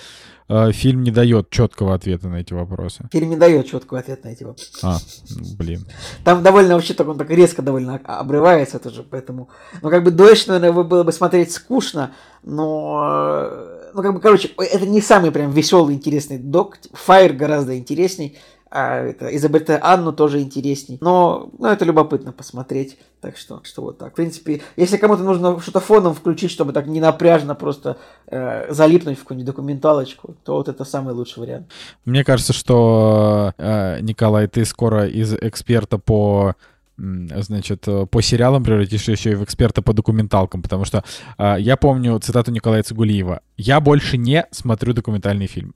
[0.47, 3.09] э, фильм не дает четкого ответа на эти вопросы.
[3.11, 4.79] Фильм не дает четкого ответа на эти вопросы.
[4.83, 4.97] А,
[5.57, 5.85] блин.
[6.23, 9.49] Там довольно вообще так он так резко довольно обрывается тоже, поэтому,
[9.81, 12.11] ну как бы дольше, наверное, было бы смотреть скучно,
[12.43, 16.77] но, э, ну, как бы, короче, это не самый прям веселый, интересный док.
[16.93, 18.37] Фаер гораздо интересней.
[18.73, 20.97] А это Изабетта Анну тоже интересней.
[21.01, 22.97] Но ну, это любопытно посмотреть.
[23.19, 24.13] Так что, что вот так.
[24.13, 27.97] В принципе, если кому-то нужно что-то фоном включить, чтобы так не напряжно просто
[28.27, 31.67] э, залипнуть в какую-нибудь документалочку, то вот это самый лучший вариант.
[32.05, 36.55] Мне кажется, что, э, Николай, ты скоро из эксперта по
[37.01, 41.03] значит, э, по сериалам превратишься еще и в эксперта по документалкам, потому что
[41.37, 43.41] э, я помню цитату Николая Цигулиева.
[43.57, 45.73] «Я больше не смотрю документальный фильм».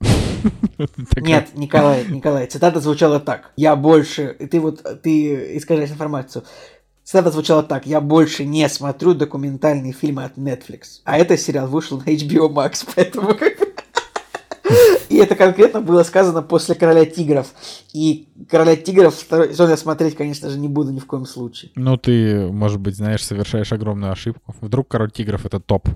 [1.16, 3.50] Нет, Николай, Николай, цитата звучала так.
[3.56, 6.44] «Я больше...» Ты вот, ты искажаешь информацию.
[7.02, 7.86] Цитата звучала так.
[7.86, 11.00] «Я больше не смотрю документальные фильмы от Netflix».
[11.04, 13.34] А этот сериал вышел на HBO Max, поэтому
[15.08, 17.48] и это конкретно было сказано после «Короля тигров».
[17.92, 21.70] И «Короля тигров» второй сезон я смотреть, конечно же, не буду ни в коем случае.
[21.74, 24.54] Ну, ты, может быть, знаешь, совершаешь огромную ошибку.
[24.60, 25.88] Вдруг «Король тигров»— это топ.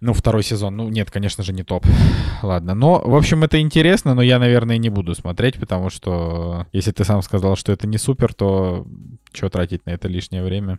[0.00, 0.76] Ну, второй сезон.
[0.76, 1.86] Ну, нет, конечно же, не топ.
[2.42, 2.74] Ладно.
[2.74, 7.04] Но, в общем, это интересно, но я, наверное, не буду смотреть, потому что если ты
[7.04, 8.86] сам сказал, что это не супер, то
[9.32, 10.78] что тратить на это лишнее время?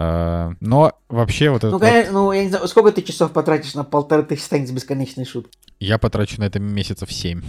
[0.00, 1.70] А, но вообще вот это...
[1.70, 5.24] Ну, конечно, ну, я не знаю, сколько ты часов потратишь на полторы тысячи страниц бесконечной
[5.24, 5.58] шутки?
[5.80, 7.42] Я потрачу на это месяцев семь.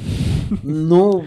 [0.64, 1.26] Ну,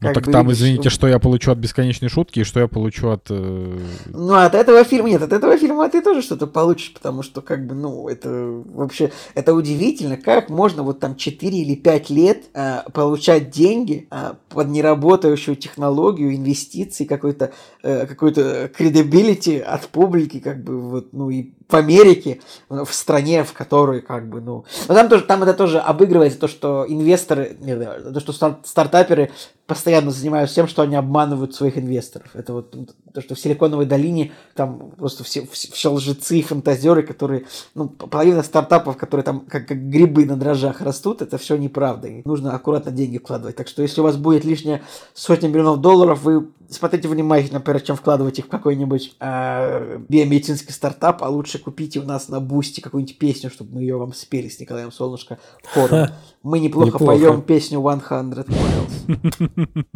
[0.00, 3.26] ну так там, извините, что я получу от бесконечной шутки и что я получу от...
[3.30, 3.78] Э...
[4.06, 7.66] Ну, от этого фильма нет, от этого фильма ты тоже что-то получишь, потому что, как
[7.66, 12.82] бы, ну, это вообще, это удивительно, как можно вот там 4 или 5 лет э,
[12.92, 17.52] получать деньги э, под неработающую технологию, инвестиции, какой-то
[17.82, 23.52] э, какой-то credibility от публики, как бы, вот, ну, и в Америке, в стране, в
[23.52, 24.64] которой, как бы, ну...
[24.88, 28.32] Но там тоже, там это тоже обыгрывается, то, что инвесторы, нет, то, что
[28.64, 29.30] стартаперы
[29.66, 32.30] постоянно занимаются тем, что они обманывают своих инвесторов.
[32.34, 32.74] Это вот
[33.12, 37.88] то, что в Силиконовой долине там просто все, все, все лжецы и фантазеры, которые, ну,
[37.88, 42.08] половина стартапов, которые там как, как грибы на дрожжах растут, это все неправда.
[42.08, 43.56] И нужно аккуратно деньги вкладывать.
[43.56, 44.82] Так что если у вас будет лишняя
[45.14, 51.22] сотня миллионов долларов, вы смотрите внимательно, прежде чем вкладывать их в какой-нибудь э, биомедицинский стартап,
[51.22, 54.60] а лучше купите у нас на бусте какую-нибудь песню, чтобы мы ее вам спели с
[54.60, 55.38] Николаем Солнышко
[55.72, 56.08] хором.
[56.42, 58.92] Мы неплохо, неплохо поем песню 100 Miles.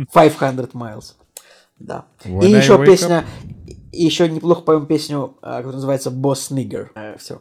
[0.13, 1.15] 500 Miles.
[1.79, 2.07] Да.
[2.25, 3.25] When и еще песня,
[3.93, 6.89] и еще неплохо поем песню, а, которая называется Boss Nigger.
[6.95, 7.41] Э, все.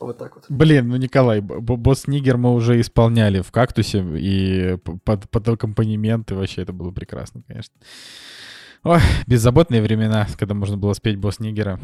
[0.00, 0.44] Вот так вот.
[0.48, 6.34] Блин, ну Николай, босс Нигер мы уже исполняли в кактусе и под, под аккомпанемент, и
[6.34, 7.74] вообще это было прекрасно, конечно.
[8.82, 11.80] Ой, беззаботные времена, когда можно было спеть босс Нигера.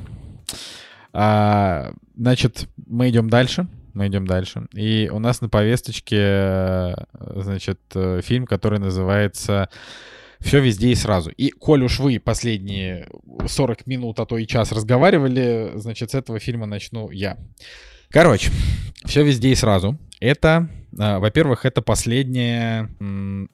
[1.12, 3.68] А, значит, мы идем дальше.
[3.94, 4.68] Мы идем дальше.
[4.74, 7.80] И у нас на повесточке, значит,
[8.22, 9.68] фильм, который называется
[10.40, 11.30] все везде и сразу.
[11.30, 13.08] И коль уж вы последние
[13.46, 17.38] 40 минут, а то и час разговаривали, значит, с этого фильма начну я.
[18.10, 18.50] Короче,
[19.04, 19.98] все везде и сразу.
[20.20, 20.68] Это
[20.98, 22.90] а, во-первых, это последняя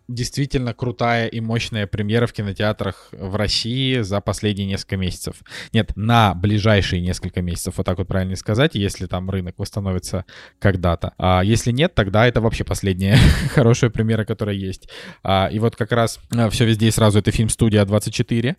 [0.09, 5.37] действительно крутая и мощная премьера в кинотеатрах в России за последние несколько месяцев.
[5.73, 10.25] Нет, на ближайшие несколько месяцев, вот так вот правильно сказать, если там рынок восстановится
[10.59, 11.13] когда-то.
[11.19, 13.17] А если нет, тогда это вообще последняя
[13.55, 14.89] хорошая премьера, которая есть.
[15.23, 18.57] А, и вот как раз а, все везде и сразу это фильм «Студия 24»,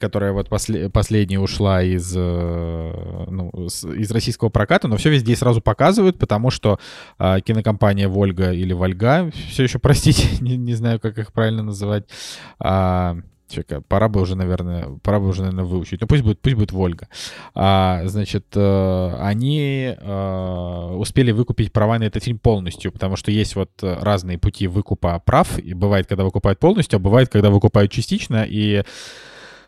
[0.00, 5.36] которая вот после, последняя ушла из, э, ну, из российского проката, но все везде и
[5.36, 6.78] сразу показывают, потому что
[7.40, 9.30] кинокомпания Вольга или Вольга.
[9.48, 12.04] Все еще, простите, не, не знаю, как их правильно называть.
[12.58, 13.16] А,
[13.48, 16.00] Чека, пора бы уже, наверное, пора бы уже, наверное, выучить.
[16.00, 17.08] Ну, пусть будет, пусть будет Вольга.
[17.54, 23.54] А, значит, э, они э, успели выкупить права на этот фильм полностью, потому что есть
[23.54, 25.58] вот разные пути выкупа прав.
[25.58, 28.82] И бывает, когда выкупают полностью, а бывает, когда выкупают частично, и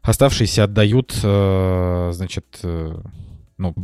[0.07, 2.97] оставшиеся отдают, э, значит, э,
[3.59, 3.75] ну,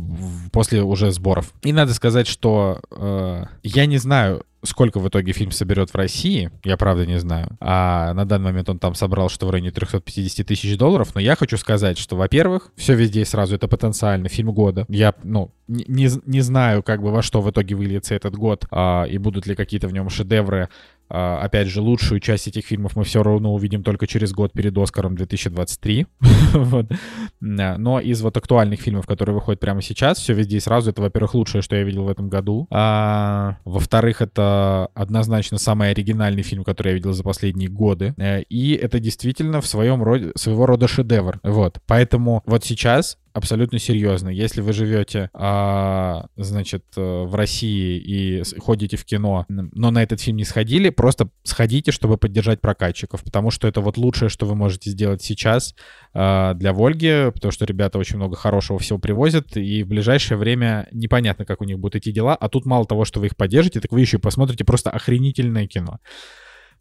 [0.51, 1.53] после уже сборов.
[1.63, 6.51] И надо сказать, что э, я не знаю, сколько в итоге фильм соберет в России,
[6.63, 7.57] я правда не знаю.
[7.59, 11.13] А на данный момент он там собрал что в районе 350 тысяч долларов.
[11.15, 14.85] Но я хочу сказать, что, во-первых, все везде и сразу это потенциально фильм года.
[14.89, 19.03] Я, ну, не, не знаю, как бы во что в итоге выльется этот год, а,
[19.03, 20.69] и будут ли какие-то в нем шедевры.
[21.09, 24.77] А, опять же, лучшую часть этих фильмов мы все равно увидим только через год перед
[24.77, 26.07] Оскаром 2023.
[26.53, 26.91] вот.
[27.39, 31.35] Но из вот актуальных фильмов, которые выходят прямо сейчас, все везде и сразу, это, во-первых,
[31.35, 32.67] лучшее, что я видел в этом году.
[32.71, 38.13] А, во-вторых, это однозначно самый оригинальный фильм, который я видел за последние годы.
[38.17, 41.39] Э, и это действительно в своем роде, своего рода шедевр.
[41.43, 41.79] Вот.
[41.87, 44.29] Поэтому вот сейчас абсолютно серьезно.
[44.29, 50.21] Если вы живете, а, значит, э, в России и ходите в кино, но на этот
[50.21, 54.55] фильм не сходили, просто сходите, чтобы поддержать прокатчиков, потому что это вот лучшее, что вы
[54.55, 55.75] можете сделать сейчас
[56.13, 60.87] а, для Вольги, потому что ребята очень много хорошего всего привозят, и в ближайшее время
[60.91, 63.81] непонятно, как у них будут идти дела, а тут мало того, что вы их поддержите,
[63.81, 65.99] так вы еще и посмотрите просто охренительное кино.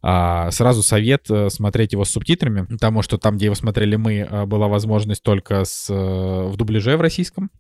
[0.05, 4.15] А, сразу совет э, смотреть его с субтитрами, потому что там, где его смотрели мы,
[4.29, 7.51] э, была возможность только с, э, в дубляже в российском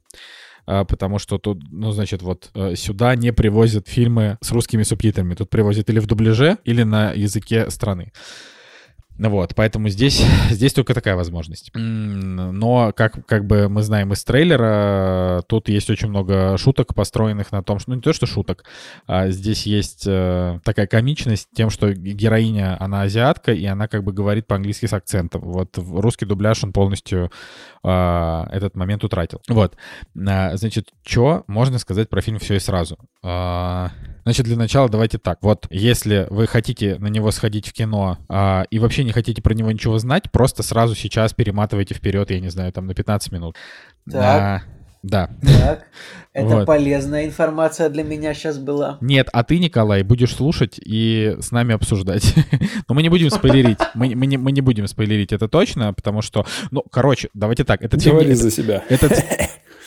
[0.66, 5.34] а, потому что тут, ну, значит, вот сюда не привозят фильмы с русскими субтитрами.
[5.34, 8.12] Тут привозят или в дубляже, или на языке страны.
[9.18, 11.70] Вот, поэтому здесь, здесь только такая возможность.
[11.74, 17.62] Но, как, как бы мы знаем из трейлера, тут есть очень много шуток, построенных на
[17.62, 17.90] том, что...
[17.90, 18.64] Ну, не то, что шуток,
[19.06, 24.12] а здесь есть э, такая комичность тем, что героиня, она азиатка, и она как бы
[24.12, 25.42] говорит по-английски с акцентом.
[25.42, 27.30] Вот русский дубляж, он полностью
[27.82, 29.40] э, этот момент утратил.
[29.48, 29.76] Вот.
[30.26, 32.98] А, значит, что можно сказать про фильм «Все и сразу»?
[33.22, 33.90] А,
[34.24, 35.38] значит, для начала давайте так.
[35.42, 39.54] Вот, если вы хотите на него сходить в кино а, и вообще не хотите про
[39.54, 43.56] него ничего знать, просто сразу сейчас перематывайте вперед, я не знаю, там на 15 минут.
[44.10, 44.22] Так.
[44.22, 44.62] А,
[45.02, 45.30] да.
[45.42, 45.86] Так,
[46.32, 46.66] это Вот.
[46.66, 48.98] полезная информация для меня сейчас была.
[49.00, 52.34] Нет, а ты, Николай, будешь слушать и с нами обсуждать.
[52.88, 53.78] Но мы не будем спойлерить.
[53.94, 56.46] Мы, мы, не, мы не будем спойлерить, это точно, потому что...
[56.70, 57.82] Ну, короче, давайте так.
[57.82, 58.84] Этот фильм- Говори это- за себя.
[58.88, 59.12] Этот...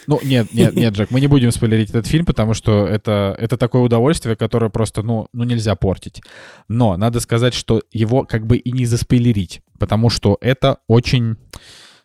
[0.07, 3.57] Ну, нет, нет, нет, Джек, мы не будем спойлерить этот фильм, потому что это, это
[3.57, 6.21] такое удовольствие, которое просто, ну, ну, нельзя портить.
[6.67, 11.37] Но надо сказать, что его как бы и не заспойлерить, потому что это очень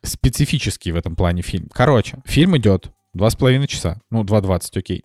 [0.02, 1.68] специфический в этом плане фильм.
[1.72, 5.05] Короче, фильм идет два с половиной часа, ну, 2.20, окей.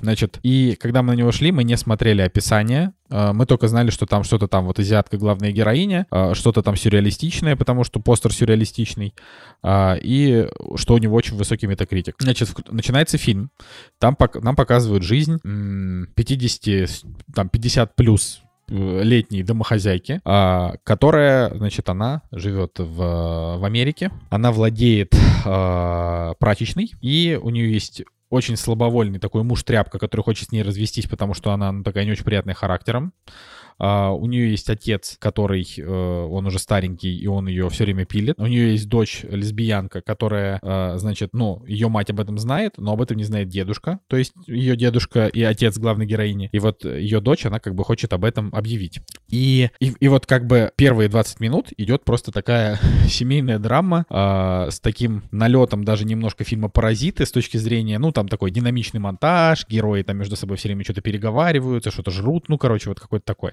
[0.00, 3.90] Значит, и когда мы на него шли, мы не смотрели описание, э, мы только знали,
[3.90, 8.32] что там что-то там, вот азиатка главная героиня, э, что-то там сюрреалистичное, потому что постер
[8.32, 9.14] сюрреалистичный,
[9.62, 12.14] а, и что у него очень высокий метакритик.
[12.18, 13.50] Значит, начинается фильм,
[13.98, 17.04] там нам показывают жизнь м, 50, с-
[17.34, 20.20] там 50 плюс э, летней домохозяйки,
[20.84, 25.12] которая, значит, она живет в, в Америке, она владеет
[26.38, 31.34] прачечной, и у нее есть очень слабовольный такой муж-тряпка, который хочет с ней развестись, потому
[31.34, 33.12] что она ну, такая не очень приятная характером.
[33.80, 38.04] А, у нее есть отец, который, э, он уже старенький, и он ее все время
[38.04, 38.38] пилит.
[38.38, 42.92] У нее есть дочь лесбиянка, которая, э, значит, ну, ее мать об этом знает, но
[42.92, 46.50] об этом не знает дедушка, то есть ее дедушка и отец главной героини.
[46.52, 49.00] И вот ее дочь, она как бы хочет об этом объявить.
[49.30, 52.78] И, и, и вот как бы первые 20 минут идет просто такая
[53.08, 58.28] семейная драма а, с таким налетом даже немножко фильма «Паразиты» с точки зрения, ну, там
[58.28, 62.90] такой динамичный монтаж, герои там между собой все время что-то переговариваются, что-то жрут, ну, короче,
[62.90, 63.52] вот какой-то такой.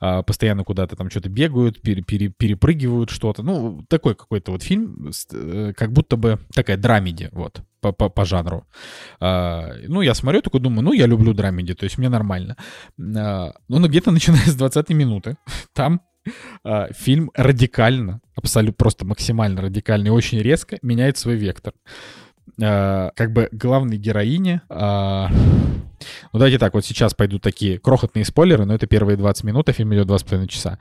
[0.00, 3.42] А, постоянно куда-то там что-то бегают, пере- пере- перепрыгивают что-то.
[3.42, 8.24] Ну, такой какой-то вот фильм, э, как будто бы такая драмеди, вот, по, по, по
[8.24, 8.66] жанру.
[9.20, 12.56] А, ну, я смотрю, такой думаю, ну, я люблю драмеди, то есть мне нормально.
[12.98, 15.36] А, ну, но где-то начиная с 20 минуты,
[15.72, 16.00] там
[16.64, 21.72] а, фильм радикально, абсолютно просто максимально радикально и очень резко меняет свой вектор.
[22.60, 24.62] А, как бы главной героине...
[24.68, 25.28] а,
[26.32, 29.72] ну, давайте так, вот сейчас пойдут такие крохотные спойлеры, но это первые 20 минут, а
[29.72, 30.78] фильм идет 2,5 часа.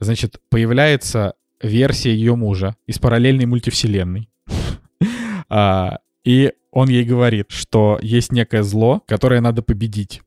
[0.00, 4.28] Значит, появляется версия ее мужа из параллельной мультивселенной.
[5.48, 10.22] А, И он ей говорит, что есть некое зло, которое надо победить.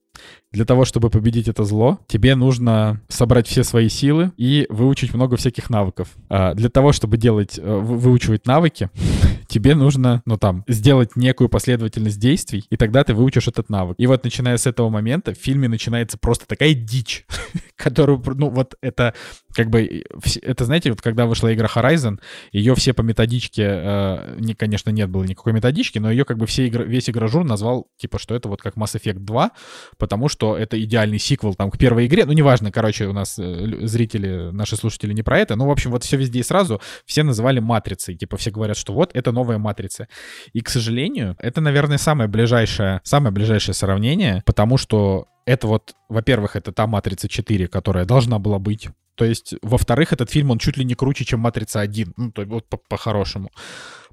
[0.51, 5.35] Для того, чтобы победить это зло, тебе нужно собрать все свои силы и выучить много
[5.37, 6.15] всяких навыков.
[6.29, 8.89] А, Для того, чтобы делать, э, вы- выучивать навыки,
[9.49, 13.95] тебе нужно, ну там, сделать некую последовательность действий, и тогда ты выучишь этот навык.
[13.97, 17.25] И вот начиная с этого момента в фильме начинается просто такая дичь,
[17.79, 19.13] которую, ну вот это
[19.53, 20.03] как бы,
[20.41, 22.19] это знаете, вот когда вышла игра Horizon,
[22.51, 26.45] ее все по методичке, э, не, конечно, нет было никакой методички, но ее как бы
[26.45, 29.51] все игр- весь игражур назвал, типа, что это вот как Mass Effect 2,
[29.97, 32.25] потому что это идеальный сиквел там к первой игре.
[32.25, 35.55] Ну, неважно, короче, у нас э, зрители, наши слушатели не про это.
[35.55, 38.15] Ну, в общем, вот все везде и сразу все называли матрицей.
[38.15, 40.07] Типа все говорят, что вот это новая матрица.
[40.53, 46.55] И, к сожалению, это, наверное, самое ближайшее, самое ближайшее сравнение, потому что это вот, во-первых,
[46.55, 48.89] это та матрица 4, которая должна была быть.
[49.15, 52.41] То есть, во-вторых, этот фильм, он чуть ли не круче, чем «Матрица 1», ну, то
[52.41, 53.49] есть вот по- по-хорошему.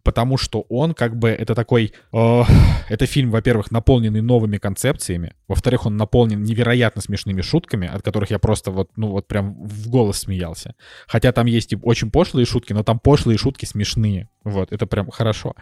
[0.07, 2.43] Потому что он как бы, это такой, э,
[2.89, 8.39] это фильм, во-первых, наполненный новыми концепциями, во-вторых, он наполнен невероятно смешными шутками, от которых я
[8.39, 10.77] просто вот, ну вот прям в голос смеялся.
[11.09, 14.29] Хотя там есть и очень пошлые шутки, но там пошлые шутки смешные.
[14.45, 15.55] Вот, это прям хорошо.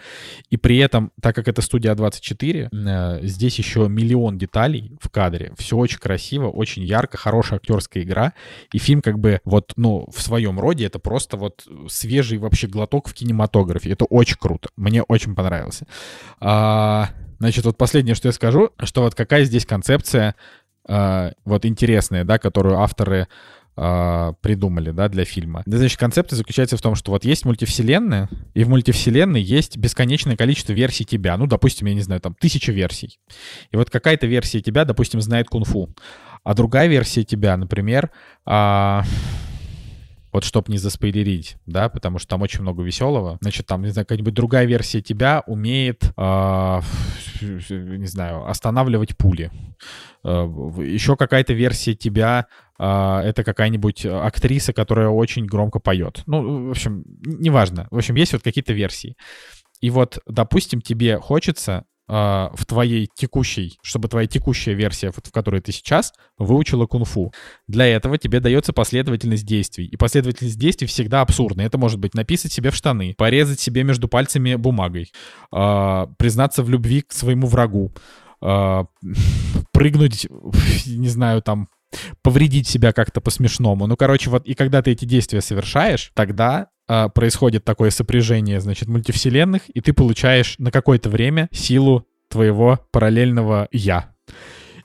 [0.51, 5.55] И при этом, так как это студия 24, э, здесь еще миллион деталей в кадре.
[5.57, 8.35] Все очень красиво, очень ярко, хорошая актерская игра.
[8.75, 13.09] И фильм как бы вот, ну, в своем роде это просто вот свежий вообще глоток
[13.09, 13.91] в кинематографе.
[13.91, 14.69] Это очень очень круто.
[14.77, 15.87] Мне очень понравился.
[16.41, 20.35] А, значит, вот последнее, что я скажу, что вот какая здесь концепция
[20.89, 23.29] а, вот интересная, да, которую авторы
[23.77, 25.63] а, придумали, да, для фильма.
[25.67, 30.73] Значит, концепция заключается в том, что вот есть мультивселенная, и в мультивселенной есть бесконечное количество
[30.73, 31.37] версий тебя.
[31.37, 33.19] Ну, допустим, я не знаю, там тысяча версий.
[33.71, 35.95] И вот какая-то версия тебя, допустим, знает кунг-фу,
[36.45, 38.11] а другая версия тебя, например,
[38.45, 39.05] а,
[40.35, 43.39] вот чтобы не заспойлерить, да, потому что там очень много веселого.
[43.41, 46.81] Значит, там, не знаю, какая-нибудь другая версия тебя умеет, э,
[47.41, 49.53] не знаю, останавливать пули.
[50.25, 50.45] Э,
[50.79, 52.49] еще какая-то версия тебя
[52.81, 56.25] э, это какая-нибудь актриса, которая очень громко поет.
[56.27, 57.87] Ну, в общем, неважно.
[57.93, 59.17] В общем, есть вот какие-то версии.
[59.81, 65.73] И вот, допустим, тебе хочется в твоей текущей, чтобы твоя текущая версия, в которой ты
[65.73, 67.33] сейчас, выучила кунг-фу.
[67.67, 69.87] Для этого тебе дается последовательность действий.
[69.87, 71.63] И последовательность действий всегда абсурдна.
[71.63, 75.13] Это может быть написать себе в штаны, порезать себе между пальцами бумагой,
[75.53, 77.95] э, признаться в любви к своему врагу,
[78.43, 78.85] э,
[79.73, 80.27] прыгнуть,
[80.87, 81.69] не знаю, там,
[82.23, 83.87] повредить себя как-то по-смешному.
[83.87, 88.89] Ну, короче, вот и когда ты эти действия совершаешь, тогда а, происходит такое сопряжение, значит,
[88.89, 94.15] мультивселенных, и ты получаешь на какое-то время силу твоего параллельного «я».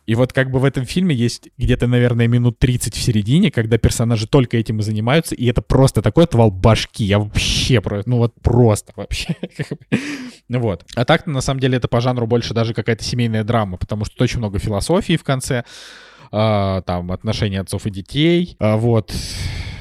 [0.10, 3.78] И вот как бы в этом фильме есть где-то, наверное, минут 30 в середине, когда
[3.78, 7.04] персонажи только этим и занимаются, и это просто такой отвал башки.
[7.04, 9.36] Я вообще, ну вот просто вообще.
[10.50, 10.84] Вот.
[10.96, 14.24] А так, на самом деле, это по жанру больше даже какая-то семейная драма, потому что
[14.24, 15.64] очень много философии в конце,
[16.32, 19.14] а, там, отношения отцов и детей, а, вот.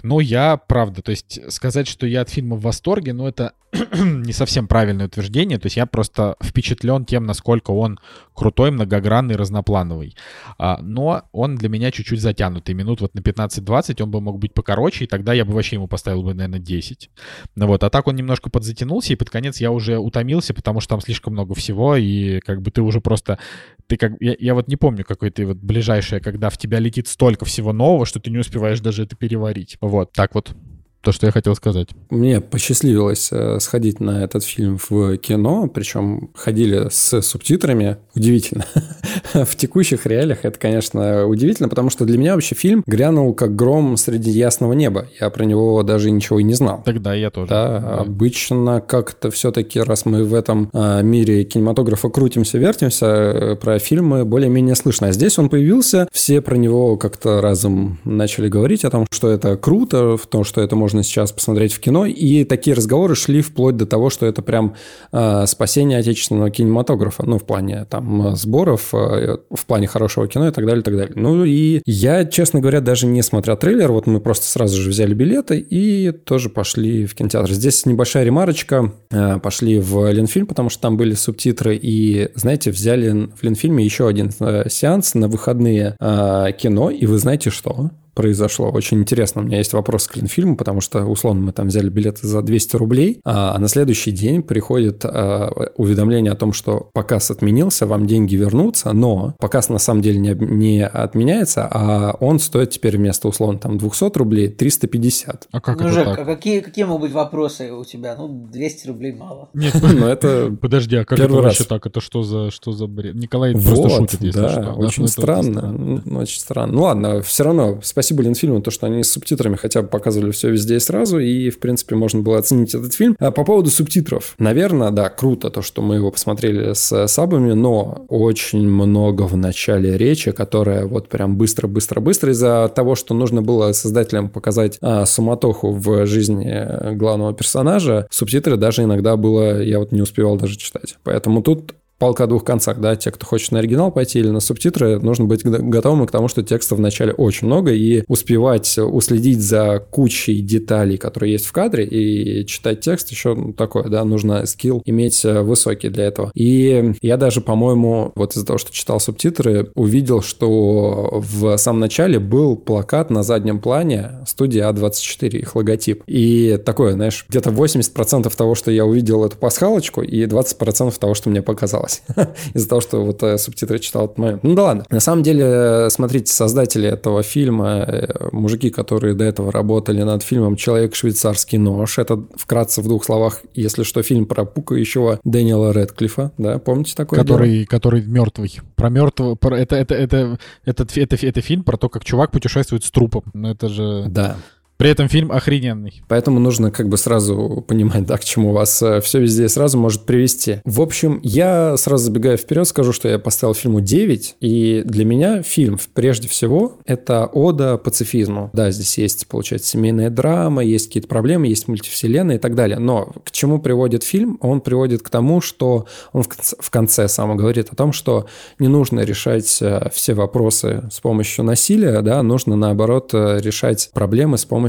[0.02, 3.54] Но я, правда, то есть сказать, что я от фильма в восторге, ну, это
[3.92, 5.58] не совсем правильное утверждение.
[5.58, 7.98] То есть я просто впечатлен тем, насколько он
[8.34, 10.16] крутой, многогранный, разноплановый.
[10.58, 12.74] А, но он для меня чуть-чуть затянутый.
[12.74, 15.88] Минут вот на 15-20 он бы мог быть покороче, и тогда я бы вообще ему
[15.88, 17.10] поставил бы, наверное, 10.
[17.56, 20.90] Ну вот, а так он немножко подзатянулся, и под конец я уже утомился, потому что
[20.90, 23.38] там слишком много всего, и как бы ты уже просто...
[23.86, 24.12] Ты как...
[24.20, 27.72] Я, я вот не помню, какой ты вот ближайшее, когда в тебя летит столько всего
[27.72, 29.76] нового, что ты не успеваешь даже это переварить.
[29.80, 30.54] Вот, так вот
[31.02, 31.88] то, что я хотел сказать.
[32.10, 37.98] Мне посчастливилось э, сходить на этот фильм в кино, причем ходили с субтитрами.
[38.14, 38.64] Удивительно.
[39.32, 43.96] в текущих реалиях это, конечно, удивительно, потому что для меня вообще фильм грянул как гром
[43.96, 45.06] среди ясного неба.
[45.20, 46.82] Я про него даже ничего и не знал.
[46.84, 47.48] Тогда я тоже.
[47.48, 47.94] Да, да.
[47.98, 54.24] обычно как-то все-таки, раз мы в этом а, мире кинематографа крутимся, вертимся, э, про фильмы
[54.24, 55.08] более-менее слышно.
[55.08, 59.56] А здесь он появился, все про него как-то разом начали говорить о том, что это
[59.56, 62.06] круто, в том, что это можно можно сейчас посмотреть в кино.
[62.06, 64.74] И такие разговоры шли вплоть до того, что это прям
[65.12, 67.24] э, спасение отечественного кинематографа.
[67.26, 70.96] Ну, в плане там сборов, э, в плане хорошего кино и так далее, и так
[70.96, 71.12] далее.
[71.14, 75.12] Ну, и я, честно говоря, даже не смотря трейлер, вот мы просто сразу же взяли
[75.12, 77.52] билеты и тоже пошли в кинотеатр.
[77.52, 78.90] Здесь небольшая ремарочка.
[79.10, 81.76] Э, пошли в Ленфильм, потому что там были субтитры.
[81.76, 86.88] И, знаете, взяли в Ленфильме еще один э, сеанс на выходные э, кино.
[86.90, 87.90] И вы знаете что?
[88.18, 88.68] Произошло.
[88.72, 89.42] Очень интересно.
[89.42, 92.74] У меня есть вопрос к Клинфильму, потому что, условно, мы там взяли билеты за 200
[92.74, 98.08] рублей, а, а на следующий день приходит а, уведомление о том, что показ отменился, вам
[98.08, 103.28] деньги вернутся, но показ на самом деле не, не отменяется, а он стоит теперь вместо,
[103.28, 105.46] условно, там 200 рублей 350.
[105.52, 106.18] А как ну, это Жек, так?
[106.18, 108.16] А какие, какие могут быть вопросы у тебя?
[108.18, 109.48] Ну, 200 рублей мало.
[109.54, 110.50] Нет, ну это...
[110.60, 111.86] Подожди, а как это вообще так?
[111.86, 113.14] Это что за, что за бред?
[113.14, 114.72] Николай просто шутит, если что.
[114.72, 116.02] очень странно.
[116.18, 116.72] Очень странно.
[116.72, 120.30] Ну ладно, все равно спасибо спасибо Ленфильму, то, что они с субтитрами хотя бы показывали
[120.30, 123.14] все везде и сразу, и, в принципе, можно было оценить этот фильм.
[123.18, 124.34] А по поводу субтитров.
[124.38, 129.98] Наверное, да, круто то, что мы его посмотрели с сабами, но очень много в начале
[129.98, 136.06] речи, которая вот прям быстро-быстро-быстро из-за того, что нужно было создателям показать а, суматоху в
[136.06, 140.96] жизни главного персонажа, субтитры даже иногда было, я вот не успевал даже читать.
[141.04, 144.40] Поэтому тут палка о двух концах, да, те, кто хочет на оригинал пойти или на
[144.40, 149.84] субтитры, нужно быть готовым к тому, что текста вначале очень много, и успевать уследить за
[149.90, 154.82] кучей деталей, которые есть в кадре, и читать текст еще ну, такое, да, нужно скилл
[154.84, 156.30] иметь э, высокий для этого.
[156.34, 162.18] И я даже, по-моему, вот из-за того, что читал субтитры, увидел, что в самом начале
[162.18, 166.04] был плакат на заднем плане студии А24, их логотип.
[166.06, 171.30] И такое, знаешь, где-то 80% того, что я увидел эту пасхалочку, и 20% того, что
[171.30, 172.02] мне показалось осталось
[172.54, 174.44] из-за того, что вот э, субтитры читал этот момент.
[174.44, 174.84] Ну да ладно.
[174.90, 180.22] На самом деле, э, смотрите, создатели этого фильма, э, мужики, которые до этого работали над
[180.22, 185.72] фильмом «Человек швейцарский нож», это вкратце в двух словах, если что, фильм про пукающего Дэниела
[185.72, 187.18] Редклифа, да, помните такой?
[187.18, 187.66] Который, дело?
[187.66, 188.60] который мертвый.
[188.76, 192.30] Про мертвого, про, это, это, это, это, это, это, это фильм про то, как чувак
[192.30, 193.24] путешествует с трупом.
[193.32, 194.04] Ну это же...
[194.08, 194.36] Да.
[194.78, 196.02] При этом фильм охрененный.
[196.06, 200.02] Поэтому нужно как бы сразу понимать, да, к чему вас э, все везде сразу может
[200.02, 200.60] привести.
[200.64, 205.42] В общем, я сразу забегая вперед, скажу, что я поставил фильму 9, и для меня
[205.42, 208.50] фильм, прежде всего, это ода пацифизму.
[208.52, 212.78] Да, здесь есть, получается, семейная драма, есть какие-то проблемы, есть мультивселенная и так далее.
[212.78, 214.38] Но к чему приводит фильм?
[214.40, 218.26] Он приводит к тому, что он в конце, в конце сам говорит о том, что
[218.60, 224.38] не нужно решать э, все вопросы с помощью насилия, да, нужно, наоборот, э, решать проблемы
[224.38, 224.67] с помощью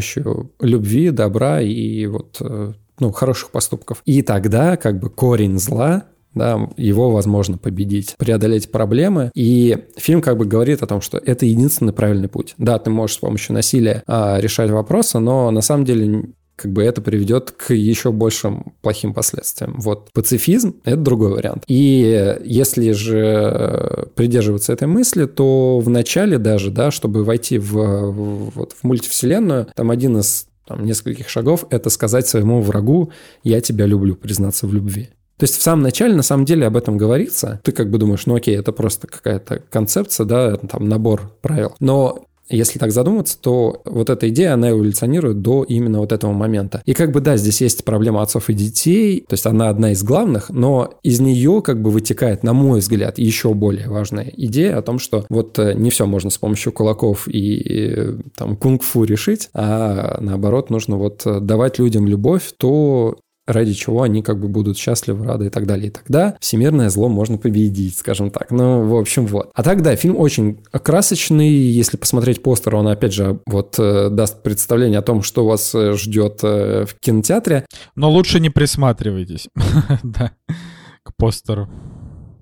[0.59, 4.01] любви, добра и вот э, ну, хороших поступков.
[4.05, 6.05] И тогда как бы корень зла
[6.35, 9.31] да, его возможно победить, преодолеть проблемы.
[9.33, 12.53] И фильм как бы говорит о том, что это единственный правильный путь.
[12.57, 16.25] Да, ты можешь с помощью насилия а, решать вопросы, но на самом деле
[16.61, 19.75] как бы это приведет к еще большим плохим последствиям.
[19.79, 21.63] Вот пацифизм— это другой вариант.
[21.67, 28.51] И если же придерживаться этой мысли, то в начале даже, да, чтобы войти в, в,
[28.55, 33.11] вот, в мультивселенную, там один из там, нескольких шагов— это сказать своему врагу
[33.43, 35.09] «я тебя люблю», признаться в любви.
[35.37, 37.61] То есть в самом начале на самом деле об этом говорится.
[37.63, 41.75] Ты как бы думаешь, ну окей, это просто какая-то концепция, да, там набор правил.
[41.79, 46.81] Но если так задуматься, то вот эта идея, она эволюционирует до именно вот этого момента.
[46.85, 50.03] И как бы да, здесь есть проблема отцов и детей, то есть она одна из
[50.03, 54.81] главных, но из нее как бы вытекает, на мой взгляд, еще более важная идея о
[54.81, 59.49] том, что вот э, не все можно с помощью кулаков и э, там кунг-фу решить,
[59.53, 63.17] а наоборот нужно вот э, давать людям любовь, то
[63.49, 65.87] ради чего они как бы будут счастливы, рады и так далее.
[65.87, 68.51] И тогда всемирное зло можно победить, скажем так.
[68.51, 69.49] Ну, в общем, вот.
[69.53, 71.49] А так, да, фильм очень красочный.
[71.49, 75.93] Если посмотреть постер, он, опять же, вот э, даст представление о том, что вас э,
[75.93, 77.65] ждет э, в кинотеатре.
[77.95, 79.49] Но лучше не присматривайтесь,
[81.03, 81.67] к постеру.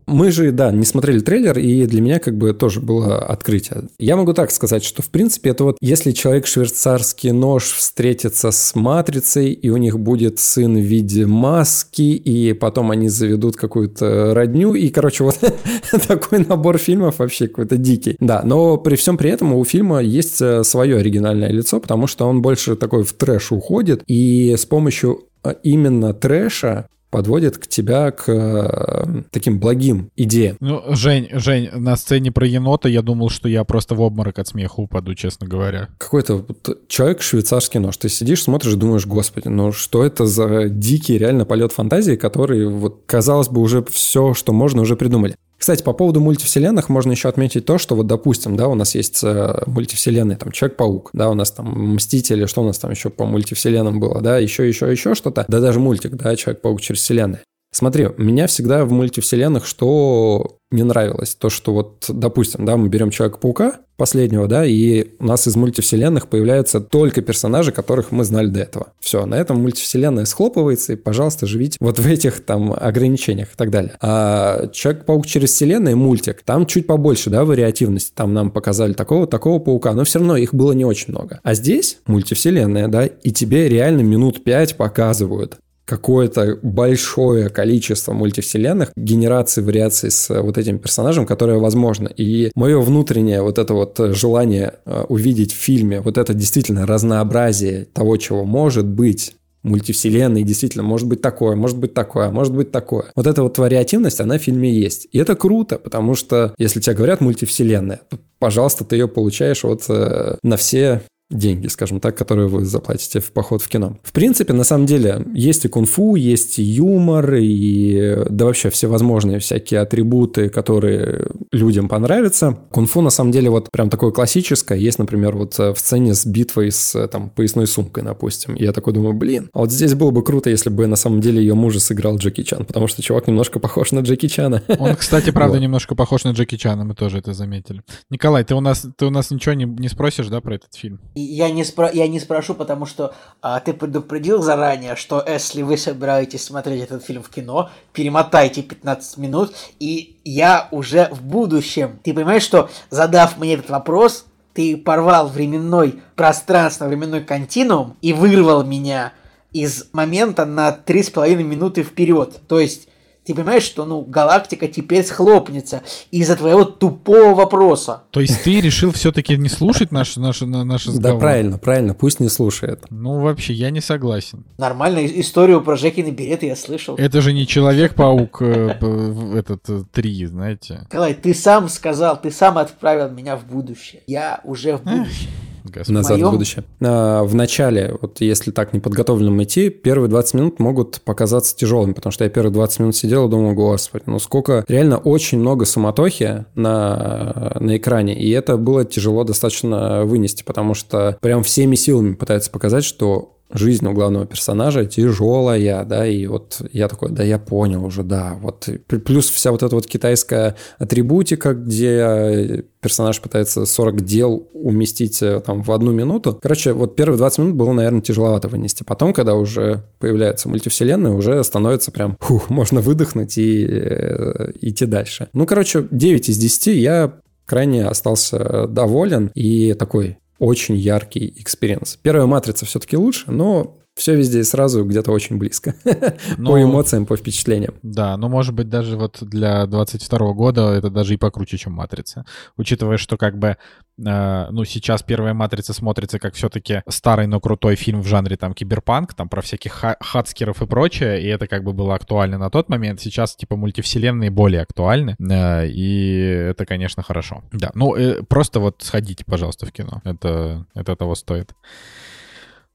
[0.08, 3.90] Мы же, да, не смотрели трейлер, и для меня как бы тоже было открытие.
[4.00, 9.52] Я могу так сказать, что в принципе это вот если человек-швейцарский нож встретится с матрицей,
[9.52, 14.88] и у них будет сын в виде маски, и потом они заведут какую-то родню, и,
[14.90, 15.40] короче, вот
[16.08, 18.16] такой набор фильмов вообще какой-то дикий.
[18.22, 22.28] Да, но при всем при этом у фильма есть э, свое оригинальное лицо, потому что
[22.28, 28.12] он больше такой в трэш уходит, и с помощью э, именно трэша подводит к тебя
[28.12, 30.58] к э, таким благим идеям.
[30.60, 34.48] Ну, Жень, Жень, на сцене про енота я думал, что я просто в обморок от
[34.48, 35.90] смеха упаду, честно говоря.
[35.98, 37.98] Какой-то вот человек швейцарский нож.
[37.98, 42.68] Ты сидишь, смотришь и думаешь, господи, ну что это за дикий реально полет фантазии, который,
[42.68, 45.36] вот, казалось бы, уже все, что можно, уже придумали.
[45.58, 49.24] Кстати, по поводу мультивселенных можно еще отметить то, что вот, допустим, да, у нас есть
[49.24, 53.26] э, мультивселенные, там, Человек-паук, да, у нас там Мстители, что у нас там еще по
[53.26, 57.42] мультивселенным было, да, еще, еще, еще что-то, да даже мультик, да, Человек-паук через вселенные.
[57.72, 61.36] Смотри, меня всегда в мультивселенных что не нравилось?
[61.36, 66.28] То, что вот, допустим, да, мы берем Человека-паука последнего, да, и у нас из мультивселенных
[66.28, 68.94] появляются только персонажи, которых мы знали до этого.
[69.00, 73.72] Все, на этом мультивселенная схлопывается, и, пожалуйста, живите вот в этих там ограничениях и так
[73.72, 73.94] далее.
[74.02, 78.12] А Человек-паук через вселенные мультик, там чуть побольше, да, вариативности.
[78.14, 81.40] Там нам показали такого, такого паука, но все равно их было не очень много.
[81.44, 85.58] А здесь мультивселенная, да, и тебе реально минут пять показывают
[85.88, 92.10] какое-то большое количество мультивселенных, генерации вариаций с э, вот этим персонажем, которое возможно.
[92.10, 97.86] И мое внутреннее вот это вот желание э, увидеть в фильме вот это действительно разнообразие
[97.94, 103.06] того, чего может быть мультивселенной, действительно, может быть такое, может быть такое, может быть такое.
[103.16, 105.08] Вот эта вот вариативность, она в фильме есть.
[105.12, 108.02] И это круто, потому что если тебе говорят мультивселенная,
[108.40, 113.32] пожалуйста, ты ее получаешь вот э, на все деньги, скажем так, которые вы заплатите в
[113.32, 113.98] поход в кино.
[114.04, 119.40] В принципе, на самом деле, есть и кунг-фу, есть и юмор, и да вообще всевозможные
[119.40, 122.58] всякие атрибуты, которые людям понравятся.
[122.72, 124.78] Кунг-фу, на самом деле, вот прям такое классическое.
[124.78, 128.56] Есть, например, вот э, в сцене с битвой с э, там поясной сумкой, допустим.
[128.56, 131.20] И я такой думаю, блин, а вот здесь было бы круто, если бы на самом
[131.20, 134.64] деле ее мужа сыграл Джеки Чан, потому что чувак немножко похож на Джеки Чана.
[134.80, 135.64] Он, кстати, правда, вот.
[135.64, 137.84] немножко похож на Джеки Чана, мы тоже это заметили.
[138.10, 141.02] Николай, ты у нас, ты у нас ничего не, не спросишь, да, про этот фильм?
[141.20, 141.90] Я не, спро...
[141.92, 147.04] я не спрошу, потому что а, ты предупредил заранее, что если вы собираетесь смотреть этот
[147.04, 152.00] фильм в кино, перемотайте 15 минут, и я уже в будущем.
[152.04, 159.14] Ты понимаешь, что задав мне этот вопрос, ты порвал временной пространство-временной континуум и вырвал меня
[159.54, 162.42] из момента на 3,5 минуты вперед.
[162.48, 162.87] То есть
[163.28, 168.04] ты понимаешь, что, ну, галактика теперь схлопнется из-за твоего тупого вопроса.
[168.12, 171.20] То есть ты решил все-таки не слушать наш, наш, наш разговор?
[171.20, 172.86] Да, правильно, правильно, пусть не слушает.
[172.90, 174.46] Ну, вообще, я не согласен.
[174.58, 176.96] Нормально, историю про Жекины береты я слышал.
[176.96, 180.82] Это же не Человек-паук э, этот три, знаете.
[180.84, 184.04] Николай, ты сам сказал, ты сам отправил меня в будущее.
[184.08, 185.30] Я уже в будущем.
[185.74, 185.92] Господи.
[185.92, 186.28] Назад Моем?
[186.28, 186.64] в будущее.
[186.82, 192.12] А, в начале, вот если так неподготовленным идти, первые 20 минут могут показаться тяжелыми, потому
[192.12, 194.66] что я первые 20 минут сидел и думал, господи, ну сколько...
[194.68, 201.18] Реально очень много суматохи на, на экране, и это было тяжело достаточно вынести, потому что
[201.22, 206.88] прям всеми силами пытаются показать, что жизнь у главного персонажа тяжелая, да, и вот я
[206.88, 212.66] такой, да, я понял уже, да, вот плюс вся вот эта вот китайская атрибутика, где
[212.82, 216.38] персонаж пытается 40 дел уместить э, там в одну минуту.
[216.42, 218.84] Короче, вот первые 20 минут было, наверное, тяжеловато вынести.
[218.84, 225.28] Потом, когда уже появляется мультивселенная, уже становится прям, фух, можно выдохнуть и э, идти дальше.
[225.34, 227.14] Ну, короче, 9 из 10 я
[227.46, 231.98] крайне остался доволен и такой очень яркий experience.
[232.02, 235.74] Первая матрица все-таки лучше, но все везде и сразу где-то очень близко.
[236.38, 237.74] Ну, По эмоциям, по впечатлениям.
[237.82, 242.26] Да, но может быть даже вот для 22 года это даже и покруче, чем «Матрица».
[242.58, 243.58] Учитывая, что как бы,
[243.98, 248.54] э, ну, сейчас первая «Матрица» смотрится как все-таки старый, но крутой фильм в жанре там
[248.54, 252.50] киберпанк, там про всяких ха- хацкеров и прочее, и это как бы было актуально на
[252.50, 253.02] тот момент.
[253.02, 256.20] Сейчас типа мультивселенные более актуальны, э, и
[256.52, 257.44] это, конечно, хорошо.
[257.52, 260.02] Да, ну, э, просто вот сходите, пожалуйста, в кино.
[260.04, 261.54] Это, это того стоит.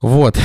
[0.01, 0.37] Вот.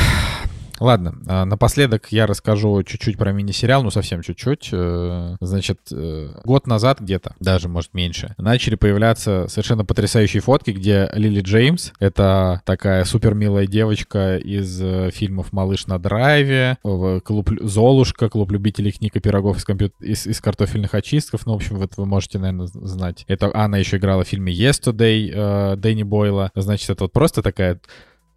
[0.80, 4.70] Ладно, а, напоследок я расскажу чуть-чуть про мини-сериал, ну совсем чуть-чуть.
[4.72, 11.10] Э, Значит, э, год назад где-то, даже, может, меньше, начали появляться совершенно потрясающие фотки, где
[11.14, 18.30] Лили Джеймс, это такая супер милая девочка из э, фильмов «Малыш на драйве», клуб «Золушка»,
[18.30, 21.98] клуб любителей книг и пирогов из, компью- из, из картофельных очистков, ну, в общем, вот
[21.98, 23.26] вы можете, наверное, знать.
[23.28, 26.52] Это она еще играла в фильме «Yesterday» Дэнни Бойла.
[26.56, 27.80] Значит, это вот просто такая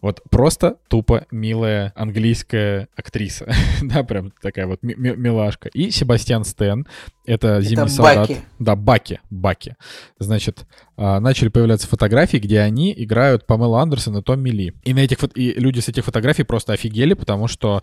[0.02, 3.52] вот просто тупо милая английская актриса.
[3.82, 5.68] да, прям такая вот ми- ми- милашка.
[5.68, 6.86] И Себастьян Стэн.
[7.26, 8.28] Это зимний солдат.
[8.28, 8.36] Баки.
[8.58, 9.20] Да, Баки.
[9.30, 9.76] Баки.
[10.18, 10.64] Значит,
[10.96, 14.72] а, начали появляться фотографии, где они играют Памелу Андерсон и Томми Ли.
[14.84, 17.82] И, на этих, и люди с этих фотографий просто офигели, потому что,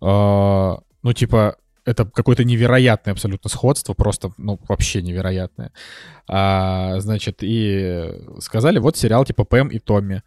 [0.00, 5.72] а, ну, типа, это какое-то невероятное абсолютно сходство, просто, ну, вообще невероятное.
[6.26, 10.22] А, значит, и сказали, вот сериал типа Пэм и Томми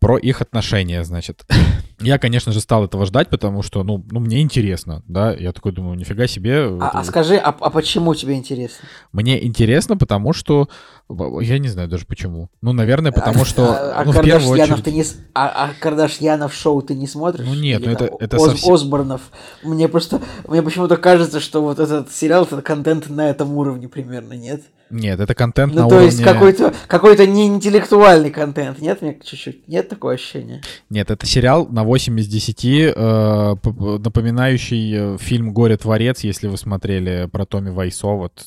[0.00, 1.44] про их отношения, значит.
[2.00, 5.32] Я, конечно же, стал этого ждать, потому что, ну, ну мне интересно, да.
[5.32, 6.64] Я такой думаю, нифига себе.
[6.64, 8.86] А, это- а скажи, а, а почему тебе интересно?
[9.12, 10.68] Мне интересно, потому что...
[11.40, 12.50] Я не знаю даже почему.
[12.62, 13.64] Ну, наверное, потому А- что...
[13.72, 14.84] А, а ну, в первую Кардашьянов очередь...
[14.84, 15.04] ты не...
[15.34, 17.46] А, а Кардашьянов шоу ты не смотришь?
[17.46, 19.20] Ну нет, Или ну это- там это Оз- совсем- Осборнов.
[19.62, 20.20] Мне просто...
[20.48, 24.62] Мне почему-то кажется, что вот этот сериал, это контент на этом уровне примерно, нет?
[24.94, 26.06] Нет, это контент Ну, на то уровне...
[26.06, 29.02] есть какой-то какой-то не интеллектуальный контент, нет?
[29.02, 30.62] Мне чуть-чуть нет такого ощущения.
[30.88, 33.56] Нет, это сериал на 8 из 10, э,
[33.98, 38.44] напоминающий э, фильм «Горе-творец», если вы смотрели про Томми Вайсо, вот,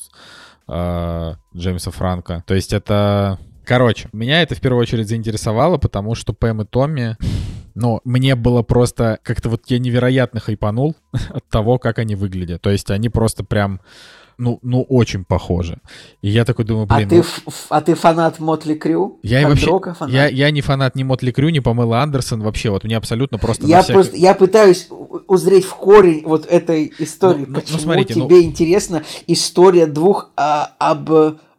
[0.69, 2.45] э, Джеймса Франка.
[2.48, 3.40] То есть это...
[3.65, 7.18] Короче, меня это в первую очередь заинтересовало, потому что Пэм и Томми...
[7.76, 9.19] Ну, мне было просто...
[9.22, 10.95] Как-то вот я невероятно хайпанул
[11.30, 12.61] от того, как они выглядят.
[12.61, 13.82] То есть они просто прям...
[14.38, 15.80] Ну, ну, очень похожи.
[16.22, 17.07] И я такой думаю, блин...
[17.07, 19.19] а, ты, ну- а ты фанат Мотли Крю?
[19.23, 20.14] я вообще, фанат?
[20.14, 22.69] я, я не фанат ни Мотли Крю, ни Памела Андерсон вообще.
[22.69, 24.89] Вот мне абсолютно просто Я всякий- просто я пытаюсь
[25.27, 27.39] узреть в корень вот этой истории.
[27.39, 31.09] Ну, ну, ну, Почему смотрите, ну- тебе интересна история двух а, об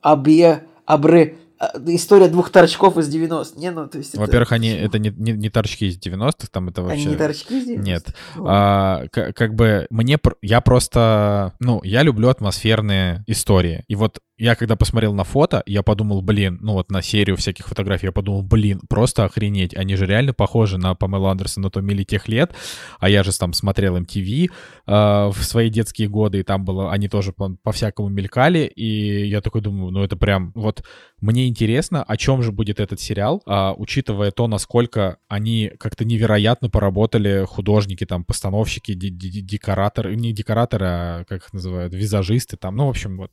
[0.00, 1.47] абе абре а,
[1.86, 5.32] история двух торчков из 90 Не, ну то есть это- Во-первых, они это не, не,
[5.32, 7.06] не торчки из 90-х, там это они вообще...
[7.06, 8.14] не торчки из 90 Нет.
[8.38, 10.18] А, к- как бы мне...
[10.42, 11.54] Я просто...
[11.60, 13.84] Ну, я люблю атмосферные истории.
[13.88, 17.66] И вот я когда посмотрел на фото, я подумал, блин, ну вот на серию всяких
[17.66, 19.76] фотографий, я подумал, блин, просто охренеть.
[19.76, 22.54] Они же реально похожи на Памелу Андерсон на Томми Ли тех лет.
[23.00, 24.50] А я же там смотрел MTV э,
[24.86, 26.92] в свои детские годы, и там было...
[26.92, 28.60] Они тоже по- по-всякому мелькали.
[28.60, 30.52] И я такой думаю, ну это прям...
[30.54, 30.84] Вот
[31.20, 36.70] мне интересно, о чем же будет этот сериал, а, учитывая то, насколько они как-то невероятно
[36.70, 42.90] поработали художники, там, постановщики, декораторы, не декораторы, а как их называют, визажисты, там, ну, в
[42.90, 43.32] общем, вот.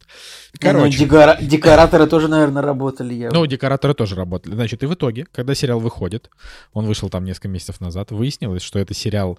[0.60, 3.14] Короче, декора- декораторы тоже, наверное, работали.
[3.14, 3.32] Я...
[3.32, 4.54] ну, декораторы тоже работали.
[4.54, 6.30] Значит, и в итоге, когда сериал выходит,
[6.74, 9.38] он вышел там несколько месяцев назад, выяснилось, что это сериал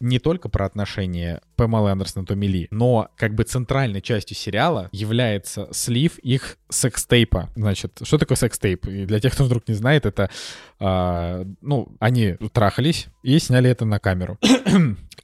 [0.00, 4.88] не только про отношения Пэмелы Андерсон и Томми Ли, но как бы центральной частью сериала
[4.92, 7.48] является слив их секстейпа.
[7.56, 8.86] Значит, что такое секстейп?
[8.86, 10.30] И для тех, кто вдруг не знает, это,
[10.78, 14.38] а, ну, они трахались и сняли это на камеру.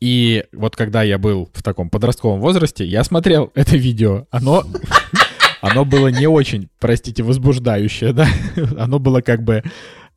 [0.01, 4.27] И вот когда я был в таком подростковом возрасте, я смотрел это видео.
[4.31, 4.65] Оно
[5.65, 8.28] оно было не очень, простите, возбуждающее, да.
[8.78, 9.62] Оно было как бы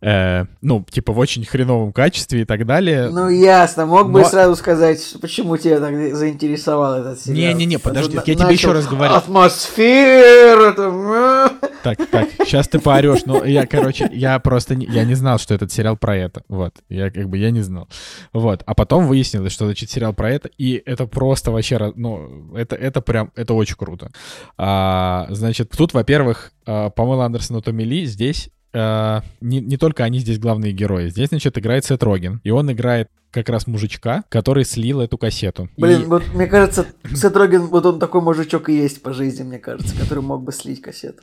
[0.02, 3.10] э, ну, типа в очень хреновом качестве и так далее.
[3.10, 3.86] Ну, ясно.
[3.86, 7.53] Мог бы Но- сразу сказать, почему тебя так заинтересовал этот сериал.
[7.53, 9.14] Не-не-не, подожди, я тебе еще раз говорю.
[9.14, 11.60] Атмосфера, там.
[11.84, 13.22] Так, так, сейчас ты поорешь.
[13.26, 16.44] Ну, я, короче, я просто не, я не знал, что этот сериал про это.
[16.48, 16.74] Вот.
[16.90, 17.88] Я как бы я не знал.
[18.34, 18.64] Вот.
[18.65, 20.49] А потом выяснилось, что значит сериал про это.
[20.57, 24.11] И это просто вообще, ну, это, это прям, это очень круто.
[24.57, 30.03] А, значит, тут, во-первых, а, Памела Андерсон и Томми Ли здесь а, не, не только
[30.03, 31.10] они здесь главные герои.
[31.10, 32.41] Здесь, значит, играет Сет Роген.
[32.44, 35.69] И он играет как раз мужичка, который слил эту кассету.
[35.76, 39.44] И- Блин, вот мне кажется, Сет Роген, вот он такой мужичок и есть по жизни,
[39.44, 41.22] мне кажется, который мог бы слить кассету.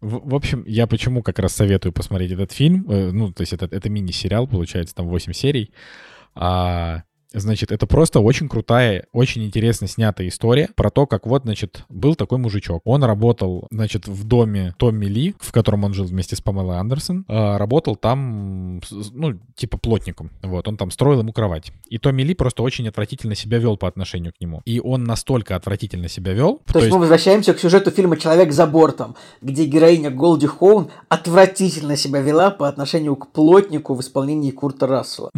[0.00, 2.86] В, в общем, я почему как раз советую посмотреть этот фильм.
[2.90, 5.72] э, ну, то есть это, это мини-сериал, получается, там 8 серий.
[6.34, 7.02] А,
[7.32, 12.14] значит, это просто очень крутая, очень интересно снятая история про то, как вот, значит, был
[12.14, 12.82] такой мужичок.
[12.84, 17.24] Он работал, значит, в доме Томми Ли, в котором он жил вместе с Памелой Андерсон.
[17.28, 18.80] а, работал там,
[19.12, 20.30] ну, типа плотником.
[20.42, 21.72] Вот, он там строил ему кровать.
[21.88, 24.62] И Томми Ли просто очень отвратительно себя вел по отношению к нему.
[24.64, 26.60] И он настолько отвратительно себя вел.
[26.72, 31.96] То, есть мы возвращаемся к сюжету фильма «Человек за бортом», где героиня Голди Хоун отвратительно
[31.96, 35.30] себя вела по отношению к плотнику в исполнении Курта Рассела.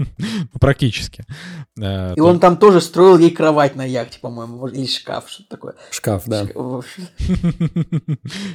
[0.60, 1.24] Практически.
[1.80, 5.74] Э, И он там тоже строил ей кровать на яхте, по-моему, или шкаф, что-то такое.
[5.90, 6.42] Шкаф, да.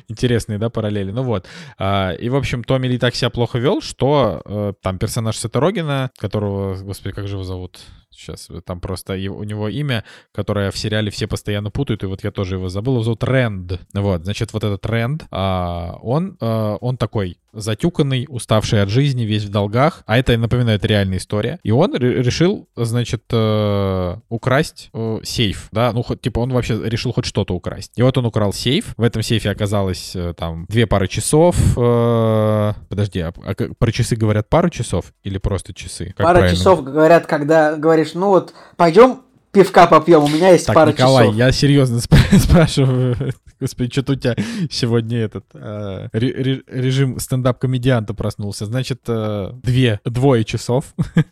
[0.08, 1.12] Интересные, да, параллели.
[1.12, 1.46] Ну вот.
[1.78, 5.60] А, и, в общем, Томми Ли так себя плохо вел, что э, там персонаж Сета
[5.60, 7.80] Рогена, которого, господи, как же его зовут?
[8.12, 10.04] Сейчас, там просто у него имя,
[10.34, 13.80] которое в сериале все постоянно путают, и вот я тоже его забыл, его зовут Рэнд.
[13.94, 19.44] Вот, значит, вот этот Рэнд, а, он, э, он такой затюканный, уставший от жизни, весь
[19.44, 21.60] в долгах, а это, напоминает, реальная история.
[21.64, 26.80] И он ре- решил, значит, э, украсть э, сейф, да, ну, хоть, типа, он вообще
[26.84, 27.94] решил хоть что-то украсть.
[27.96, 32.74] И вот он украл сейф, в этом сейфе оказалось э, там две пары часов, э,
[32.90, 36.14] подожди, а, а про часы говорят пару часов или просто часы?
[36.16, 36.58] Как пара правильно?
[36.58, 39.22] часов, говорят, когда говоришь, ну вот, пойдем
[39.52, 41.36] пивка попьем, у меня есть Так, пара Николай, часов.
[41.38, 43.16] я серьезно спра- спрашиваю.
[43.60, 44.36] Господи, что-то у тебя
[44.70, 48.66] сегодня этот э, ре- ре- режим стендап-комедианта проснулся.
[48.68, 50.94] Значит, э, две, двое часов.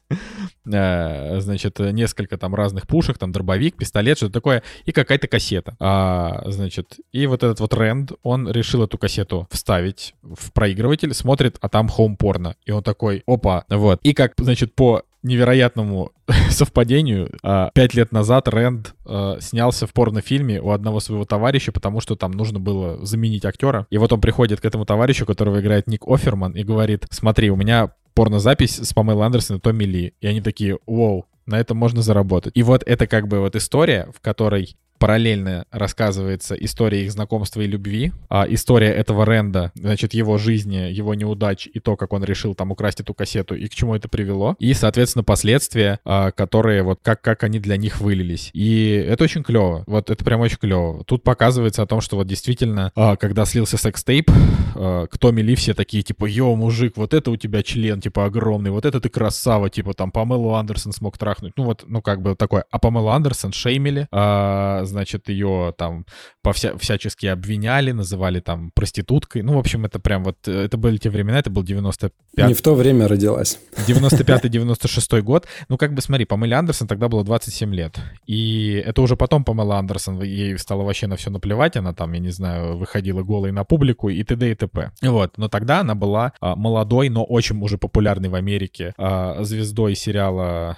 [0.67, 5.75] Э, Значит, несколько там разных пушек, там дробовик, пистолет, что-то такое, и какая-то кассета.
[5.79, 11.57] А, значит, и вот этот вот Рэнд, он решил эту кассету вставить в проигрыватель, смотрит,
[11.61, 12.55] а там хоум-порно.
[12.65, 13.99] И он такой, опа, вот.
[14.01, 16.11] И как, значит, по невероятному
[16.49, 21.99] совпадению, а, пять лет назад Рэнд а, снялся в порнофильме у одного своего товарища, потому
[21.99, 23.87] что там нужно было заменить актера.
[23.89, 27.55] И вот он приходит к этому товарищу, которого играет Ник Оферман, и говорит, смотри, у
[27.55, 30.13] меня порнозапись с Памелой Андерсон и Томми Ли.
[30.21, 32.53] И они такие, вау, на этом можно заработать.
[32.55, 37.67] И вот это как бы вот история, в которой параллельно рассказывается история их знакомства и
[37.67, 42.55] любви, а история этого Ренда, значит, его жизни, его неудач и то, как он решил
[42.55, 46.99] там украсть эту кассету и к чему это привело, и, соответственно, последствия, а, которые вот
[47.01, 48.49] как, как они для них вылились.
[48.53, 51.03] И это очень клево, вот это прям очень клево.
[51.03, 54.31] Тут показывается о том, что вот действительно, а, когда слился секс-тейп,
[54.75, 58.25] а, к Томми Ли все такие, типа, йоу, мужик, вот это у тебя член, типа,
[58.25, 61.53] огромный, вот это ты красава, типа, там, Памелу Андерсон смог трахнуть.
[61.57, 62.65] Ну вот, ну как бы такое.
[62.69, 66.05] А Памелу Андерсон шеймили, а, значит, ее там
[66.43, 69.41] по вся, всячески обвиняли, называли там проституткой.
[69.41, 72.53] Ну, в общем, это прям вот, э, это были те времена, это был 95 Не
[72.53, 73.57] в то время родилась.
[73.87, 75.47] 95-96 год.
[75.67, 77.99] Ну, как бы смотри, Памеле Андерсон тогда было 27 лет.
[78.27, 81.75] И это уже потом Памела Андерсон, ей стало вообще на все наплевать.
[81.75, 84.51] Она там, я не знаю, выходила голой на публику и т.д.
[84.51, 84.91] и т.п.
[85.01, 85.39] Вот.
[85.39, 87.94] Но тогда она была а, молодой, но очень уже популярной
[88.29, 90.75] в Америке а, звездой сериала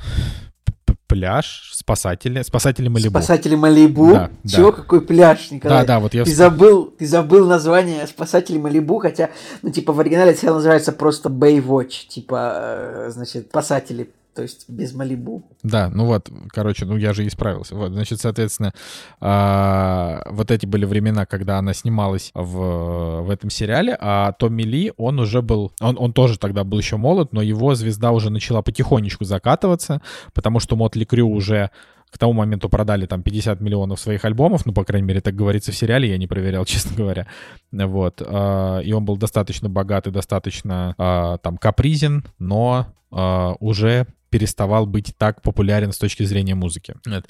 [0.86, 3.10] «П- «Пляж», «Спасатели», «Спасатели Малибу».
[3.10, 4.12] Спасатели Малибу?
[4.12, 4.78] Да, Чего, да.
[4.78, 5.80] какой пляж, Николай?
[5.80, 6.24] Да, да, вот я...
[6.24, 9.30] Ты забыл, ты забыл название Спасатели Малибу, хотя,
[9.62, 14.94] ну, типа, в оригинале сериал называется просто Baywatch, типа, э, значит, спасатели, то есть без
[14.94, 15.50] Малибу.
[15.64, 17.76] Да, ну вот, короче, ну я же исправился.
[17.76, 18.72] Вот, значит, соответственно,
[19.20, 24.94] а, вот эти были времена, когда она снималась в, в этом сериале, а Томми Ли,
[24.96, 28.62] он уже был, он, он тоже тогда был еще молод, но его звезда уже начала
[28.62, 30.04] потихонечку закатываться,
[30.36, 31.72] потому что Мотли Крю уже
[32.12, 35.72] к тому моменту продали там 50 миллионов своих альбомов, ну, по крайней мере, так говорится
[35.72, 37.26] в сериале, я не проверял, честно говоря.
[37.72, 38.22] Вот.
[38.24, 45.14] а, И он был достаточно богат и достаточно а, там капризен, но уже переставал быть
[45.18, 46.96] так популярен с точки зрения музыки.
[47.06, 47.26] Вот.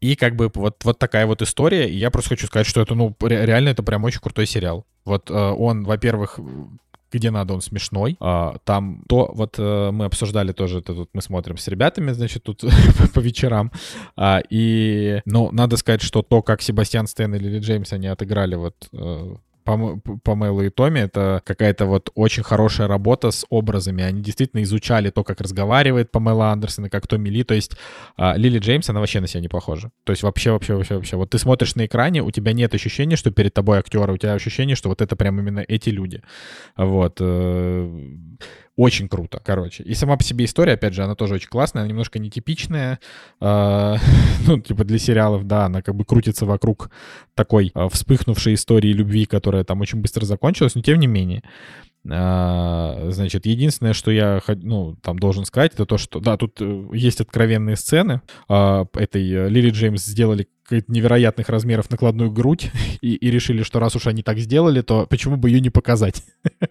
[0.00, 1.88] И как бы вот, вот такая вот история.
[1.88, 4.86] И я просто хочу сказать, что это, ну, ре- реально это прям очень крутой сериал.
[5.04, 6.38] Вот э, он, во-первых,
[7.10, 8.16] где надо, он смешной.
[8.20, 12.42] А, там то, вот э, мы обсуждали тоже, это тут мы смотрим с ребятами, значит,
[12.42, 12.62] тут
[13.14, 13.72] по вечерам.
[14.16, 18.56] А, и, ну, надо сказать, что то, как Себастьян Стэн и Лили Джеймс, они отыграли
[18.56, 19.36] вот э,
[19.66, 24.04] Памелу и Томи, это какая-то вот очень хорошая работа с образами.
[24.04, 27.44] Они действительно изучали то, как разговаривает Памела Андерсон и как Томми Ли.
[27.44, 27.76] То есть
[28.16, 29.90] а, Лили Джеймс, она вообще на себя не похожа.
[30.04, 31.16] То есть вообще, вообще, вообще, вообще.
[31.16, 34.34] Вот ты смотришь на экране, у тебя нет ощущения, что перед тобой актеры, у тебя
[34.34, 36.22] ощущение, что вот это прям именно эти люди.
[36.76, 37.18] Вот.
[37.20, 38.16] Э,
[38.76, 39.82] очень круто, короче.
[39.84, 43.00] И сама по себе история, опять же, она тоже очень классная, она немножко нетипичная.
[43.40, 43.96] Э,
[44.46, 46.90] ну, типа для сериалов, да, она как бы крутится вокруг
[47.34, 51.42] такой э, вспыхнувшей истории любви, которая там очень быстро закончилась, но тем не менее.
[52.10, 56.84] А, значит, единственное, что я ну, там должен сказать, это то, что, да, тут э,
[56.92, 58.22] есть откровенные сцены.
[58.48, 60.48] А, этой э, Лили Джеймс сделали
[60.88, 62.70] невероятных размеров накладную грудь
[63.00, 66.22] и, и решили, что раз уж они так сделали, то почему бы ее не показать?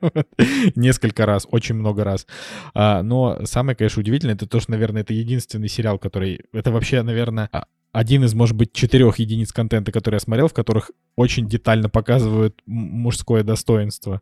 [0.75, 2.27] Несколько раз, очень много раз.
[2.73, 6.41] А, но самое, конечно, удивительное, это то, что, наверное, это единственный сериал, который...
[6.53, 7.49] Это вообще, наверное,
[7.95, 12.61] один из, может быть, четырех единиц контента, который я смотрел, в которых очень детально показывают
[12.65, 14.21] мужское достоинство.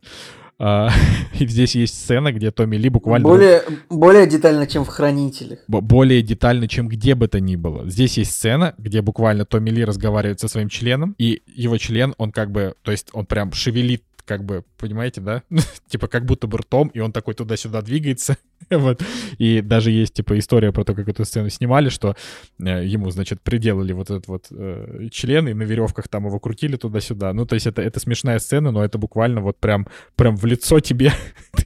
[0.60, 0.90] А,
[1.40, 3.26] и здесь есть сцена, где Томми Ли буквально...
[3.26, 5.58] Более, более детально, чем в «Хранителях».
[5.66, 7.90] Более детально, чем где бы то ни было.
[7.90, 12.30] Здесь есть сцена, где буквально Томми Ли разговаривает со своим членом, и его член, он
[12.30, 15.42] как бы, то есть он прям шевелит как бы, понимаете, да?
[15.88, 18.36] типа как будто бы ртом, и он такой туда-сюда двигается.
[18.70, 19.02] вот.
[19.38, 22.16] И даже есть, типа, история про то, как эту сцену снимали, что
[22.58, 26.76] э, ему, значит, приделали вот этот вот э, член, и на веревках там его крутили
[26.76, 27.32] туда-сюда.
[27.32, 29.86] Ну, то есть это, это смешная сцена, но это буквально вот прям,
[30.16, 31.12] прям в лицо тебе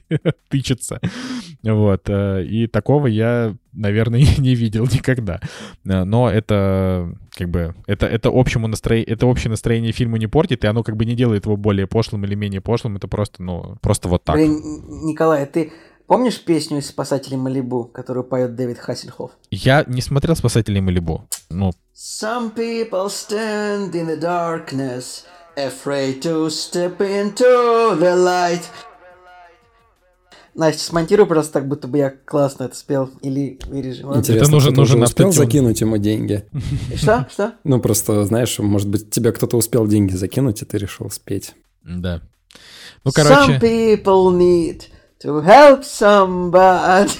[0.49, 0.99] тычется.
[1.63, 2.09] Вот.
[2.09, 5.39] Э, и такого я, наверное, не видел никогда.
[5.85, 10.65] Э, но это как бы это, это, общему настроение, это общее настроение фильма не портит,
[10.65, 12.97] и оно как бы не делает его более пошлым или менее пошлым.
[12.97, 14.37] Это просто, ну, просто вот так.
[14.37, 15.71] Николай, ты
[16.09, 19.31] помнишь песню из «Спасателей Малибу», которую поет Дэвид Хассельхоф?
[19.51, 21.29] Я не смотрел «Спасателей Малибу».
[21.49, 21.71] Ну.
[21.95, 25.25] Some people stand in the darkness,
[25.55, 28.61] afraid to step into the light.
[30.55, 33.11] Настя, смонтируй просто так, будто бы я классно это спел.
[33.21, 34.01] Или вырежи.
[34.01, 36.43] Интересно, это нужен, нужен успел закинуть ему деньги?
[36.95, 37.27] Что?
[37.31, 37.53] Что?
[37.63, 41.53] Ну, просто, знаешь, может быть, тебе кто-то успел деньги закинуть, и ты решил спеть.
[41.83, 42.21] Да.
[43.05, 43.57] Ну, короче...
[43.57, 44.85] Some people need
[45.23, 47.11] to help somebody.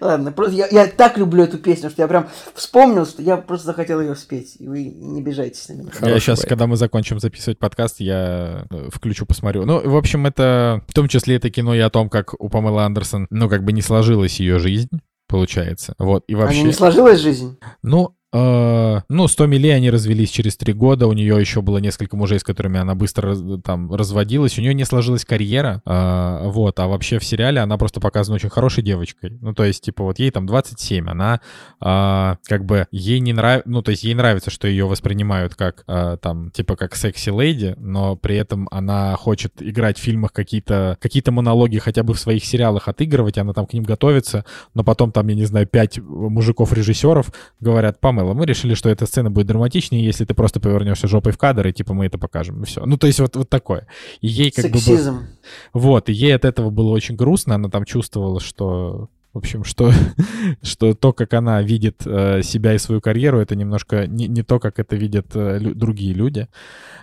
[0.00, 3.66] Ладно, просто я, я так люблю эту песню, что я прям вспомнил, что я просто
[3.66, 4.56] захотел ее спеть.
[4.58, 5.90] И вы не обижайтесь на меня.
[5.92, 6.48] Хороший я сейчас, байк.
[6.48, 9.64] когда мы закончим записывать подкаст, я э, включу, посмотрю.
[9.64, 12.82] Ну, в общем, это в том числе это кино и о том, как у Памелы
[12.82, 14.90] Андерсон, ну, как бы не сложилась ее жизнь
[15.32, 15.94] получается.
[15.98, 16.60] Вот, и вообще...
[16.60, 17.58] А не сложилась жизнь?
[17.82, 22.16] Ну, ну, с Томми Ли они развелись через три года, у нее еще было несколько
[22.16, 26.86] мужей, с которыми она быстро там разводилась, у нее не сложилась карьера, uh, вот, а
[26.86, 30.30] вообще в сериале она просто показана очень хорошей девочкой, ну, то есть, типа, вот ей
[30.30, 31.40] там 27, она
[31.82, 35.84] uh, как бы, ей не нравится, ну, то есть, ей нравится, что ее воспринимают как,
[36.20, 41.78] там, типа, как секси-лейди, но при этом она хочет играть в фильмах какие-то какие монологи
[41.78, 44.44] хотя бы в своих сериалах отыгрывать, она там к ним готовится,
[44.74, 48.34] но потом там, я не знаю, пять мужиков-режиссеров говорят, Памела, Мэлла.
[48.34, 51.72] Мы решили, что эта сцена будет драматичнее, если ты просто повернешься жопой в кадр, и
[51.72, 52.84] типа мы это покажем, и все.
[52.84, 53.86] Ну, то есть вот, вот такое.
[54.20, 55.14] И ей как Сексизм.
[55.14, 55.20] бы...
[55.20, 55.28] Было...
[55.72, 59.90] Вот, и ей от этого было очень грустно, она там чувствовала, что в общем, что,
[60.62, 64.60] что то, как она видит э, себя и свою карьеру, это немножко не, не то,
[64.60, 66.48] как это видят э, лю- другие люди.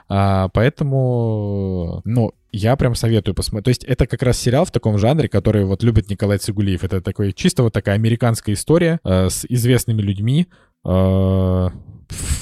[0.07, 3.65] А, поэтому, ну, я прям советую посмотреть.
[3.65, 6.83] То есть это как раз сериал в таком жанре, который вот любит Николай Цигулиев.
[6.83, 10.47] Это такой чисто вот такая американская история э, с известными людьми,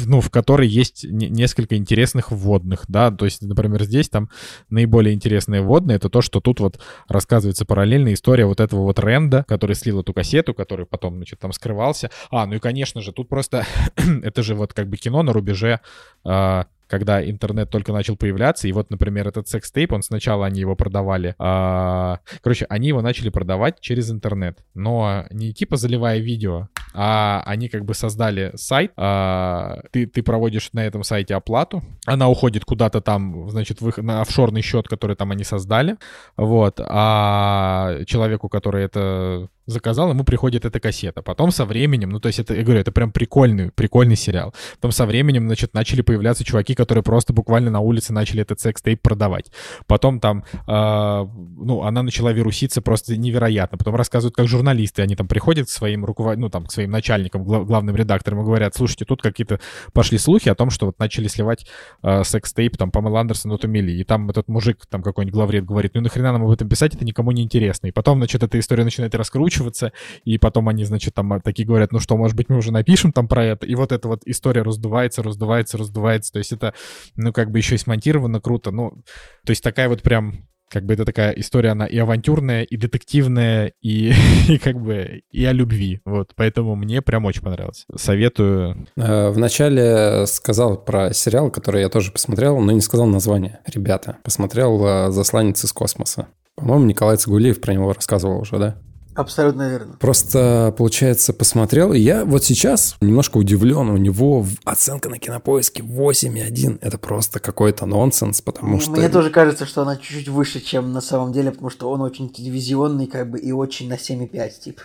[0.06, 4.30] ну, в которой есть несколько интересных вводных, да, то есть, например, здесь там
[4.70, 9.44] наиболее интересные вводные, это то, что тут вот рассказывается параллельная история вот этого вот Ренда,
[9.48, 12.10] который слил эту кассету, который потом, значит, там скрывался.
[12.32, 13.66] А, ну и, конечно же, тут просто,
[13.96, 15.82] это же вот как бы кино на рубеже
[16.26, 20.76] э, когда интернет только начал появляться, и вот, например, этот секс-тейп, он сначала они его
[20.76, 27.44] продавали, а, короче, они его начали продавать через интернет, но не типа заливая видео, а
[27.46, 32.66] они как бы создали сайт, а, ты, ты проводишь на этом сайте оплату, она уходит
[32.66, 35.98] куда-то там, значит, в их, на офшорный счет, который там они создали,
[36.36, 41.22] вот, а человеку, который это заказал, ему приходит эта кассета.
[41.22, 44.54] Потом со временем, ну, то есть это, я говорю, это прям прикольный, прикольный сериал.
[44.76, 49.02] Потом со временем, значит, начали появляться чуваки, которые просто буквально на улице начали этот секс-тейп
[49.02, 49.52] продавать.
[49.86, 53.78] Потом там, э, ну, она начала вируситься просто невероятно.
[53.78, 56.38] Потом рассказывают, как журналисты, они там приходят к своим руковод...
[56.38, 57.68] ну, там, к своим начальникам, глав...
[57.68, 59.60] главным редакторам и говорят, слушайте, тут какие-то
[59.92, 61.68] пошли слухи о том, что вот начали сливать
[62.04, 63.92] э, секс-тейп, там, Памела Андерсон от Умели.
[63.92, 67.04] И там этот мужик, там, какой-нибудь главред говорит, ну, нахрена нам об этом писать, это
[67.04, 67.88] никому не интересно.
[67.88, 69.92] И потом, значит, эта история начинает раскручиваться, раскручиваться,
[70.26, 73.28] и потом они, значит, там такие говорят, ну что, может быть, мы уже напишем там
[73.28, 76.74] про это, и вот эта вот история раздувается, раздувается, раздувается, то есть это,
[77.16, 79.04] ну, как бы еще и смонтировано круто, ну,
[79.46, 83.72] то есть такая вот прям как бы это такая история, она и авантюрная, и детективная,
[83.82, 84.12] и,
[84.50, 86.02] и как бы и о любви.
[86.04, 87.86] Вот, поэтому мне прям очень понравилось.
[87.96, 88.86] Советую.
[88.98, 93.62] Э, Вначале сказал про сериал, который я тоже посмотрел, но не сказал название.
[93.66, 96.28] Ребята, посмотрел э, «Засланец из космоса».
[96.58, 98.76] По-моему, Николай Цигулиев про него рассказывал уже, да?
[99.18, 99.96] Абсолютно верно.
[100.00, 103.90] Просто, получается, посмотрел, и я вот сейчас немножко удивлен.
[103.90, 106.78] У него оценка на кинопоиске 8,1.
[106.82, 108.92] Это просто какой-то нонсенс, потому Мне, что...
[108.92, 112.30] мне тоже кажется, что она чуть-чуть выше, чем на самом деле, потому что он очень
[112.30, 114.84] телевизионный, как бы, и очень на 7,5, типа.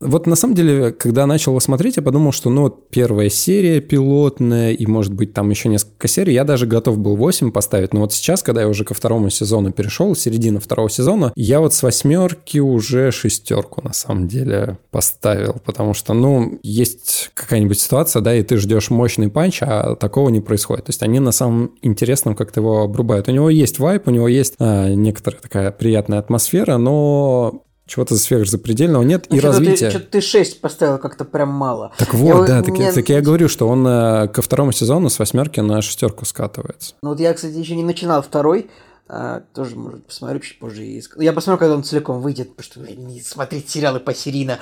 [0.00, 3.80] Вот на самом деле, когда начал его смотреть, я подумал, что ну вот первая серия
[3.80, 8.00] пилотная, и может быть там еще несколько серий, я даже готов был 8 поставить, но
[8.00, 11.82] вот сейчас, когда я уже ко второму сезону перешел, середина второго сезона, я вот с
[11.82, 18.42] восьмерки уже шестерку на самом деле поставил, потому что, ну, есть какая-нибудь ситуация, да, и
[18.42, 20.86] ты ждешь мощный панч, а такого не происходит.
[20.86, 23.28] То есть они на самом интересном как-то его обрубают.
[23.28, 29.02] У него есть вайп, у него есть а, некоторая такая приятная атмосфера, но чего-то сверхзапредельного
[29.02, 29.86] нет, Ну, и что-то развития.
[29.86, 31.92] Ты, что-то ты 6 поставил как-то прям мало.
[31.98, 34.42] Так Я вот, вот- да, так, мне- я, так я говорю, что он э, ко
[34.42, 36.94] второму сезону с восьмерки на шестерку скатывается.
[37.02, 38.70] Ну вот я, кстати, еще не начинал второй.
[39.10, 40.84] а, тоже, может, посмотрю чуть позже.
[40.84, 44.58] и Я посмотрю, когда он целиком выйдет, потому что не смотреть сериалы посерийно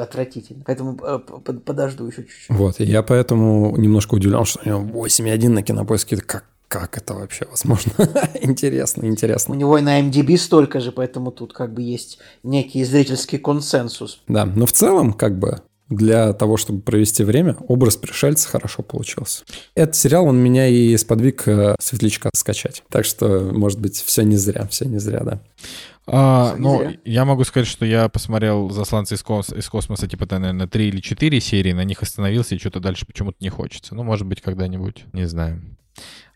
[0.00, 0.62] отвратительно.
[0.66, 1.18] Поэтому э,
[1.64, 2.50] подожду еще чуть-чуть.
[2.50, 6.16] Вот, и я поэтому немножко удивлен, что у него 8,1 на кинопоиске.
[6.18, 7.92] Как, как это вообще возможно?
[8.40, 9.52] интересно, У интересно.
[9.52, 14.22] него и на MDB столько же, поэтому тут как бы есть некий зрительский консенсус.
[14.26, 19.44] Да, но в целом, как бы, для того, чтобы провести время, образ пришельца хорошо получился.
[19.74, 22.82] Этот сериал, он меня и сподвиг э, Светлячка скачать.
[22.88, 25.42] Так что, может быть, все не зря, все не зря, да.
[26.06, 26.94] А, ну, зря.
[27.04, 30.88] я могу сказать, что я посмотрел «Засланцы из, кос- из космоса», типа, да, наверное, 3
[30.88, 33.94] или 4 серии, на них остановился, и что-то дальше почему-то не хочется.
[33.94, 35.60] Ну, может быть, когда-нибудь, не знаю.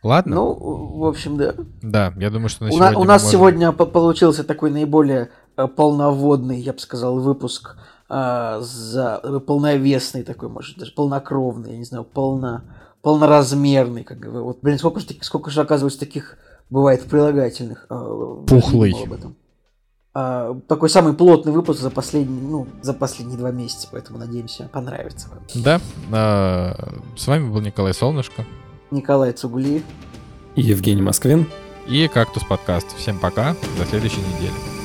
[0.06, 0.34] Ладно?
[0.36, 1.54] Ну, в общем, да.
[1.82, 4.44] да, я думаю, что на У, на- сегодня у мы нас можем- сегодня по- получился
[4.44, 7.76] такой наиболее э, полноводный, я бы сказал, выпуск
[8.08, 12.62] а, за э, полновесный такой, может даже полнокровный, я не знаю, полно,
[13.02, 14.44] полноразмерный, как говорю.
[14.44, 16.36] Вот, блин, сколько же, сколько же оказывается таких
[16.70, 17.86] бывает прилагательных.
[17.90, 18.94] не Пухлый.
[19.04, 19.36] об этом.
[20.18, 25.28] А, такой самый плотный выпуск за последние, ну, за последние два месяца, поэтому надеемся, понравится
[25.28, 25.40] вам.
[25.54, 25.80] Да,
[26.12, 28.44] а, с вами был Николай Солнышко
[28.90, 29.82] Николай Цугулиев.
[30.54, 31.46] И Евгений Москвин.
[31.86, 32.96] и «Кактус подкаст».
[32.96, 34.75] Всем пока, до следующей недели.